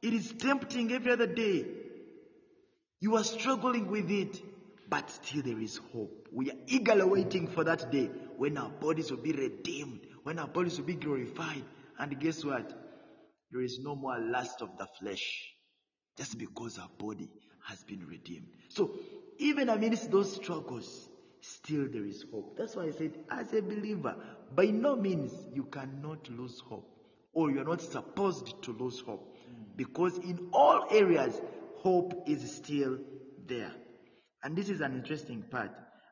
it 0.00 0.14
is 0.14 0.32
tempting 0.32 0.92
every 0.92 1.12
other 1.12 1.26
day. 1.26 1.66
You 3.00 3.16
are 3.16 3.24
struggling 3.24 3.90
with 3.90 4.10
it, 4.10 4.40
but 4.88 5.10
still 5.10 5.42
there 5.42 5.60
is 5.60 5.80
hope. 5.92 6.28
We 6.32 6.50
are 6.50 6.56
eagerly 6.66 7.04
waiting 7.04 7.48
for 7.48 7.64
that 7.64 7.92
day 7.92 8.10
when 8.36 8.56
our 8.56 8.70
bodies 8.70 9.10
will 9.10 9.18
be 9.18 9.32
redeemed, 9.32 10.00
when 10.22 10.38
our 10.38 10.48
bodies 10.48 10.78
will 10.78 10.86
be 10.86 10.94
glorified. 10.94 11.64
And 11.98 12.18
guess 12.18 12.44
what? 12.44 12.72
There 13.50 13.60
is 13.60 13.78
no 13.80 13.96
more 13.96 14.18
lust 14.18 14.62
of 14.62 14.78
the 14.78 14.86
flesh 15.00 15.52
just 16.16 16.38
because 16.38 16.78
our 16.78 16.90
body 16.98 17.28
has 17.66 17.82
been 17.84 18.06
redeemed. 18.06 18.48
So, 18.68 18.92
even 19.38 19.68
amidst 19.68 20.10
those 20.10 20.34
struggles, 20.34 21.08
still 21.40 21.86
there 21.90 22.04
is 22.04 22.24
hope. 22.30 22.56
That's 22.58 22.76
why 22.76 22.84
I 22.86 22.90
said, 22.90 23.12
as 23.30 23.52
a 23.52 23.62
believer, 23.62 24.16
by 24.54 24.66
no 24.66 24.96
means 24.96 25.32
you 25.54 25.64
cannot 25.64 26.28
lose 26.30 26.60
hope, 26.60 26.88
or 27.32 27.50
you're 27.50 27.64
not 27.64 27.80
supposed 27.80 28.62
to 28.62 28.72
lose 28.72 29.00
hope, 29.00 29.36
because 29.76 30.18
in 30.18 30.48
all 30.52 30.86
areas, 30.90 31.40
hope 31.76 32.24
is 32.26 32.56
still 32.56 32.98
there. 33.46 33.72
And 34.42 34.56
this 34.56 34.68
is 34.68 34.80
an 34.80 34.94
interesting 34.94 35.44
part. 35.50 35.70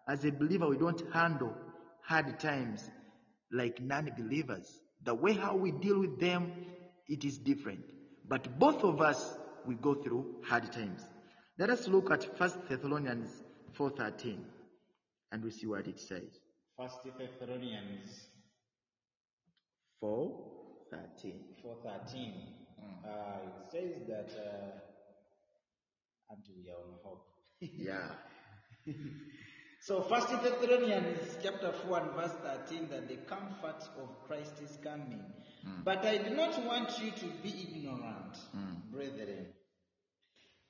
As 0.09 0.25
a 0.25 0.31
believer, 0.31 0.69
we 0.69 0.79
don't 0.79 1.03
handle 1.13 1.55
hard 2.03 2.39
times 2.39 2.89
like 3.53 3.81
non 3.81 4.11
believers. 4.17 4.81
The 5.05 5.15
way 5.15 5.33
how 5.33 5.57
we 5.57 5.73
deal 5.73 6.01
with 6.01 6.21
them, 6.21 6.53
it 7.09 7.25
is 7.25 7.39
different. 7.39 7.85
But 8.29 8.59
both 8.59 8.83
of 8.85 9.01
us, 9.01 9.37
we 9.67 9.75
go 9.75 9.95
through 9.95 10.43
hard 10.45 10.73
times. 10.73 11.03
Let 11.59 11.71
us 11.71 11.89
look 11.89 12.11
at 12.11 12.39
1 12.39 12.51
Thessalonians 12.69 13.31
4.13 13.79 14.39
and 15.33 15.43
we 15.43 15.51
see 15.51 15.67
what 15.67 15.87
it 15.87 15.99
says. 15.99 16.39
First 16.79 16.99
Thessalonians 17.19 18.27
4.13. 20.03 21.33
4.13. 21.65 22.35
Uh, 22.83 23.09
it 23.47 23.71
says 23.73 24.07
that, 24.09 24.31
uh, 24.39 24.81
we 26.47 26.71
are 26.71 26.77
on 26.77 26.99
hope. 27.03 27.27
Yeah. 27.61 28.09
So 29.81 30.03
First 30.03 30.29
Thessalonians 30.29 31.39
chapter 31.43 31.73
4 31.73 32.01
and 32.01 32.11
verse 32.13 32.35
13 32.69 32.89
that 32.91 33.09
the 33.09 33.17
comfort 33.17 33.83
of 34.03 34.09
Christ 34.27 34.55
is 34.63 34.79
coming. 34.83 35.23
But 35.85 36.05
I 36.05 36.19
do 36.19 36.35
not 36.35 36.63
want 36.65 36.91
you 37.03 37.13
to 37.13 37.27
be 37.43 37.49
ignorant, 37.49 38.37
brethren, 38.93 39.47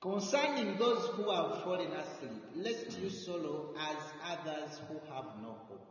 concerning 0.01 0.77
those 0.77 1.05
who 1.09 1.31
have 1.31 1.63
fallen 1.63 1.91
asleep, 1.91 2.43
lest 2.55 2.99
you 2.99 3.09
sorrow 3.09 3.73
as 3.79 3.97
others 4.31 4.81
who 4.87 4.95
have 5.13 5.25
no 5.41 5.57
hope. 5.67 5.87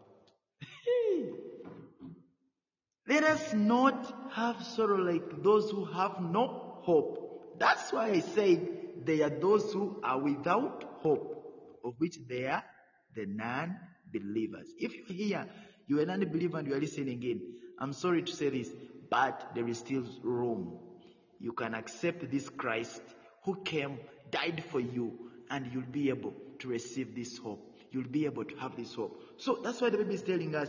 Let 3.08 3.24
us 3.24 3.52
not 3.54 4.30
have 4.32 4.64
sorrow 4.64 4.98
like 4.98 5.42
those 5.42 5.70
who 5.70 5.84
have 5.84 6.20
no 6.20 6.80
hope. 6.82 7.58
That's 7.58 7.92
why 7.92 8.10
I 8.10 8.20
said 8.20 8.68
they 9.04 9.22
are 9.22 9.30
those 9.30 9.72
who 9.72 10.00
are 10.02 10.20
without 10.20 10.84
hope, 11.00 11.80
of 11.84 11.94
which 11.98 12.18
they 12.28 12.46
are 12.46 12.64
the 13.14 13.26
non-believers. 13.26 14.68
If 14.78 14.94
you're 14.94 15.16
here, 15.16 15.46
you're 15.86 16.02
a 16.02 16.06
non-believer 16.06 16.58
and 16.58 16.68
you 16.68 16.74
are 16.74 16.80
listening 16.80 17.22
in, 17.22 17.40
I'm 17.80 17.92
sorry 17.92 18.22
to 18.22 18.32
say 18.32 18.50
this, 18.50 18.70
but 19.10 19.50
there 19.54 19.68
is 19.68 19.78
still 19.78 20.04
room. 20.22 20.78
You 21.38 21.52
can 21.52 21.74
accept 21.74 22.30
this 22.30 22.48
Christ 22.48 23.02
who 23.46 23.54
came, 23.64 23.98
died 24.30 24.62
for 24.70 24.80
you, 24.80 25.16
and 25.48 25.70
you'll 25.72 25.84
be 25.84 26.10
able 26.10 26.34
to 26.58 26.68
receive 26.68 27.14
this 27.14 27.38
hope. 27.38 27.74
You'll 27.92 28.08
be 28.08 28.26
able 28.26 28.44
to 28.44 28.56
have 28.56 28.76
this 28.76 28.92
hope. 28.92 29.22
So 29.38 29.60
that's 29.62 29.80
why 29.80 29.88
the 29.88 29.96
Bible 29.96 30.12
is 30.12 30.22
telling 30.22 30.54
us, 30.54 30.68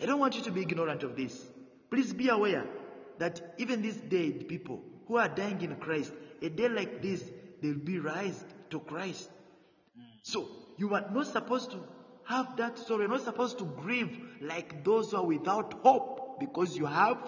I 0.00 0.06
don't 0.06 0.20
want 0.20 0.36
you 0.36 0.42
to 0.42 0.52
be 0.52 0.60
ignorant 0.62 1.02
of 1.02 1.16
this. 1.16 1.44
Please 1.90 2.12
be 2.12 2.28
aware 2.28 2.64
that 3.18 3.54
even 3.58 3.82
these 3.82 3.96
dead 3.96 4.46
people 4.46 4.82
who 5.08 5.16
are 5.16 5.28
dying 5.28 5.60
in 5.62 5.74
Christ, 5.76 6.12
a 6.42 6.50
day 6.50 6.68
like 6.68 7.02
this, 7.02 7.24
they'll 7.62 7.74
be 7.74 7.98
raised 7.98 8.44
to 8.70 8.80
Christ. 8.80 9.30
So 10.22 10.48
you 10.76 10.94
are 10.94 11.06
not 11.10 11.26
supposed 11.26 11.70
to 11.72 11.82
have 12.24 12.56
that 12.58 12.78
sorrow. 12.78 13.00
You're 13.00 13.08
not 13.08 13.24
supposed 13.24 13.58
to 13.58 13.64
grieve 13.64 14.18
like 14.40 14.84
those 14.84 15.10
who 15.10 15.16
are 15.16 15.26
without 15.26 15.74
hope 15.82 16.40
because 16.40 16.76
you 16.76 16.86
have 16.86 17.18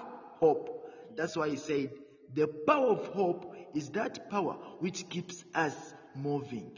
hope. 0.41 0.91
That's 1.17 1.37
why 1.37 1.49
he 1.49 1.57
said 1.57 1.91
the 2.35 2.47
power 2.47 2.89
of 2.89 3.07
hope 3.09 3.54
is 3.75 3.91
that 3.91 4.31
power 4.31 4.57
which 4.81 5.09
keeps 5.09 5.45
us 5.55 5.75
moving. 6.15 6.71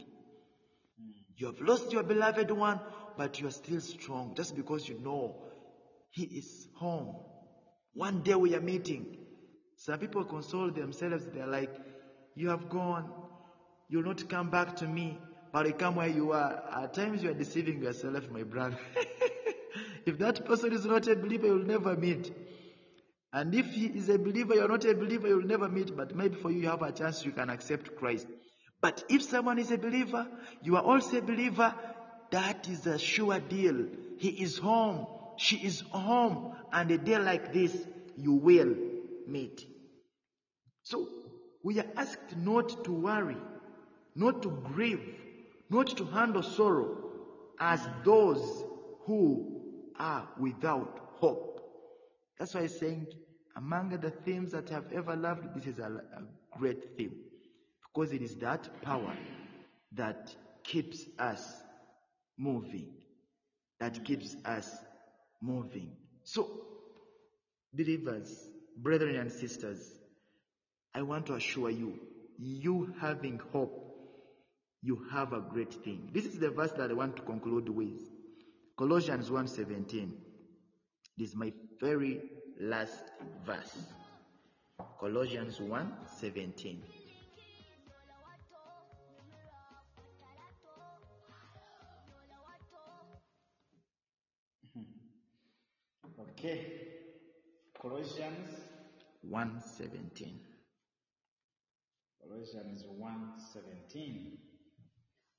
You 1.37 1.47
have 1.47 1.61
lost 1.61 1.91
your 1.93 2.03
beloved 2.03 2.49
one, 2.51 2.79
but 3.17 3.39
you 3.39 3.47
are 3.47 3.51
still 3.51 3.79
strong 3.79 4.33
just 4.35 4.55
because 4.55 4.89
you 4.89 4.99
know 4.99 5.35
he 6.09 6.23
is 6.23 6.67
home. 6.75 7.15
One 7.93 8.23
day 8.23 8.35
we 8.35 8.55
are 8.55 8.61
meeting. 8.61 9.17
Some 9.75 9.99
people 9.99 10.23
console 10.25 10.71
themselves. 10.71 11.25
They're 11.33 11.47
like, 11.47 11.71
You 12.35 12.49
have 12.49 12.69
gone. 12.69 13.09
You'll 13.89 14.03
not 14.03 14.27
come 14.27 14.49
back 14.49 14.75
to 14.77 14.87
me. 14.87 15.19
But 15.53 15.67
you 15.67 15.73
come 15.73 15.95
where 15.95 16.07
you 16.07 16.31
are. 16.33 16.63
At 16.71 16.93
times 16.93 17.23
you 17.23 17.29
are 17.29 17.33
deceiving 17.33 17.81
yourself, 17.81 18.29
my 18.31 18.43
brother. 18.43 18.77
if 20.05 20.17
that 20.19 20.45
person 20.45 20.73
is 20.73 20.85
not 20.85 21.07
a 21.07 21.15
believer, 21.15 21.47
you'll 21.47 21.65
never 21.65 21.95
meet. 21.95 22.31
And 23.37 23.53
if 23.53 23.67
he 23.67 23.85
is 23.85 24.09
a 24.09 24.17
believer, 24.17 24.55
you're 24.55 24.67
not 24.67 24.83
a 24.83 24.95
believer, 24.95 25.27
you'll 25.27 25.45
never 25.45 25.69
meet. 25.69 25.95
But 25.95 26.15
maybe 26.15 26.35
for 26.37 26.49
you, 26.49 26.61
you 26.61 26.69
have 26.69 26.81
a 26.81 26.91
chance 26.91 27.23
you 27.23 27.31
can 27.31 27.51
accept 27.51 27.95
Christ. 27.95 28.25
But 28.81 29.03
if 29.09 29.21
someone 29.21 29.59
is 29.59 29.69
a 29.69 29.77
believer, 29.77 30.25
you 30.63 30.75
are 30.75 30.81
also 30.81 31.19
a 31.19 31.21
believer, 31.21 31.75
that 32.31 32.67
is 32.67 32.87
a 32.87 32.97
sure 32.97 33.39
deal. 33.39 33.85
He 34.17 34.29
is 34.29 34.57
home. 34.57 35.05
She 35.37 35.57
is 35.57 35.81
home. 35.91 36.55
And 36.73 36.89
a 36.89 36.97
day 36.97 37.19
like 37.19 37.53
this, 37.53 37.77
you 38.17 38.33
will 38.33 38.73
meet. 39.27 39.63
So, 40.81 41.07
we 41.63 41.79
are 41.79 41.91
asked 41.95 42.35
not 42.37 42.85
to 42.85 42.91
worry, 42.91 43.37
not 44.15 44.41
to 44.41 44.49
grieve, 44.49 45.13
not 45.69 45.95
to 45.97 46.05
handle 46.05 46.41
sorrow 46.41 46.97
as 47.59 47.87
those 48.03 48.63
who 49.05 49.61
are 49.99 50.27
without 50.39 50.99
hope. 51.19 51.61
That's 52.39 52.55
why 52.55 52.61
I'm 52.61 52.69
saying, 52.69 53.07
among 53.57 53.89
the 53.89 54.11
themes 54.11 54.51
that 54.51 54.71
I've 54.71 54.91
ever 54.93 55.15
loved, 55.15 55.55
this 55.55 55.65
is 55.65 55.79
a, 55.79 55.87
a 55.87 56.57
great 56.57 56.95
theme. 56.95 57.15
Because 57.81 58.13
it 58.13 58.21
is 58.21 58.35
that 58.37 58.69
power 58.83 59.17
that 59.93 60.33
keeps 60.63 61.05
us 61.17 61.43
moving. 62.37 62.89
That 63.79 64.05
keeps 64.05 64.35
us 64.45 64.69
moving. 65.41 65.91
So, 66.23 66.49
believers, 67.73 68.47
brethren 68.77 69.15
and 69.15 69.31
sisters, 69.31 69.91
I 70.93 71.01
want 71.01 71.25
to 71.27 71.33
assure 71.35 71.71
you, 71.71 71.99
you 72.37 72.93
having 73.01 73.39
hope, 73.51 73.83
you 74.83 75.03
have 75.11 75.33
a 75.33 75.39
great 75.39 75.73
thing. 75.73 76.11
This 76.13 76.25
is 76.25 76.37
the 76.37 76.51
verse 76.51 76.71
that 76.73 76.91
I 76.91 76.93
want 76.93 77.15
to 77.15 77.23
conclude 77.23 77.69
with. 77.69 77.99
Colossians 78.77 79.31
1:17. 79.31 80.11
This 81.17 81.29
is 81.29 81.35
my 81.35 81.51
very 81.81 82.21
last 82.59 83.03
verse. 83.45 83.77
Colossians 84.99 85.59
1:17. 85.59 86.81
Hmm. 94.73 94.83
Okay. 96.31 96.87
Colossians, 97.81 98.49
1:17. 99.23 100.39
Colossians 102.21 102.83
1.17. 102.99 104.37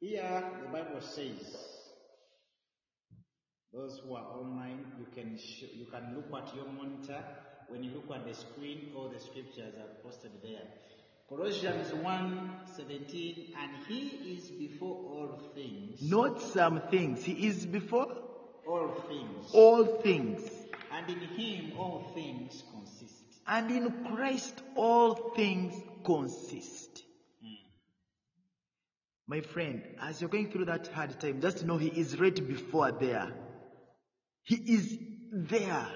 Here 0.01 0.53
the 0.63 0.69
Bible 0.73 1.01
says, 1.01 1.78
those 3.73 4.01
who 4.05 4.15
are 4.15 4.25
online, 4.25 4.85
you 4.99 5.07
can 5.15 5.37
sh- 5.37 5.73
you 5.75 5.87
can 5.87 6.15
look 6.15 6.43
at 6.43 6.55
your 6.55 6.67
monitor. 6.67 7.23
When 7.69 7.83
you 7.83 7.91
look 7.93 8.11
at 8.17 8.27
the 8.27 8.35
screen, 8.35 8.93
all 8.97 9.09
the 9.09 9.21
scriptures 9.21 9.75
are 9.77 10.03
posted 10.03 10.33
there. 10.43 10.63
Colossians 11.29 11.89
1.17, 11.91 13.55
and 13.61 13.71
he 13.87 14.35
is 14.35 14.51
before 14.51 14.97
all 14.97 15.39
things. 15.55 16.01
Not 16.01 16.41
some 16.41 16.81
things. 16.91 17.23
He 17.23 17.47
is 17.47 17.67
before 17.67 18.09
all 18.67 18.89
things. 19.07 19.51
all 19.53 19.85
things. 19.85 20.41
And 20.91 21.11
in 21.11 21.21
him 21.21 21.79
all 21.79 22.11
things 22.15 22.65
consist. 22.73 23.25
And 23.47 23.71
in 23.71 24.07
Christ 24.07 24.63
all 24.75 25.15
things 25.37 25.75
consist. 26.03 27.05
Hmm. 27.43 27.55
My 29.27 29.41
friend, 29.43 29.83
as 30.01 30.23
you're 30.23 30.31
going 30.31 30.51
through 30.51 30.65
that 30.67 30.87
hard 30.89 31.21
time, 31.21 31.43
just 31.43 31.67
know 31.67 31.77
He 31.77 31.89
is 31.89 32.19
right 32.19 32.49
before 32.49 32.93
there. 32.93 33.31
He 34.49 34.55
is 34.55 34.97
there. 35.31 35.87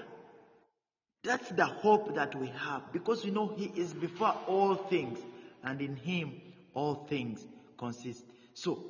That's 1.23 1.49
the 1.49 1.65
hope 1.65 2.13
that 2.13 2.35
we 2.35 2.47
have 2.49 2.93
because 2.93 3.25
we 3.25 3.31
know 3.31 3.47
He 3.47 3.65
is 3.65 3.91
before 3.95 4.35
all 4.45 4.75
things 4.75 5.17
and 5.63 5.81
in 5.81 5.95
Him 5.95 6.39
all 6.75 7.07
things 7.09 7.43
consist. 7.79 8.23
So, 8.53 8.83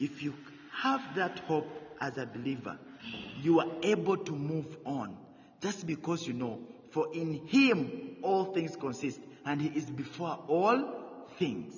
if 0.00 0.22
you 0.22 0.32
have 0.72 1.02
that 1.16 1.40
hope 1.40 1.68
as 2.00 2.16
a 2.16 2.24
believer, 2.24 2.78
you 3.42 3.60
are 3.60 3.68
able 3.82 4.16
to 4.16 4.32
move 4.32 4.78
on 4.86 5.18
just 5.60 5.86
because 5.86 6.26
you 6.26 6.32
know, 6.32 6.58
for 6.90 7.12
in 7.12 7.46
Him 7.48 8.16
all 8.22 8.46
things 8.46 8.76
consist 8.76 9.20
and 9.44 9.60
He 9.60 9.68
is 9.78 9.90
before 9.90 10.38
all 10.48 11.26
things. 11.38 11.76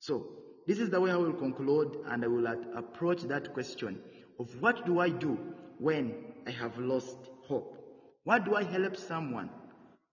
So, 0.00 0.26
this 0.66 0.78
is 0.78 0.88
the 0.88 1.02
way 1.02 1.10
I 1.10 1.16
will 1.16 1.34
conclude 1.34 1.98
and 2.06 2.24
I 2.24 2.28
will 2.28 2.46
approach 2.46 3.20
that 3.24 3.52
question 3.52 4.00
of 4.40 4.48
what 4.62 4.86
do 4.86 5.00
I 5.00 5.10
do 5.10 5.38
when 5.78 6.14
I 6.46 6.50
have 6.50 6.78
lost 6.78 7.16
hope? 7.46 7.76
What 8.24 8.44
do 8.44 8.54
I 8.54 8.64
help 8.64 8.96
someone 8.96 9.50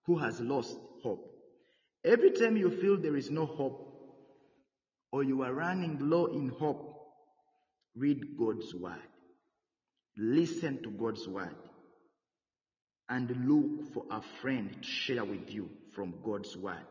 who 0.06 0.18
has 0.18 0.40
lost 0.40 0.78
hope? 1.04 1.28
Every 2.04 2.32
time 2.32 2.58
you 2.58 2.70
feel 2.70 2.98
there 2.98 3.16
is 3.16 3.30
no 3.30 3.46
hope 3.46 3.88
or 5.12 5.24
you 5.24 5.44
are 5.44 5.54
running 5.54 5.98
low 6.00 6.26
in 6.28 6.50
hope, 6.50 6.96
read 7.96 8.38
God's 8.38 8.74
word. 8.74 8.96
Listen 10.18 10.82
to 10.84 10.90
God's 10.92 11.28
word 11.28 11.56
and 13.10 13.30
look 13.46 13.94
for 13.94 14.06
a 14.10 14.22
friend 14.42 14.76
to 14.82 14.88
share 14.88 15.26
with 15.26 15.50
you 15.50 15.70
from 15.94 16.14
God's 16.24 16.56
word 16.58 16.86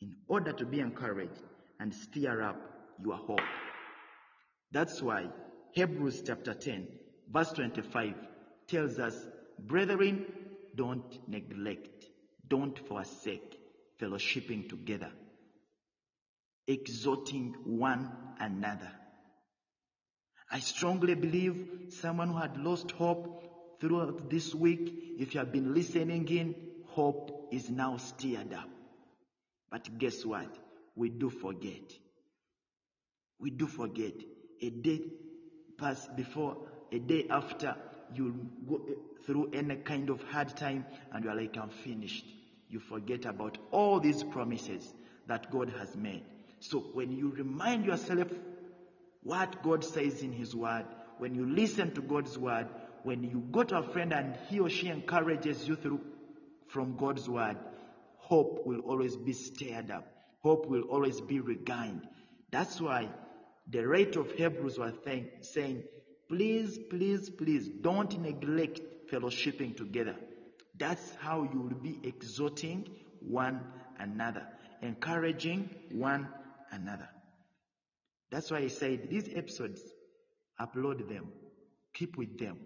in 0.00 0.16
order 0.28 0.52
to 0.52 0.64
be 0.64 0.80
encouraged 0.80 1.42
and 1.80 1.94
stir 1.94 2.42
up 2.42 2.56
your 3.04 3.16
hope. 3.16 3.40
That's 4.72 5.00
why 5.02 5.26
Hebrews 5.72 6.22
chapter 6.26 6.54
10, 6.54 6.88
verse 7.32 7.52
25 7.52 8.14
tells 8.68 8.98
us, 8.98 9.14
Brethren, 9.58 10.26
don't 10.74 11.18
neglect, 11.28 12.06
don't 12.46 12.78
forsake 12.78 13.58
fellowshipping 14.00 14.68
together, 14.68 15.10
exhorting 16.66 17.54
one 17.64 18.10
another. 18.38 18.90
I 20.50 20.60
strongly 20.60 21.14
believe 21.14 21.92
someone 22.00 22.28
who 22.28 22.38
had 22.38 22.56
lost 22.58 22.92
hope 22.92 23.42
throughout 23.80 24.30
this 24.30 24.54
week, 24.54 25.16
if 25.18 25.34
you 25.34 25.40
have 25.40 25.52
been 25.52 25.74
listening 25.74 26.28
in, 26.28 26.54
hope 26.86 27.48
is 27.52 27.68
now 27.70 27.96
stirred 27.96 28.52
up. 28.52 28.68
But 29.70 29.98
guess 29.98 30.24
what? 30.24 30.54
We 30.94 31.08
do 31.08 31.30
forget. 31.30 31.92
We 33.38 33.50
do 33.50 33.66
forget. 33.66 34.14
A 34.62 34.70
day 34.70 35.02
passed 35.78 36.16
before, 36.16 36.56
a 36.92 36.98
day 36.98 37.26
after, 37.30 37.74
you 38.14 38.48
go 38.68 38.80
eh, 38.88 38.94
through 39.24 39.50
any 39.52 39.76
kind 39.76 40.10
of 40.10 40.22
hard 40.24 40.56
time 40.56 40.84
and 41.12 41.24
you're 41.24 41.34
like, 41.34 41.56
I'm 41.56 41.70
finished. 41.70 42.24
You 42.68 42.80
forget 42.80 43.24
about 43.24 43.58
all 43.70 44.00
these 44.00 44.22
promises 44.22 44.92
that 45.26 45.50
God 45.50 45.72
has 45.78 45.96
made. 45.96 46.24
So 46.60 46.80
when 46.80 47.12
you 47.12 47.30
remind 47.30 47.84
yourself 47.84 48.28
what 49.22 49.62
God 49.62 49.84
says 49.84 50.22
in 50.22 50.32
His 50.32 50.54
Word, 50.54 50.84
when 51.18 51.34
you 51.34 51.46
listen 51.46 51.92
to 51.94 52.00
God's 52.00 52.38
Word, 52.38 52.68
when 53.02 53.22
you 53.22 53.44
go 53.52 53.62
to 53.62 53.78
a 53.78 53.82
friend 53.82 54.12
and 54.12 54.36
he 54.48 54.60
or 54.60 54.68
she 54.68 54.88
encourages 54.88 55.66
you 55.66 55.76
through 55.76 56.00
from 56.68 56.96
God's 56.96 57.28
Word, 57.28 57.56
hope 58.16 58.66
will 58.66 58.80
always 58.80 59.16
be 59.16 59.32
stirred 59.32 59.90
up. 59.90 60.06
Hope 60.42 60.66
will 60.66 60.82
always 60.82 61.20
be 61.20 61.40
regained. 61.40 62.06
That's 62.50 62.80
why 62.80 63.08
the 63.68 63.86
rate 63.86 64.16
of 64.16 64.30
Hebrews 64.32 64.78
was 64.78 64.92
saying, 65.42 65.82
please, 66.28 66.78
please, 66.90 67.30
please 67.30 67.68
don't 67.68 68.20
neglect 68.20 68.80
fellowshipping 69.10 69.76
together. 69.76 70.16
That's 70.78 71.14
how 71.16 71.48
you 71.52 71.60
will 71.60 71.80
be 71.80 72.00
exhorting 72.02 72.88
one 73.20 73.60
another, 73.98 74.46
encouraging 74.82 75.70
one 75.92 76.28
another. 76.70 77.08
That's 78.30 78.50
why 78.50 78.58
I 78.58 78.68
said 78.68 79.08
these 79.08 79.28
episodes, 79.34 79.80
upload 80.60 81.08
them, 81.08 81.28
keep 81.94 82.16
with 82.16 82.38
them. 82.38 82.58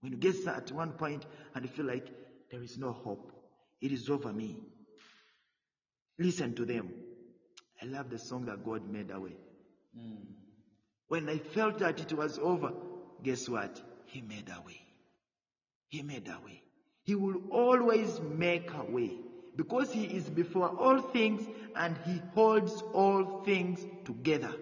When 0.00 0.12
you 0.12 0.18
get 0.18 0.46
at 0.46 0.70
one 0.72 0.92
point 0.92 1.24
and 1.54 1.64
you 1.64 1.70
feel 1.70 1.86
like 1.86 2.08
there 2.50 2.62
is 2.62 2.76
no 2.78 2.92
hope, 2.92 3.32
it 3.80 3.92
is 3.92 4.08
over 4.10 4.32
me. 4.32 4.58
Listen 6.18 6.54
to 6.54 6.64
them. 6.64 6.92
I 7.80 7.86
love 7.86 8.10
the 8.10 8.18
song 8.18 8.44
that 8.46 8.64
God 8.64 8.88
made 8.88 9.10
away. 9.10 9.36
When 11.12 11.28
I 11.28 11.36
felt 11.36 11.80
that 11.80 12.00
it 12.00 12.16
was 12.16 12.38
over, 12.38 12.72
guess 13.22 13.46
what? 13.46 13.82
He 14.06 14.22
made 14.22 14.48
a 14.48 14.66
way. 14.66 14.80
He 15.90 16.00
made 16.00 16.26
a 16.26 16.42
way. 16.42 16.62
He 17.04 17.14
will 17.14 17.36
always 17.50 18.18
make 18.38 18.72
a 18.72 18.82
way 18.82 19.18
because 19.54 19.92
He 19.92 20.04
is 20.04 20.30
before 20.30 20.70
all 20.70 21.02
things 21.02 21.46
and 21.76 21.98
He 22.06 22.22
holds 22.34 22.82
all 22.94 23.42
things 23.44 23.84
together. 24.06 24.54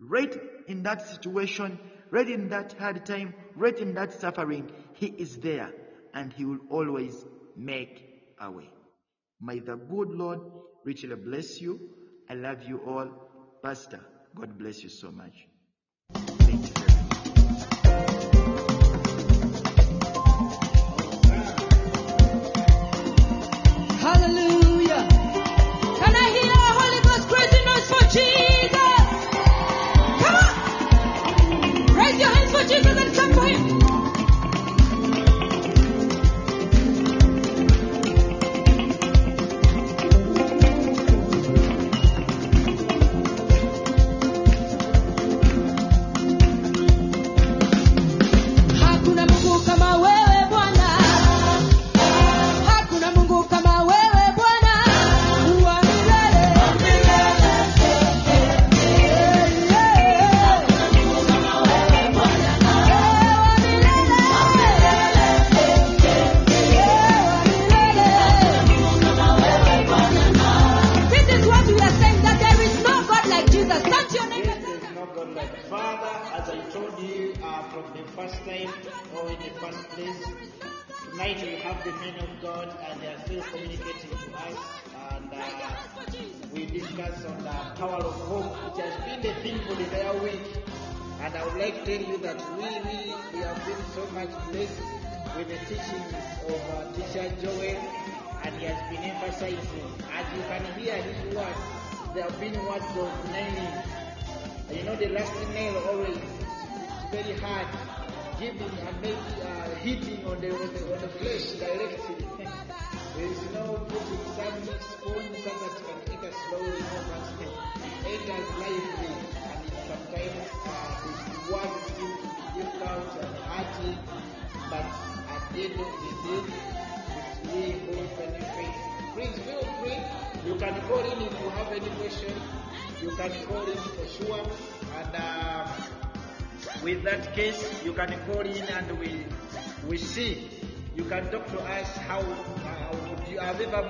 Right 0.00 0.36
in 0.66 0.82
that 0.82 1.06
situation, 1.06 1.78
right 2.10 2.28
in 2.28 2.48
that 2.48 2.72
hard 2.72 3.06
time, 3.06 3.32
right 3.54 3.78
in 3.78 3.94
that 3.94 4.12
suffering, 4.12 4.72
He 4.94 5.06
is 5.06 5.36
there 5.36 5.70
and 6.14 6.32
He 6.32 6.44
will 6.44 6.66
always 6.68 7.24
make 7.56 8.04
a 8.40 8.50
way. 8.50 8.70
May 9.40 9.60
the 9.60 9.76
good 9.76 10.08
Lord 10.08 10.40
richly 10.84 11.14
bless 11.14 11.60
you. 11.60 11.78
I 12.28 12.34
love 12.34 12.64
you 12.64 12.78
all. 12.84 13.08
Pastor, 13.62 14.00
God 14.34 14.58
bless 14.58 14.82
you 14.82 14.88
so 14.88 15.10
much. 15.10 15.46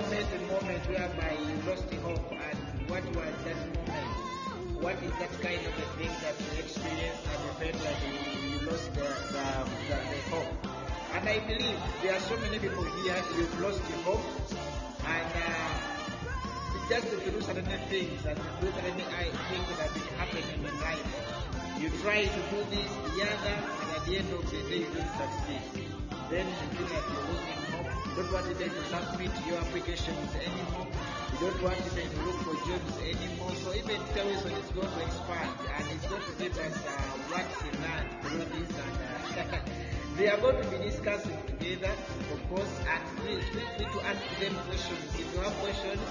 Have 0.05 0.33
a 0.33 0.41
moment 0.53 0.85
whereby 0.85 1.33
you 1.49 1.57
lost 1.65 1.89
hope 2.05 2.33
and 2.33 2.91
what 2.91 3.05
was 3.17 3.35
that 3.49 3.57
moment? 3.73 4.13
What 4.85 4.97
is 5.01 5.13
that 5.17 5.33
kind 5.41 5.65
of 5.65 5.73
a 5.81 5.87
thing 5.97 6.13
that 6.21 6.37
you 6.45 6.51
experienced 6.61 7.25
and 7.25 7.41
you 7.41 7.53
felt 7.57 7.79
like 7.89 8.01
you, 8.05 8.53
you 8.53 8.59
lost 8.69 8.93
the, 8.93 9.09
the, 9.33 9.47
the, 9.89 9.97
the 9.97 10.21
hope? 10.29 10.53
And 11.17 11.29
I 11.29 11.39
believe 11.49 11.81
there 12.03 12.13
are 12.13 12.21
so 12.21 12.37
many 12.37 12.59
people 12.59 12.85
here 13.01 13.17
you've 13.37 13.61
lost 13.61 13.81
the 13.81 13.97
hope 14.05 14.29
and 15.09 15.33
uh, 15.41 15.85
just 16.91 17.09
to 17.09 17.17
do 17.25 17.41
certain 17.41 17.65
things 17.65 18.21
and 18.29 18.37
do 18.61 18.67
certain 18.77 19.01
things 19.01 19.69
that 19.81 19.89
is 19.97 20.09
happening 20.21 20.69
in 20.69 20.75
life. 20.85 21.09
You 21.81 21.89
try 22.05 22.29
to 22.29 22.41
do 22.53 22.61
this, 22.69 22.93
the 23.17 23.25
other, 23.25 23.57
and 23.57 23.89
at 23.97 24.05
the 24.05 24.19
end 24.19 24.29
of 24.37 24.45
the 24.51 24.61
day 24.69 24.85
you 24.85 24.91
don't 24.93 25.13
succeed. 25.17 25.89
Then 26.29 26.45
you 26.45 26.69
feel 26.77 26.89
like 26.93 27.09
you're. 27.09 27.54
You 28.15 28.23
don't 28.23 28.33
want 28.33 28.47
to 28.47 28.55
then 28.55 28.71
to 28.71 28.85
submit 28.87 29.33
your 29.45 29.59
applications 29.59 30.31
anymore. 30.39 30.87
You 31.35 31.51
don't 31.51 31.63
want 31.67 31.83
them 31.83 32.07
to 32.15 32.19
look 32.23 32.39
for 32.47 32.55
jobs 32.63 32.95
anymore. 33.03 33.51
So 33.59 33.75
even 33.75 33.99
terrorism 34.15 34.55
is 34.55 34.71
going 34.71 34.87
to 34.87 35.01
expand 35.03 35.51
and 35.67 35.85
it's 35.91 36.07
going 36.07 36.23
to 36.23 36.35
give 36.39 36.55
us 36.55 36.79
uh, 36.79 36.95
what's 37.35 37.59
in 37.67 37.75
land 37.83 38.07
through 38.23 38.47
this 38.55 38.71
and 38.71 38.95
uh, 39.03 39.59
they 40.17 40.31
are 40.31 40.39
going 40.39 40.63
to 40.63 40.69
be 40.71 40.79
discussing 40.87 41.35
together, 41.59 41.91
of 42.31 42.41
course, 42.55 42.75
and 42.87 43.03
feel 43.19 43.41
free 43.51 43.83
to 43.83 43.99
ask 44.07 44.23
them 44.39 44.55
questions. 44.63 45.03
If 45.19 45.35
you 45.35 45.41
have 45.43 45.55
questions, 45.59 46.07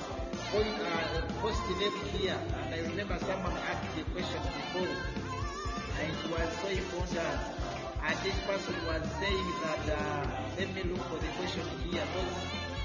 point, 0.52 0.76
uh, 0.84 1.24
post 1.40 1.64
them 1.72 1.96
here. 2.20 2.36
And 2.36 2.76
I 2.76 2.80
remember 2.84 3.16
someone 3.24 3.56
asked 3.64 3.96
the 3.96 4.04
question 4.12 4.44
before, 4.44 4.92
and 4.92 6.12
it 6.12 6.24
was 6.28 6.52
so 6.60 6.68
important. 6.68 7.63
And 8.06 8.20
this 8.20 8.36
person 8.46 8.76
was 8.86 9.02
saying 9.20 9.48
that, 9.64 9.84
uh, 9.96 10.28
let 10.60 10.76
me 10.76 10.84
look 10.92 11.04
for 11.08 11.20
the 11.24 11.32
question 11.40 11.64
here. 11.90 12.04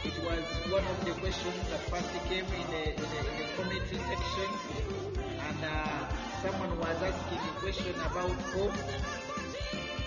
It 0.05 0.15
was 0.23 0.47
one 0.71 0.87
of 0.87 1.05
the 1.05 1.11
questions 1.19 1.59
that 1.71 1.81
first 1.91 2.13
came 2.31 2.47
in 2.47 2.67
the, 2.71 2.83
in 2.91 3.03
the, 3.03 3.21
in 3.59 3.69
the 3.69 3.99
section. 3.99 4.51
And 5.43 5.59
uh, 5.65 6.07
someone 6.41 6.79
was 6.79 7.03
asking 7.03 7.39
a 7.39 7.55
question 7.59 7.95
about 8.07 8.31
hope. 8.55 8.79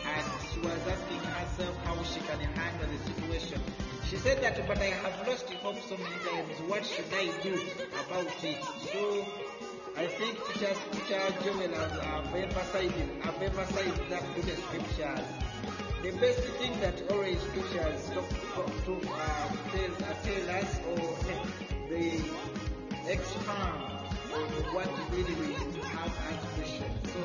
And 0.08 0.26
she 0.54 0.60
was 0.60 0.80
asking 0.88 1.20
herself 1.20 1.76
how 1.84 2.02
she 2.04 2.22
can 2.22 2.40
handle 2.40 2.88
the 2.88 3.00
situation. 3.12 3.60
She 4.08 4.16
said 4.16 4.42
that, 4.44 4.66
but 4.66 4.78
I 4.80 4.96
have 4.96 5.28
lost 5.28 5.50
hope 5.60 5.82
so 5.90 5.98
many 5.98 6.16
times. 6.24 6.56
What 6.72 6.86
should 6.86 7.12
I 7.12 7.28
do 7.44 7.60
about 8.08 8.28
it? 8.44 8.64
So 8.94 9.26
I 9.98 10.08
think 10.08 10.38
teachers, 10.48 10.78
teacher 10.92 11.22
Joel 11.44 11.74
have, 11.76 11.92
have 12.02 12.36
emphasized, 12.36 12.94
have 13.22 13.42
emphasized 13.42 14.10
that 14.10 14.36
to 14.36 14.42
the 14.42 14.56
scriptures. 14.56 15.28
The 16.02 16.12
best 16.18 16.42
thing 16.58 16.80
that 16.80 17.12
always 17.12 17.40
scriptures 17.42 18.10
talk, 18.10 18.30
talk 18.56 18.86
to 18.86 18.94
uh, 19.14 19.48
tell, 19.72 19.94
uh, 20.10 20.14
tell 20.24 20.50
us 20.50 20.80
or 20.88 21.16
they 21.90 22.22
expand 23.06 23.84
on 24.34 24.48
what 24.74 24.90
really 25.12 25.36
we 25.36 25.54
have 25.86 26.14
as 26.32 26.40
Christians. 26.56 27.12
So 27.14 27.22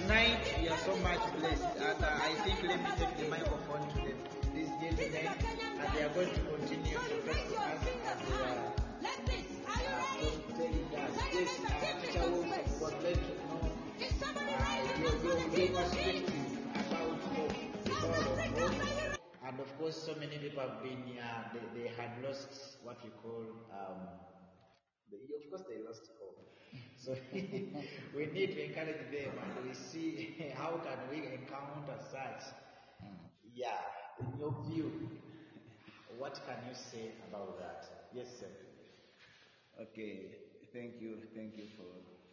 tonight 0.00 0.40
we 0.60 0.68
are 0.68 0.78
so 0.78 0.96
much 0.96 1.20
blessed, 1.38 1.68
and 1.78 2.02
uh, 2.02 2.08
I 2.22 2.34
think 2.42 2.62
let 2.62 2.80
me 2.82 2.90
take 2.98 3.16
the 3.18 3.28
microphone 3.28 3.86
to 3.90 3.96
them, 3.96 4.18
these 4.54 4.70
gentlemen, 4.80 5.30
and 5.78 5.92
they 5.92 6.02
are 6.02 6.08
going 6.08 6.30
to 6.30 6.40
continue 6.40 6.98
to 6.98 7.14
talk 7.26 7.38
to 7.46 7.54
us 7.68 7.82
as 8.08 8.18
they 8.28 8.42
are 8.42 8.72
uh, 9.86 10.14
telling 10.56 10.88
us. 10.96 11.14
Yes, 11.32 11.60
And 19.50 19.58
of 19.58 19.78
course, 19.78 19.96
so 19.96 20.14
many 20.14 20.38
people 20.38 20.60
have 20.62 20.82
been, 20.82 21.02
uh, 21.18 21.42
they, 21.52 21.80
they 21.82 21.88
had 21.88 22.10
lost 22.24 22.76
what 22.84 22.98
we 23.02 23.10
call, 23.22 23.42
um, 23.72 23.98
they, 25.10 25.16
of 25.16 25.50
course, 25.50 25.62
they 25.68 25.82
lost 25.84 26.02
hope. 26.20 26.38
So 26.96 27.16
we 28.16 28.26
need 28.26 28.54
to 28.54 28.64
encourage 28.64 29.10
them 29.10 29.32
and 29.42 29.68
we 29.68 29.74
see 29.74 30.36
how 30.56 30.80
can 30.84 30.98
we 31.10 31.26
encounter 31.26 31.98
such. 31.98 32.54
Yeah, 33.54 33.80
in 34.20 34.38
your 34.38 34.54
view, 34.68 34.92
what 36.16 36.40
can 36.46 36.56
you 36.68 36.74
say 36.74 37.10
about 37.28 37.58
that? 37.58 37.84
Yes, 38.14 38.28
sir. 38.38 38.46
Okay, 39.80 40.26
thank 40.72 41.00
you, 41.00 41.16
thank 41.34 41.56
you 41.56 41.64
for, 41.76 41.90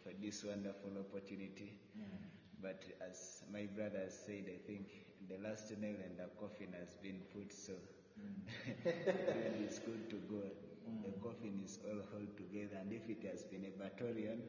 for 0.08 0.14
this 0.24 0.44
wonderful 0.44 0.90
opportunity. 0.98 1.72
Hmm. 1.94 2.24
But 2.62 2.82
as 3.08 3.42
my 3.52 3.66
brother 3.76 4.00
has 4.04 4.18
said, 4.26 4.44
I 4.48 4.58
think 4.66 4.88
the 5.28 5.36
last 5.46 5.70
nail 5.78 5.96
in 6.00 6.16
the 6.16 6.28
coffin 6.40 6.72
has 6.78 6.96
been 7.02 7.20
put, 7.34 7.52
so 7.52 7.74
hmm. 8.16 8.80
then 8.84 9.54
it's 9.64 9.78
good 9.78 10.08
to 10.10 10.16
go. 10.30 10.40
Hmm. 10.88 11.02
The 11.04 11.12
coffin 11.20 11.60
is 11.64 11.78
all 11.84 12.00
held 12.12 12.36
together, 12.36 12.80
and 12.80 12.92
if 12.92 13.08
it 13.08 13.22
has 13.30 13.44
been 13.44 13.66
a 13.66 13.72
battalion, 13.78 14.40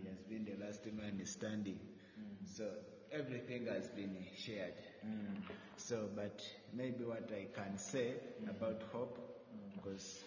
he 0.00 0.08
has 0.08 0.22
been 0.22 0.44
the 0.44 0.64
last 0.64 0.86
man 0.86 1.20
standing. 1.24 1.78
So 2.46 2.64
everything 3.12 3.66
has 3.66 3.88
been 3.88 4.16
shared. 4.36 4.74
So, 5.76 6.08
but 6.14 6.42
maybe 6.72 7.04
what 7.04 7.30
I 7.32 7.46
can 7.54 7.76
say 7.76 8.14
about 8.48 8.82
hope, 8.92 9.18
because 9.74 10.22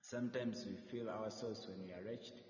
sometimes 0.00 0.66
we 0.66 0.76
feel 0.90 1.08
ourselves 1.10 1.66
when 1.68 1.86
we 1.86 1.92
are 1.92 2.04
wretched. 2.10 2.40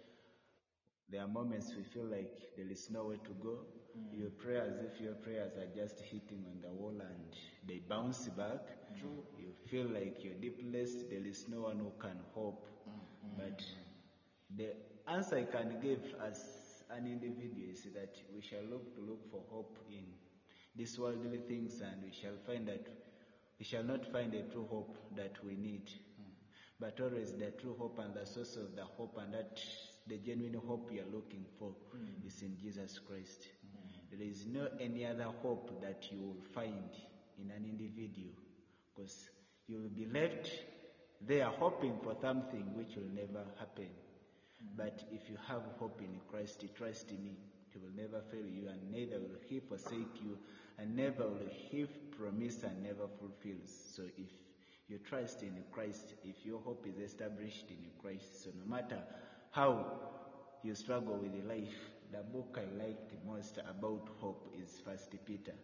There 1.11 1.21
are 1.23 1.29
moments 1.29 1.75
we 1.77 1.83
feel 1.83 2.05
like 2.05 2.31
there 2.57 2.71
is 2.71 2.91
nowhere 2.91 3.19
to 3.19 3.31
go. 3.43 3.59
Mm. 3.99 4.19
You 4.19 4.31
pray 4.39 4.59
as 4.59 4.81
if 4.81 5.01
your 5.01 5.15
prayers 5.15 5.57
are 5.57 5.67
just 5.75 6.01
hitting 6.01 6.45
on 6.47 6.61
the 6.63 6.73
wall 6.73 6.95
and 7.01 7.35
they 7.67 7.81
bounce 7.89 8.29
back. 8.29 8.61
You 8.97 9.25
feel 9.69 9.87
like 9.87 10.23
you're 10.23 10.35
deepless, 10.35 11.05
there 11.11 11.27
is 11.27 11.47
no 11.49 11.63
one 11.63 11.79
who 11.79 11.93
can 11.99 12.19
hope. 12.35 12.67
Mm-hmm. 12.89 13.37
But 13.39 13.63
the 14.57 14.75
answer 15.09 15.37
I 15.39 15.45
can 15.45 15.81
give 15.81 16.15
as 16.25 16.85
an 16.91 17.07
individual 17.07 17.69
is 17.71 17.85
that 17.95 18.15
we 18.35 18.41
shall 18.41 18.63
look 18.71 18.95
to 18.95 19.01
look 19.01 19.31
for 19.31 19.43
hope 19.51 19.79
in 19.89 20.05
these 20.77 20.99
worldly 20.99 21.39
things 21.49 21.81
and 21.81 22.03
we 22.03 22.13
shall 22.13 22.37
find 22.47 22.67
that 22.69 22.87
we 23.59 23.65
shall 23.65 23.83
not 23.83 24.07
find 24.13 24.35
a 24.35 24.43
true 24.43 24.67
hope 24.71 24.97
that 25.17 25.43
we 25.45 25.57
need. 25.57 25.87
Mm. 25.87 26.33
But 26.79 27.01
always 27.01 27.33
the 27.35 27.51
true 27.61 27.75
hope 27.79 27.99
and 27.99 28.15
the 28.15 28.25
source 28.27 28.57
of 28.57 28.75
the 28.77 28.85
hope 28.85 29.17
and 29.19 29.35
that 29.35 29.61
the 30.11 30.17
genuine 30.19 30.61
hope 30.67 30.91
you 30.93 31.01
are 31.01 31.15
looking 31.15 31.45
for 31.57 31.69
mm. 31.95 32.27
is 32.27 32.43
in 32.43 32.57
Jesus 32.61 32.99
Christ. 32.99 33.47
Mm. 33.65 34.19
There 34.19 34.27
is 34.27 34.45
no 34.45 34.67
any 34.81 35.07
other 35.07 35.29
hope 35.41 35.81
that 35.83 36.09
you 36.11 36.19
will 36.19 36.43
find 36.53 36.91
in 37.39 37.51
an 37.53 37.65
individual 37.65 38.35
because 38.93 39.31
you 39.69 39.79
will 39.79 39.89
be 39.89 40.07
left 40.07 40.51
there 41.27 41.47
hoping 41.47 41.97
for 42.03 42.17
something 42.21 42.75
which 42.75 42.97
will 42.97 43.15
never 43.15 43.45
happen. 43.61 43.87
Mm. 43.87 44.77
But 44.77 45.05
if 45.13 45.31
you 45.31 45.37
have 45.47 45.63
hope 45.79 46.01
in 46.01 46.19
Christ, 46.29 46.65
trust 46.77 47.11
in 47.13 47.23
me. 47.23 47.37
He 47.73 47.79
will 47.79 47.95
never 47.95 48.21
fail 48.33 48.45
you, 48.45 48.69
and 48.69 48.91
neither 48.91 49.21
will 49.21 49.39
he 49.47 49.61
forsake 49.61 50.21
you, 50.25 50.37
and 50.77 50.97
never 50.97 51.29
will 51.29 51.47
he 51.71 51.87
promise 52.19 52.65
and 52.65 52.83
never 52.83 53.07
fulfills. 53.21 53.71
So 53.95 54.03
if 54.19 54.29
you 54.89 54.99
trust 54.99 55.45
in 55.45 55.55
Christ, 55.71 56.15
if 56.25 56.45
your 56.45 56.59
hope 56.59 56.85
is 56.89 56.99
established 56.99 57.67
in 57.71 57.79
Christ, 58.03 58.43
so 58.43 58.51
no 58.59 58.69
matter 58.69 58.99
how 59.51 59.85
you 60.63 60.75
struggle 60.75 61.17
with 61.17 61.35
life, 61.45 61.75
the 62.13 62.23
book 62.23 62.57
I 62.57 62.85
liked 62.85 63.13
most 63.27 63.59
about 63.59 64.09
hope 64.21 64.55
is 64.57 64.81
First 64.85 65.15
Peter. 65.27 65.55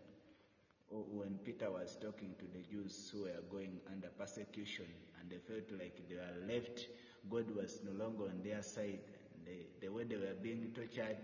When 0.90 1.38
Peter 1.44 1.70
was 1.70 1.96
talking 2.00 2.34
to 2.38 2.44
the 2.52 2.62
Jews 2.68 3.10
who 3.12 3.22
were 3.22 3.42
going 3.50 3.80
under 3.92 4.08
persecution 4.08 4.86
and 5.20 5.30
they 5.30 5.38
felt 5.38 5.70
like 5.80 6.00
they 6.08 6.16
were 6.16 6.52
left, 6.52 6.86
God 7.30 7.50
was 7.54 7.80
no 7.84 7.92
longer 8.04 8.24
on 8.24 8.42
their 8.42 8.62
side. 8.62 9.00
The, 9.44 9.86
the 9.86 9.92
way 9.92 10.04
they 10.04 10.16
were 10.16 10.34
being 10.42 10.72
tortured, 10.74 11.18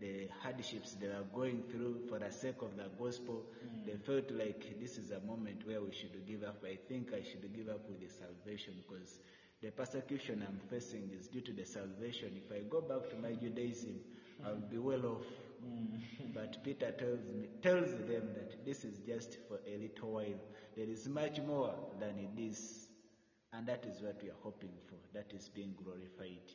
the 0.00 0.28
hardships 0.42 0.94
they 0.94 1.06
were 1.08 1.26
going 1.32 1.62
through 1.70 2.06
for 2.08 2.18
the 2.18 2.30
sake 2.32 2.62
of 2.62 2.76
the 2.76 2.88
gospel, 2.98 3.44
mm. 3.64 3.86
they 3.86 3.96
felt 3.96 4.30
like 4.32 4.80
this 4.80 4.98
is 4.98 5.10
a 5.12 5.20
moment 5.20 5.66
where 5.66 5.80
we 5.80 5.92
should 5.92 6.26
give 6.26 6.42
up. 6.42 6.62
I 6.64 6.78
think 6.88 7.12
I 7.12 7.22
should 7.22 7.52
give 7.54 7.68
up 7.68 7.88
with 7.88 8.00
the 8.00 8.08
salvation 8.12 8.74
because 8.88 9.18
the 9.62 9.70
persecution 9.70 10.44
I'm 10.46 10.60
facing 10.70 11.10
is 11.18 11.28
due 11.28 11.40
to 11.40 11.52
the 11.52 11.64
salvation. 11.64 12.40
If 12.44 12.52
I 12.52 12.60
go 12.68 12.80
back 12.80 13.10
to 13.10 13.16
my 13.16 13.32
Judaism, 13.32 14.00
I'll 14.44 14.54
be 14.54 14.78
well 14.78 15.04
off. 15.06 15.26
Mm. 15.64 16.00
But 16.32 16.62
Peter 16.62 16.92
tells 16.92 17.26
me, 17.26 17.48
tells 17.62 17.90
them 17.90 18.34
that 18.34 18.64
this 18.64 18.84
is 18.84 18.98
just 19.06 19.36
for 19.48 19.58
a 19.66 19.76
little 19.76 20.12
while. 20.12 20.40
There 20.76 20.88
is 20.88 21.08
much 21.08 21.40
more 21.40 21.74
than 21.98 22.18
it 22.18 22.40
is, 22.40 22.86
and 23.52 23.66
that 23.66 23.84
is 23.84 24.00
what 24.00 24.22
we 24.22 24.28
are 24.28 24.40
hoping 24.42 24.74
for. 24.88 24.96
That 25.14 25.32
is 25.34 25.48
being 25.48 25.74
glorified. 25.82 26.52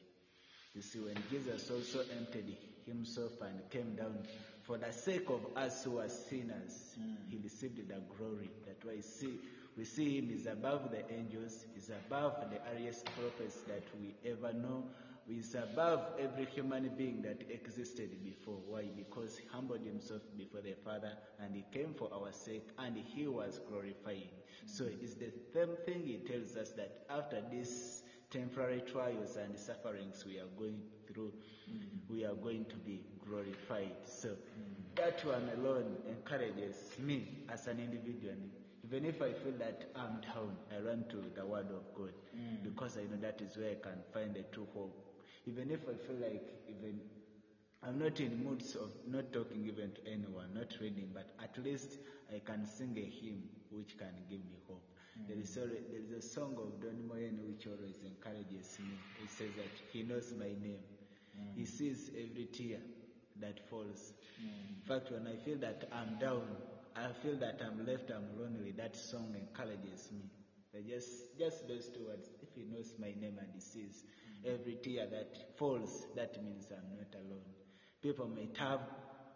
You 0.74 0.82
see, 0.82 1.00
when 1.00 1.18
Jesus 1.30 1.70
also 1.70 2.00
emptied 2.18 2.56
himself 2.86 3.34
and 3.42 3.70
came 3.70 3.96
down 3.96 4.20
for 4.64 4.78
the 4.78 4.92
sake 4.94 5.30
of 5.30 5.46
us 5.58 5.84
who 5.84 6.00
are 6.00 6.10
sinners, 6.10 6.96
mm. 6.98 7.16
he 7.30 7.38
received 7.44 7.86
the 7.90 8.02
glory. 8.18 8.50
That 8.66 8.78
why 8.84 9.02
see, 9.02 9.40
we 9.76 9.86
see 9.86 10.18
him 10.18 10.30
is 10.32 10.46
above 10.46 10.92
the 10.92 11.12
angels, 11.12 11.66
is 11.76 11.90
above 11.90 12.36
the 12.52 12.60
earliest 12.72 13.06
prophets 13.16 13.62
that 13.68 13.88
we 14.00 14.16
ever 14.26 14.54
know, 14.54 14.86
is 15.28 15.56
above 15.56 16.02
every 16.20 16.46
human 16.46 16.90
being 16.98 17.22
that 17.22 17.42
existed 17.50 18.24
before. 18.24 18.60
Why? 18.68 18.90
Because 18.96 19.38
he 19.38 19.46
humbled 19.48 19.86
himself 19.86 20.22
before 20.38 20.62
the 20.62 20.76
Father 20.84 21.14
and 21.40 21.56
he 21.56 21.64
came 21.72 21.94
for 21.94 22.10
our 22.14 22.32
sake 22.32 22.70
and 22.78 22.98
he 22.98 23.28
was 23.28 23.60
glorifying. 23.68 24.30
So 24.66 24.86
it's 24.86 25.16
the 25.16 25.32
same 25.54 25.76
thing 25.86 26.04
he 26.06 26.18
tells 26.18 26.56
us 26.56 26.72
that 26.72 27.06
after 27.10 27.42
this 27.52 28.04
temporary 28.30 28.82
trials 28.82 29.38
and 29.38 29.58
sufferings 29.58 30.26
we 30.26 30.40
are 30.40 30.50
going 30.58 30.82
through, 31.08 31.32
we 32.10 32.26
are 32.26 32.34
going 32.36 32.66
to 32.66 32.76
be 32.76 33.02
glorified. 33.26 33.96
So 34.06 34.36
that 34.96 35.24
one 35.26 35.50
alone 35.58 35.98
encourages 36.08 36.92
me 37.00 37.46
as 37.50 37.68
an 37.68 37.80
individual. 37.80 38.36
Even 38.94 39.10
if 39.10 39.24
I 39.24 39.34
feel 39.34 39.54
that 39.58 39.90
I'm 39.96 40.22
down, 40.22 40.56
I 40.70 40.80
run 40.88 41.06
to 41.10 41.18
the 41.34 41.44
Word 41.44 41.66
of 41.72 41.82
God 41.98 42.14
mm. 42.38 42.62
because 42.64 42.96
I 42.96 43.02
know 43.10 43.20
that 43.22 43.42
is 43.42 43.58
where 43.58 43.72
I 43.72 43.82
can 43.82 43.98
find 44.14 44.36
the 44.36 44.44
true 44.54 44.68
hope. 44.76 44.96
Even 45.48 45.72
if 45.72 45.80
I 45.90 45.98
feel 46.06 46.22
like 46.22 46.48
even 46.70 47.00
I'm 47.82 47.98
not 47.98 48.20
in 48.20 48.44
moods 48.44 48.76
of 48.76 48.92
not 49.08 49.34
talking 49.34 49.66
even 49.66 49.94
to 49.94 50.02
anyone, 50.06 50.54
not 50.54 50.76
reading, 50.80 51.10
but 51.12 51.26
at 51.42 51.58
least 51.66 51.98
I 52.32 52.38
can 52.46 52.68
sing 52.68 52.94
a 52.96 53.10
hymn 53.10 53.42
which 53.72 53.98
can 53.98 54.14
give 54.30 54.42
me 54.42 54.62
hope. 54.68 54.86
Mm. 55.18 55.28
There 55.28 55.38
is 55.40 55.56
there 55.56 56.00
is 56.00 56.12
a 56.12 56.22
song 56.22 56.56
of 56.62 56.80
Don 56.80 57.08
Moen 57.08 57.40
which 57.48 57.66
always 57.66 57.98
encourages 58.06 58.78
me. 58.78 58.94
It 59.24 59.32
says 59.32 59.50
that 59.58 59.74
he 59.92 60.04
knows 60.04 60.36
my 60.38 60.54
name. 60.62 60.86
Mm. 61.36 61.58
He 61.58 61.66
sees 61.66 62.12
every 62.12 62.46
tear 62.54 62.78
that 63.42 63.60
falls. 63.72 64.14
In 64.38 64.88
fact, 64.88 65.12
when 65.12 65.26
I 65.26 65.36
feel 65.44 65.58
that 65.58 65.90
I'm 65.92 66.20
down, 66.20 66.44
I 66.96 67.12
feel 67.14 67.38
that 67.38 67.62
I'm 67.62 67.86
left, 67.86 68.10
I'm 68.12 68.38
lonely. 68.38 68.72
That 68.72 68.96
song 68.96 69.36
encourages 69.36 70.10
me. 70.12 70.30
Just, 70.88 71.38
just 71.38 71.68
those 71.68 71.90
two 71.90 72.06
words. 72.06 72.30
If 72.42 72.50
he 72.56 72.64
knows 72.66 72.94
my 72.98 73.14
name 73.14 73.38
and 73.40 73.50
he 73.54 73.60
sees 73.60 74.04
every 74.44 74.76
tear 74.76 75.06
that 75.08 75.28
falls, 75.56 76.08
that 76.16 76.42
means 76.42 76.72
I'm 76.72 76.96
not 76.96 77.14
alone. 77.20 77.46
People 78.02 78.28
might 78.28 78.56
have 78.58 78.82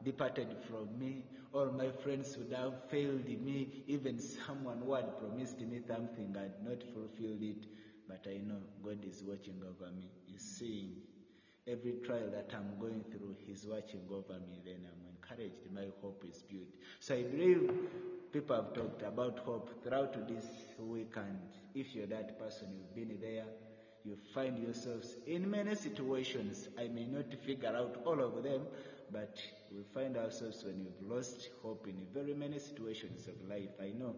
departed 0.03 0.55
from 0.59 0.97
me, 0.97 1.25
or 1.51 1.69
my 1.71 1.91
friends 1.91 2.35
would 2.37 2.51
have 2.53 2.73
failed 2.87 3.27
me. 3.27 3.69
Even 3.87 4.19
someone 4.19 4.79
who 4.81 4.93
had 4.93 5.17
promised 5.17 5.61
me 5.61 5.79
something 5.79 6.33
had 6.35 6.53
not 6.59 6.83
fulfilled 6.91 7.41
it. 7.43 7.65
But 8.07 8.25
I 8.27 8.39
know 8.39 8.61
God 8.81 9.03
is 9.05 9.23
watching 9.23 9.61
over 9.63 9.91
me. 9.91 10.11
He's 10.25 10.43
seeing 10.43 10.95
every 11.67 11.95
trial 12.03 12.29
that 12.31 12.53
I'm 12.53 12.77
going 12.77 13.05
through, 13.11 13.35
He's 13.45 13.65
watching 13.67 14.07
over 14.11 14.39
me. 14.39 14.61
Then 14.63 14.85
I'm 14.89 15.06
encouraged. 15.29 15.71
My 15.73 15.87
hope 16.01 16.23
is 16.29 16.41
built. 16.43 16.67
So 16.99 17.15
I 17.15 17.23
believe 17.23 17.69
people 18.31 18.55
have 18.55 18.73
talked 18.73 19.01
about 19.03 19.39
hope 19.39 19.83
throughout 19.83 20.27
this 20.27 20.45
weekend. 20.79 21.39
If 21.73 21.95
you're 21.95 22.07
that 22.07 22.39
person, 22.39 22.69
you've 22.75 22.93
been 22.95 23.17
there, 23.21 23.45
you 24.03 24.15
find 24.33 24.57
yourselves 24.57 25.17
in 25.25 25.49
many 25.49 25.75
situations. 25.75 26.67
I 26.77 26.87
may 26.87 27.05
not 27.05 27.33
figure 27.45 27.75
out 27.75 27.97
all 28.05 28.21
of 28.21 28.41
them, 28.43 28.67
but 29.11 29.37
we 29.71 29.83
find 29.93 30.17
ourselves 30.17 30.63
when 30.63 30.79
you've 30.79 31.01
lost 31.01 31.49
hope 31.61 31.87
in 31.87 32.05
very 32.13 32.33
many 32.33 32.59
situations 32.59 33.27
of 33.27 33.35
life. 33.47 33.69
I 33.81 33.91
know 33.97 34.15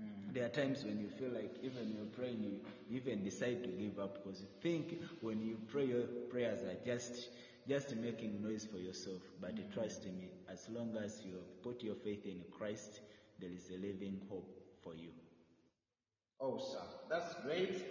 mm, 0.00 0.32
there 0.32 0.44
are 0.46 0.48
times 0.48 0.84
when 0.84 0.98
you 1.00 1.08
feel 1.08 1.30
like 1.30 1.56
even 1.62 1.90
you're 1.92 2.06
praying, 2.06 2.42
you 2.42 2.60
even 2.90 3.22
decide 3.22 3.62
to 3.64 3.70
give 3.70 3.98
up 3.98 4.14
because 4.14 4.40
you 4.40 4.48
think 4.62 5.00
when 5.20 5.42
you 5.42 5.58
pray, 5.66 5.86
your 5.86 6.06
prayers 6.30 6.62
are 6.62 6.76
just 6.84 7.28
just 7.68 7.96
making 7.96 8.42
noise 8.42 8.66
for 8.70 8.78
yourself. 8.78 9.22
But 9.40 9.54
trust 9.72 10.04
me, 10.04 10.30
as 10.50 10.68
long 10.68 10.96
as 11.02 11.20
you 11.24 11.34
have 11.34 11.62
put 11.62 11.82
your 11.82 11.96
faith 11.96 12.24
in 12.24 12.42
Christ, 12.56 13.00
there 13.40 13.50
is 13.50 13.68
a 13.70 13.78
living 13.78 14.20
hope 14.30 14.56
for 14.82 14.94
you. 14.94 15.10
Awesome. 16.38 16.86
That's 17.10 17.34
great. 17.44 17.84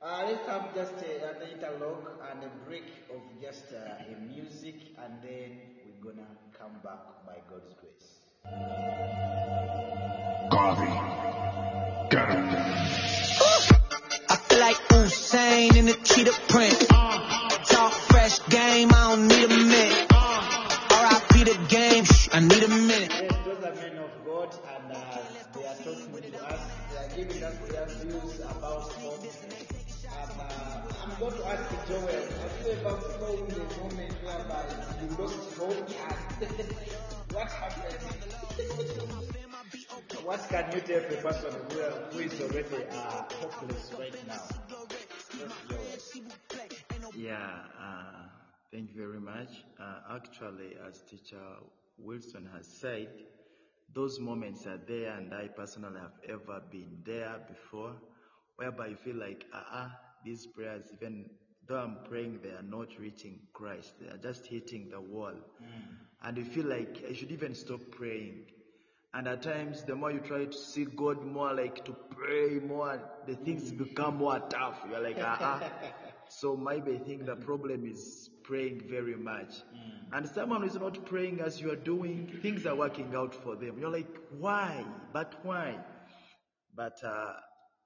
Uh, 0.00 0.24
let's 0.26 0.46
have 0.46 0.74
just 0.74 0.94
a, 1.02 1.30
an 1.30 1.50
interlock 1.52 2.20
and 2.30 2.44
a 2.44 2.50
break 2.68 2.84
of 3.12 3.20
just 3.42 3.72
uh, 3.72 4.12
a 4.12 4.32
music, 4.32 4.76
and 5.02 5.14
then 5.22 5.58
we're 5.84 6.12
gonna 6.12 6.28
come 6.56 6.72
back 6.84 7.26
by 7.26 7.38
God's 7.50 7.74
grace. 7.80 8.20
Garvey. 10.50 10.86
Get 12.10 12.30
him. 12.30 12.48
I 14.30 14.36
feel 14.48 14.60
like 14.60 14.76
Usain 14.88 15.76
in 15.76 15.86
the 15.86 15.94
cheetah 16.04 16.32
print. 16.48 16.88
Talk 16.88 17.08
fresh 17.08 17.27
game, 18.48 18.88
I 18.92 19.14
don't 19.14 19.28
need 19.28 19.44
a 19.44 19.48
minute. 19.48 20.06
R.I.P. 20.10 21.44
the 21.44 21.56
game, 21.68 22.04
shh, 22.04 22.28
I 22.32 22.40
need 22.40 22.62
a 22.62 22.68
minute. 22.68 23.10
Yes, 23.10 23.36
those 23.44 23.64
are 23.64 23.74
men 23.74 23.98
of 23.98 24.10
God, 24.24 24.54
and 24.74 24.92
uh, 24.92 25.18
they 25.54 25.66
are 25.66 25.76
talking 25.76 26.22
to 26.32 26.46
us. 26.46 26.60
They 26.90 26.98
are 26.98 27.08
giving 27.16 27.42
us 27.42 27.56
their 27.68 27.86
views 27.86 28.40
about 28.40 28.92
hope. 28.92 29.22
And 29.22 30.32
uh, 30.40 31.04
I'm 31.04 31.12
going 31.20 31.34
to 31.36 31.46
ask 31.46 31.70
you, 31.70 31.78
Joel, 31.88 32.08
have 32.08 32.56
you 32.64 32.72
ever 32.72 32.96
found 32.96 33.52
a 33.52 33.58
moment 33.78 34.12
whereby 34.24 34.64
you 35.00 35.08
lost 35.16 35.58
hope? 35.58 35.76
And 35.78 36.58
what 37.32 37.48
happened? 37.48 38.02
what 40.24 40.40
can 40.48 40.72
you 40.72 40.80
tell 40.80 41.02
the 41.10 41.16
person 41.16 41.52
who, 41.70 41.78
who 42.12 42.18
is 42.20 42.40
already 42.40 42.84
uh, 42.90 43.22
hopeless 43.40 43.92
right 43.98 44.26
now? 44.26 44.42
Yeah, 47.14 47.36
uh, 47.80 48.27
thank 48.72 48.90
you 48.90 48.96
very 48.96 49.20
much. 49.20 49.64
Uh, 49.78 50.00
actually, 50.16 50.74
as 50.86 51.02
teacher 51.02 51.42
Wilson 51.98 52.48
has 52.54 52.66
said, 52.66 53.08
those 53.94 54.18
moments 54.20 54.66
are 54.66 54.78
there, 54.86 55.12
and 55.12 55.32
I 55.34 55.48
personally 55.48 56.00
have 56.00 56.18
ever 56.28 56.60
been 56.70 56.98
there 57.04 57.38
before, 57.48 57.94
whereby 58.56 58.88
you 58.88 58.96
feel 58.96 59.16
like, 59.16 59.46
ah, 59.52 59.86
uh 59.86 59.88
these 60.24 60.46
prayers, 60.46 60.90
even 60.92 61.30
though 61.66 61.78
I'm 61.78 61.98
praying, 62.04 62.40
they 62.42 62.50
are 62.50 62.62
not 62.62 62.98
reaching 62.98 63.38
Christ. 63.52 63.94
They 64.00 64.08
are 64.08 64.18
just 64.18 64.46
hitting 64.46 64.88
the 64.90 65.00
wall. 65.00 65.34
And 66.22 66.36
you 66.36 66.44
feel 66.44 66.66
like 66.66 67.04
I 67.08 67.12
should 67.12 67.30
even 67.30 67.54
stop 67.54 67.80
praying. 67.90 68.46
And 69.14 69.26
at 69.28 69.42
times, 69.42 69.84
the 69.84 69.94
more 69.96 70.10
you 70.12 70.20
try 70.20 70.44
to 70.46 70.52
see 70.56 70.84
God 70.84 71.24
more, 71.24 71.52
like 71.54 71.84
to 71.84 71.92
pray 72.10 72.58
more, 72.60 73.00
the 73.26 73.34
things 73.36 73.72
become 73.72 74.16
more 74.16 74.40
tough. 74.40 74.84
You're 74.90 75.00
like, 75.00 75.18
ah, 75.20 75.60
uh 75.62 75.68
So 76.28 76.56
maybe 76.56 76.94
I 76.94 76.98
think 76.98 77.24
the 77.26 77.36
problem 77.36 77.86
is 77.86 78.30
praying 78.48 78.82
very 78.88 79.14
much. 79.14 79.62
And 80.10 80.26
someone 80.26 80.62
who 80.62 80.68
is 80.68 80.74
not 80.74 81.04
praying 81.04 81.40
as 81.40 81.60
you 81.60 81.70
are 81.70 81.76
doing, 81.76 82.38
things 82.40 82.64
are 82.64 82.74
working 82.74 83.12
out 83.14 83.34
for 83.34 83.54
them. 83.56 83.78
You're 83.78 83.92
like, 83.92 84.08
why? 84.38 84.84
But 85.12 85.34
why? 85.42 85.76
But 86.74 86.98
uh, 87.04 87.34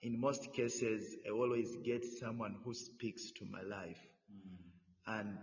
in 0.02 0.20
most 0.20 0.52
cases, 0.54 1.16
I 1.26 1.30
always 1.30 1.76
get 1.84 2.04
someone 2.20 2.56
who 2.64 2.74
speaks 2.74 3.32
to 3.38 3.44
my 3.50 3.62
life 3.62 3.98
and 5.06 5.36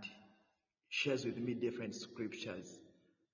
shares 0.88 1.26
with 1.26 1.36
me 1.36 1.52
different 1.52 1.94
scriptures. 1.94 2.78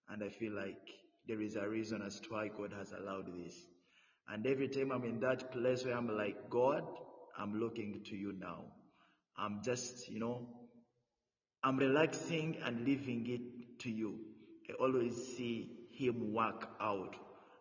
And 0.09 0.25
I 0.25 0.29
feel 0.29 0.55
like 0.55 0.83
there 1.29 1.41
is 1.41 1.55
a 1.55 1.69
reason 1.69 2.03
as 2.05 2.19
to 2.21 2.29
why 2.31 2.49
God 2.49 2.73
has 2.77 2.93
allowed 2.93 3.27
this. 3.45 3.55
And 4.29 4.45
every 4.45 4.69
time 4.69 4.91
I'm 4.91 5.05
in 5.05 5.21
that 5.21 5.53
place 5.53 5.85
where 5.85 5.97
I'm 5.97 6.09
like, 6.09 6.51
God, 6.51 6.83
I'm 7.39 7.61
looking 7.61 8.03
to 8.07 8.17
you 8.17 8.33
now. 8.41 8.65
I'm 9.39 9.61
just, 9.65 10.09
you 10.09 10.19
know, 10.19 10.49
I'm 11.67 11.79
relaxing 11.79 12.59
and 12.65 12.87
leaving 12.87 13.27
it 13.29 13.81
to 13.81 13.91
you. 13.91 14.15
I 14.71 14.75
always 14.75 15.17
see 15.37 15.69
Him 15.91 16.33
work 16.33 16.69
out 16.81 17.17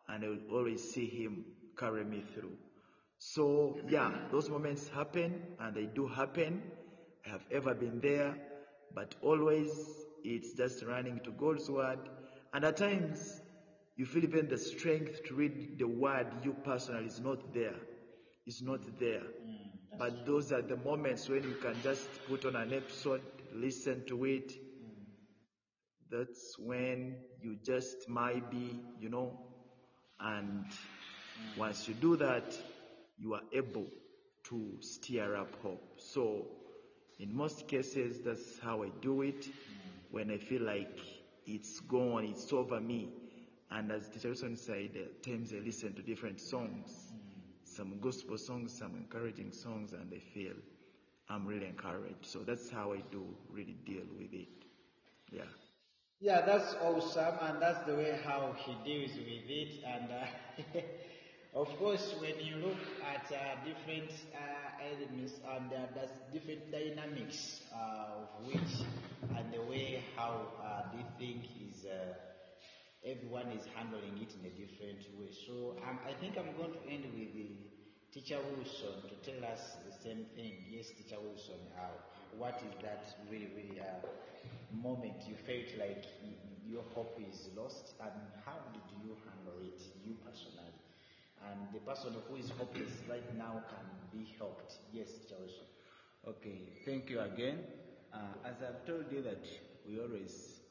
and 0.07 0.23
I 0.23 0.29
will 0.29 0.43
always 0.51 0.83
see 0.93 1.07
Him 1.07 1.43
carry 1.75 2.05
me 2.05 2.21
through. 2.21 2.53
So, 3.17 3.79
yeah, 3.89 4.11
those 4.31 4.47
moments 4.49 4.89
happen 4.89 5.41
and 5.59 5.75
they 5.75 5.87
do 5.87 6.07
happen. 6.07 6.61
I 7.25 7.29
have 7.31 7.45
ever 7.51 7.73
been 7.73 7.99
there, 7.99 8.37
but 8.93 9.15
always 9.21 10.05
it's 10.23 10.53
just 10.53 10.83
running 10.83 11.19
to 11.21 11.31
God's 11.31 11.67
Word. 11.71 11.99
And 12.53 12.63
at 12.63 12.77
times, 12.77 13.41
you 13.95 14.05
feel 14.05 14.23
even 14.23 14.47
the 14.47 14.59
strength 14.59 15.23
to 15.25 15.33
read 15.33 15.79
the 15.79 15.87
Word 15.87 16.27
you 16.43 16.53
personally 16.63 17.07
is 17.07 17.19
not 17.19 17.55
there. 17.55 17.75
It's 18.45 18.61
not 18.61 18.81
there. 18.99 19.23
Mm, 19.43 19.97
but 19.97 20.25
those 20.27 20.51
are 20.51 20.61
the 20.61 20.77
moments 20.77 21.27
when 21.27 21.43
you 21.43 21.55
can 21.55 21.75
just 21.81 22.07
put 22.27 22.45
on 22.45 22.55
an 22.55 22.71
episode, 22.73 23.21
listen 23.55 24.05
to 24.07 24.25
it. 24.25 24.53
That's 26.09 26.57
when 26.59 27.15
you 27.41 27.57
just 27.63 28.07
might 28.09 28.49
be, 28.51 28.79
you 28.99 29.09
know, 29.09 29.39
and 30.19 30.65
once 31.57 31.87
you 31.87 31.93
do 31.95 32.15
that, 32.17 32.57
you 33.17 33.33
are 33.33 33.41
able 33.53 33.87
to 34.45 34.77
stir 34.81 35.35
up 35.35 35.55
hope. 35.61 35.81
So, 35.97 36.45
in 37.19 37.35
most 37.35 37.67
cases, 37.67 38.21
that's 38.21 38.59
how 38.59 38.83
I 38.83 38.89
do 39.01 39.21
it. 39.21 39.47
When 40.11 40.31
I 40.31 40.37
feel 40.37 40.61
like 40.63 40.99
it's 41.45 41.79
gone, 41.81 42.25
it's 42.25 42.51
over 42.53 42.79
me. 42.79 43.09
And 43.71 43.91
as 43.91 44.09
the 44.09 44.27
Wilson 44.27 44.55
said, 44.55 44.95
at 44.95 45.23
times 45.23 45.53
I 45.53 45.57
listen 45.57 45.93
to 45.95 46.01
different 46.01 46.39
songs, 46.39 47.13
some 47.63 47.99
gospel 47.99 48.37
songs, 48.37 48.77
some 48.77 48.95
encouraging 48.95 49.51
songs, 49.51 49.93
and 49.93 50.11
I 50.13 50.19
feel 50.19 50.53
I'm 51.29 51.45
really 51.45 51.67
encouraged. 51.67 52.25
So 52.25 52.39
that's 52.43 52.69
how 52.69 52.93
I 52.93 53.01
do 53.11 53.35
really 53.49 53.77
deal 53.85 54.03
with 54.17 54.33
it. 54.33 54.49
Yeah. 55.31 55.43
Yeah, 56.19 56.41
that's 56.41 56.73
awesome, 56.81 57.35
and 57.41 57.61
that's 57.61 57.79
the 57.85 57.95
way 57.95 58.17
how 58.23 58.53
he 58.57 58.75
deals 58.83 59.15
with 59.17 59.49
it. 59.49 59.79
And 59.85 60.11
uh, 60.11 60.81
of 61.53 61.67
course, 61.77 62.13
when 62.19 62.39
you 62.39 62.55
look 62.57 62.77
at 63.03 63.31
uh, 63.31 63.55
different 63.63 64.11
uh, 64.33 64.69
elements 64.81 65.39
and 65.47 65.71
uh, 65.73 66.05
different 66.31 66.71
dynamics 66.71 67.61
uh, 67.73 68.21
of 68.23 68.29
which 68.45 68.85
and 69.35 69.51
the 69.51 69.61
way 69.61 70.01
how 70.15 70.47
uh, 70.61 70.81
they 70.93 71.05
think 71.17 71.45
is 71.59 71.85
uh, 71.85 72.13
everyone 73.03 73.47
is 73.51 73.65
handling 73.75 74.17
it 74.17 74.33
in 74.35 74.45
a 74.45 74.49
different 74.49 75.01
way. 75.19 75.29
So 75.31 75.75
um, 75.87 75.99
I 76.05 76.13
think 76.13 76.37
I'm 76.37 76.51
going 76.57 76.71
to 76.73 76.81
end 76.89 77.05
with 77.13 77.33
the 77.33 77.49
teacher 78.15 78.39
Wilson 78.55 78.95
to 79.11 79.15
tell 79.27 79.43
us 79.51 79.75
the 79.83 79.91
same 79.91 80.23
thing. 80.39 80.55
Yes, 80.71 80.87
teacher 80.95 81.19
Wilson, 81.19 81.59
how? 81.75 81.91
what 82.39 82.55
is 82.63 82.71
that 82.81 83.03
really, 83.29 83.51
really 83.59 83.79
uh, 83.81 84.07
moment 84.71 85.19
you 85.27 85.35
felt 85.35 85.67
like 85.77 86.07
your 86.65 86.83
hope 86.95 87.19
is 87.19 87.49
lost 87.57 87.91
and 87.99 88.15
how 88.45 88.55
did 88.71 88.87
you 89.03 89.17
handle 89.27 89.59
it, 89.59 89.83
you 90.07 90.15
personally? 90.23 90.79
And 91.43 91.67
the 91.73 91.79
person 91.83 92.15
who 92.29 92.35
is 92.37 92.49
hopeless 92.57 93.03
right 93.09 93.27
now 93.37 93.59
can 93.67 93.83
be 94.17 94.31
helped. 94.39 94.79
Yes, 94.93 95.11
teacher 95.11 95.35
Wilson. 95.37 95.67
Okay, 96.25 96.71
thank 96.85 97.09
you 97.09 97.19
again. 97.19 97.59
Uh, 98.13 98.47
as 98.47 98.55
I've 98.63 98.85
told 98.85 99.11
you 99.11 99.23
that 99.23 99.43
we 99.85 99.99
always 99.99 100.61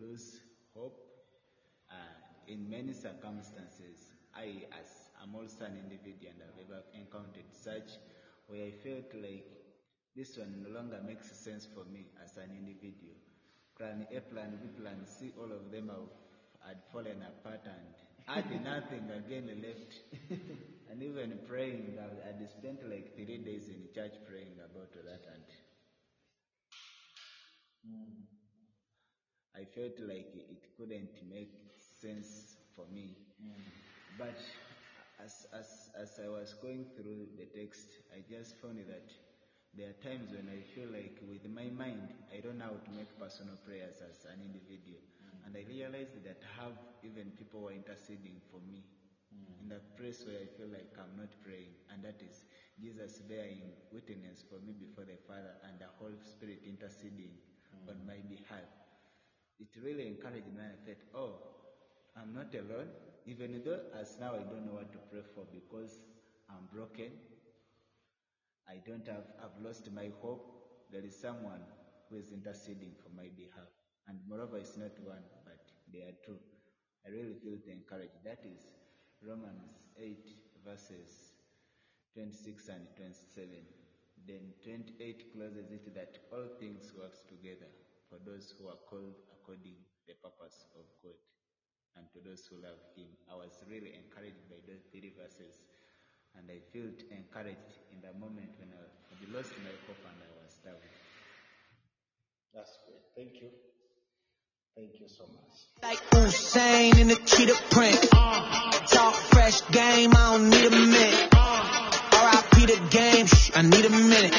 lose 0.00 0.40
hope 0.74 0.96
uh, 1.90 1.94
in 2.48 2.68
many 2.70 2.94
circumstances. 2.94 4.08
I, 4.34 4.64
as 4.80 5.03
I'm 5.24 5.34
also 5.34 5.64
an 5.64 5.76
individual 5.76 6.32
and 6.32 6.42
I've 6.42 6.58
ever 6.70 6.82
encountered 6.94 7.46
such 7.52 7.98
where 8.46 8.66
I 8.66 8.72
felt 8.72 9.14
like 9.14 9.46
this 10.16 10.36
one 10.36 10.62
no 10.62 10.70
longer 10.70 11.00
makes 11.02 11.36
sense 11.36 11.66
for 11.66 11.84
me 11.84 12.08
as 12.22 12.36
an 12.36 12.54
individual. 12.54 13.16
Plan 13.76 14.06
A, 14.10 14.20
plan 14.20 14.58
B, 14.60 14.68
plan 14.68 15.06
C, 15.06 15.32
all 15.36 15.52
of 15.52 15.70
them 15.70 15.88
have 15.88 16.10
had 16.68 16.78
fallen 16.92 17.22
apart 17.22 17.66
and 17.66 17.94
had 18.26 18.50
nothing 18.62 19.10
again 19.10 19.50
left. 19.62 20.02
and 20.88 21.02
even 21.02 21.40
praying, 21.44 21.98
I 21.98 22.26
had 22.26 22.48
spent 22.50 22.84
like 22.84 23.14
three 23.16 23.38
days 23.38 23.68
in 23.68 23.88
church 23.94 24.16
praying 24.24 24.58
about 24.64 24.92
that 24.92 25.26
and 25.32 25.44
I 29.54 29.64
felt 29.64 29.98
like 30.00 30.34
it 30.34 30.58
couldn't 30.76 31.22
make 31.22 31.52
sense 32.00 32.56
for 32.74 32.86
me. 32.88 33.16
Mm. 33.42 33.70
But 34.18 34.38
as, 35.22 35.46
as, 35.54 35.90
as 35.94 36.20
I 36.22 36.28
was 36.28 36.54
going 36.60 36.86
through 36.96 37.30
the 37.38 37.46
text, 37.54 38.02
I 38.10 38.22
just 38.26 38.56
found 38.60 38.78
that 38.78 39.08
there 39.74 39.90
are 39.90 39.98
times 40.06 40.30
when 40.30 40.46
I 40.46 40.62
feel 40.74 40.90
like 40.90 41.18
with 41.26 41.46
my 41.50 41.66
mind, 41.66 42.14
I 42.30 42.38
don't 42.38 42.58
know 42.58 42.70
how 42.70 42.78
to 42.78 42.90
make 42.94 43.10
personal 43.18 43.58
prayers 43.66 43.98
as 44.02 44.22
an 44.30 44.38
individual. 44.38 45.02
Mm. 45.02 45.46
And 45.46 45.52
I 45.58 45.66
realized 45.66 46.14
that 46.22 46.38
I 46.38 46.50
have 46.62 46.78
even 47.02 47.34
people 47.34 47.66
who 47.66 47.74
are 47.74 47.78
interceding 47.78 48.38
for 48.50 48.62
me. 48.62 48.86
Mm. 49.34 49.62
In 49.62 49.66
that 49.74 49.98
place 49.98 50.22
where 50.22 50.38
I 50.38 50.46
feel 50.54 50.70
like 50.70 50.94
I'm 50.94 51.18
not 51.18 51.34
praying. 51.42 51.74
And 51.90 52.06
that 52.06 52.22
is 52.22 52.46
Jesus 52.78 53.18
bearing 53.26 53.74
witness 53.90 54.46
for 54.46 54.62
me 54.62 54.78
before 54.78 55.06
the 55.10 55.18
Father 55.26 55.58
and 55.66 55.74
the 55.82 55.90
Holy 55.98 56.22
Spirit 56.22 56.62
interceding 56.62 57.34
mm. 57.34 57.90
on 57.90 57.98
my 58.06 58.22
behalf. 58.30 58.70
It 59.58 59.74
really 59.82 60.06
encouraged 60.06 60.50
me. 60.54 60.62
And 60.62 60.70
I 60.70 60.78
thought, 60.86 61.02
oh, 61.18 61.34
I'm 62.14 62.30
not 62.30 62.54
alone, 62.54 62.94
even 63.26 63.62
though 63.64 63.80
as 64.00 64.16
now 64.20 64.34
I 64.34 64.44
don't 64.44 64.66
know 64.66 64.74
what 64.80 64.92
to 64.92 64.98
pray 65.10 65.22
for 65.34 65.44
because 65.50 66.00
I'm 66.50 66.68
broken. 66.72 67.10
I 68.68 68.80
don't 68.86 69.06
have, 69.08 69.24
I've 69.42 69.58
lost 69.62 69.90
my 69.92 70.10
hope. 70.20 70.44
There 70.90 71.04
is 71.04 71.20
someone 71.20 71.60
who 72.08 72.16
is 72.16 72.32
interceding 72.32 72.94
for 73.02 73.10
my 73.16 73.28
behalf. 73.36 73.68
And 74.08 74.20
moreover, 74.28 74.58
it's 74.58 74.76
not 74.76 74.92
one, 75.02 75.24
but 75.44 75.60
they 75.92 76.00
are 76.00 76.16
two. 76.24 76.38
I 77.06 77.10
really 77.10 77.34
feel 77.42 77.58
encouraged. 77.66 78.20
That 78.24 78.40
is 78.44 78.60
Romans 79.22 79.72
8 79.96 80.18
verses 80.64 81.32
26 82.14 82.68
and 82.68 82.84
27. 82.96 83.48
Then 84.26 84.52
28 84.64 85.32
closes 85.32 85.70
it 85.72 85.94
that 85.94 86.16
all 86.32 86.48
things 86.60 86.92
works 86.96 87.24
together 87.28 87.68
for 88.08 88.18
those 88.24 88.54
who 88.58 88.68
are 88.68 88.80
called 88.88 89.16
according 89.32 89.76
to 89.76 90.00
the 90.08 90.14
purpose 90.22 90.64
of 90.76 90.84
God 91.02 91.33
and 91.96 92.06
to 92.12 92.18
those 92.22 92.42
who 92.50 92.56
love 92.62 92.78
him. 92.96 93.08
I 93.30 93.34
was 93.34 93.54
really 93.70 93.94
encouraged 93.94 94.42
by 94.50 94.58
those 94.66 94.82
three 94.90 95.12
verses 95.14 95.54
and 96.36 96.50
I 96.50 96.58
felt 96.72 96.98
encouraged 97.10 97.78
in 97.94 98.02
the 98.02 98.12
moment 98.18 98.50
when 98.58 98.70
I 98.74 98.82
had 98.82 99.20
lost 99.30 99.54
my 99.62 99.70
hope 99.86 100.02
and 100.02 100.18
I 100.18 100.30
was 100.42 100.54
down. 100.64 100.82
That's 102.54 102.78
great. 102.86 103.02
Thank 103.14 103.42
you. 103.42 103.50
Thank 104.76 104.98
you 105.00 105.06
so 105.08 105.24
much. 105.30 105.54
Like 105.82 106.02
Usain 106.10 106.98
in 106.98 107.08
the 107.08 107.16
cheetah 107.16 107.54
print. 107.70 108.00
Talk 108.90 109.14
fresh 109.30 109.60
game, 109.70 110.10
I 110.14 110.36
don't 110.36 110.50
need 110.50 110.66
a 110.66 110.70
minute. 110.70 111.30
RIP 112.14 112.54
the 112.66 112.88
game, 112.90 113.26
shh, 113.26 113.50
I 113.54 113.62
need 113.62 113.84
a 113.84 113.90
minute. 113.90 114.34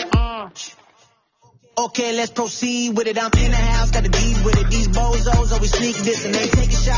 Okay, 1.78 2.16
let's 2.16 2.32
proceed 2.32 2.96
with 2.96 3.08
it. 3.08 3.18
I'm 3.18 3.32
in 3.38 3.52
the 3.52 3.58
house, 3.58 3.92
got 3.92 4.04
the 4.04 4.10
deed 4.10 4.46
with 4.46 4.58
it. 4.58 4.70
These 4.70 4.88
bozos 4.88 5.52
always 5.52 5.72
sneak 5.72 5.98
this 5.98 6.24
and 6.24 6.34
they 6.34 6.48
taking 6.48 6.70
shots. 6.70 6.96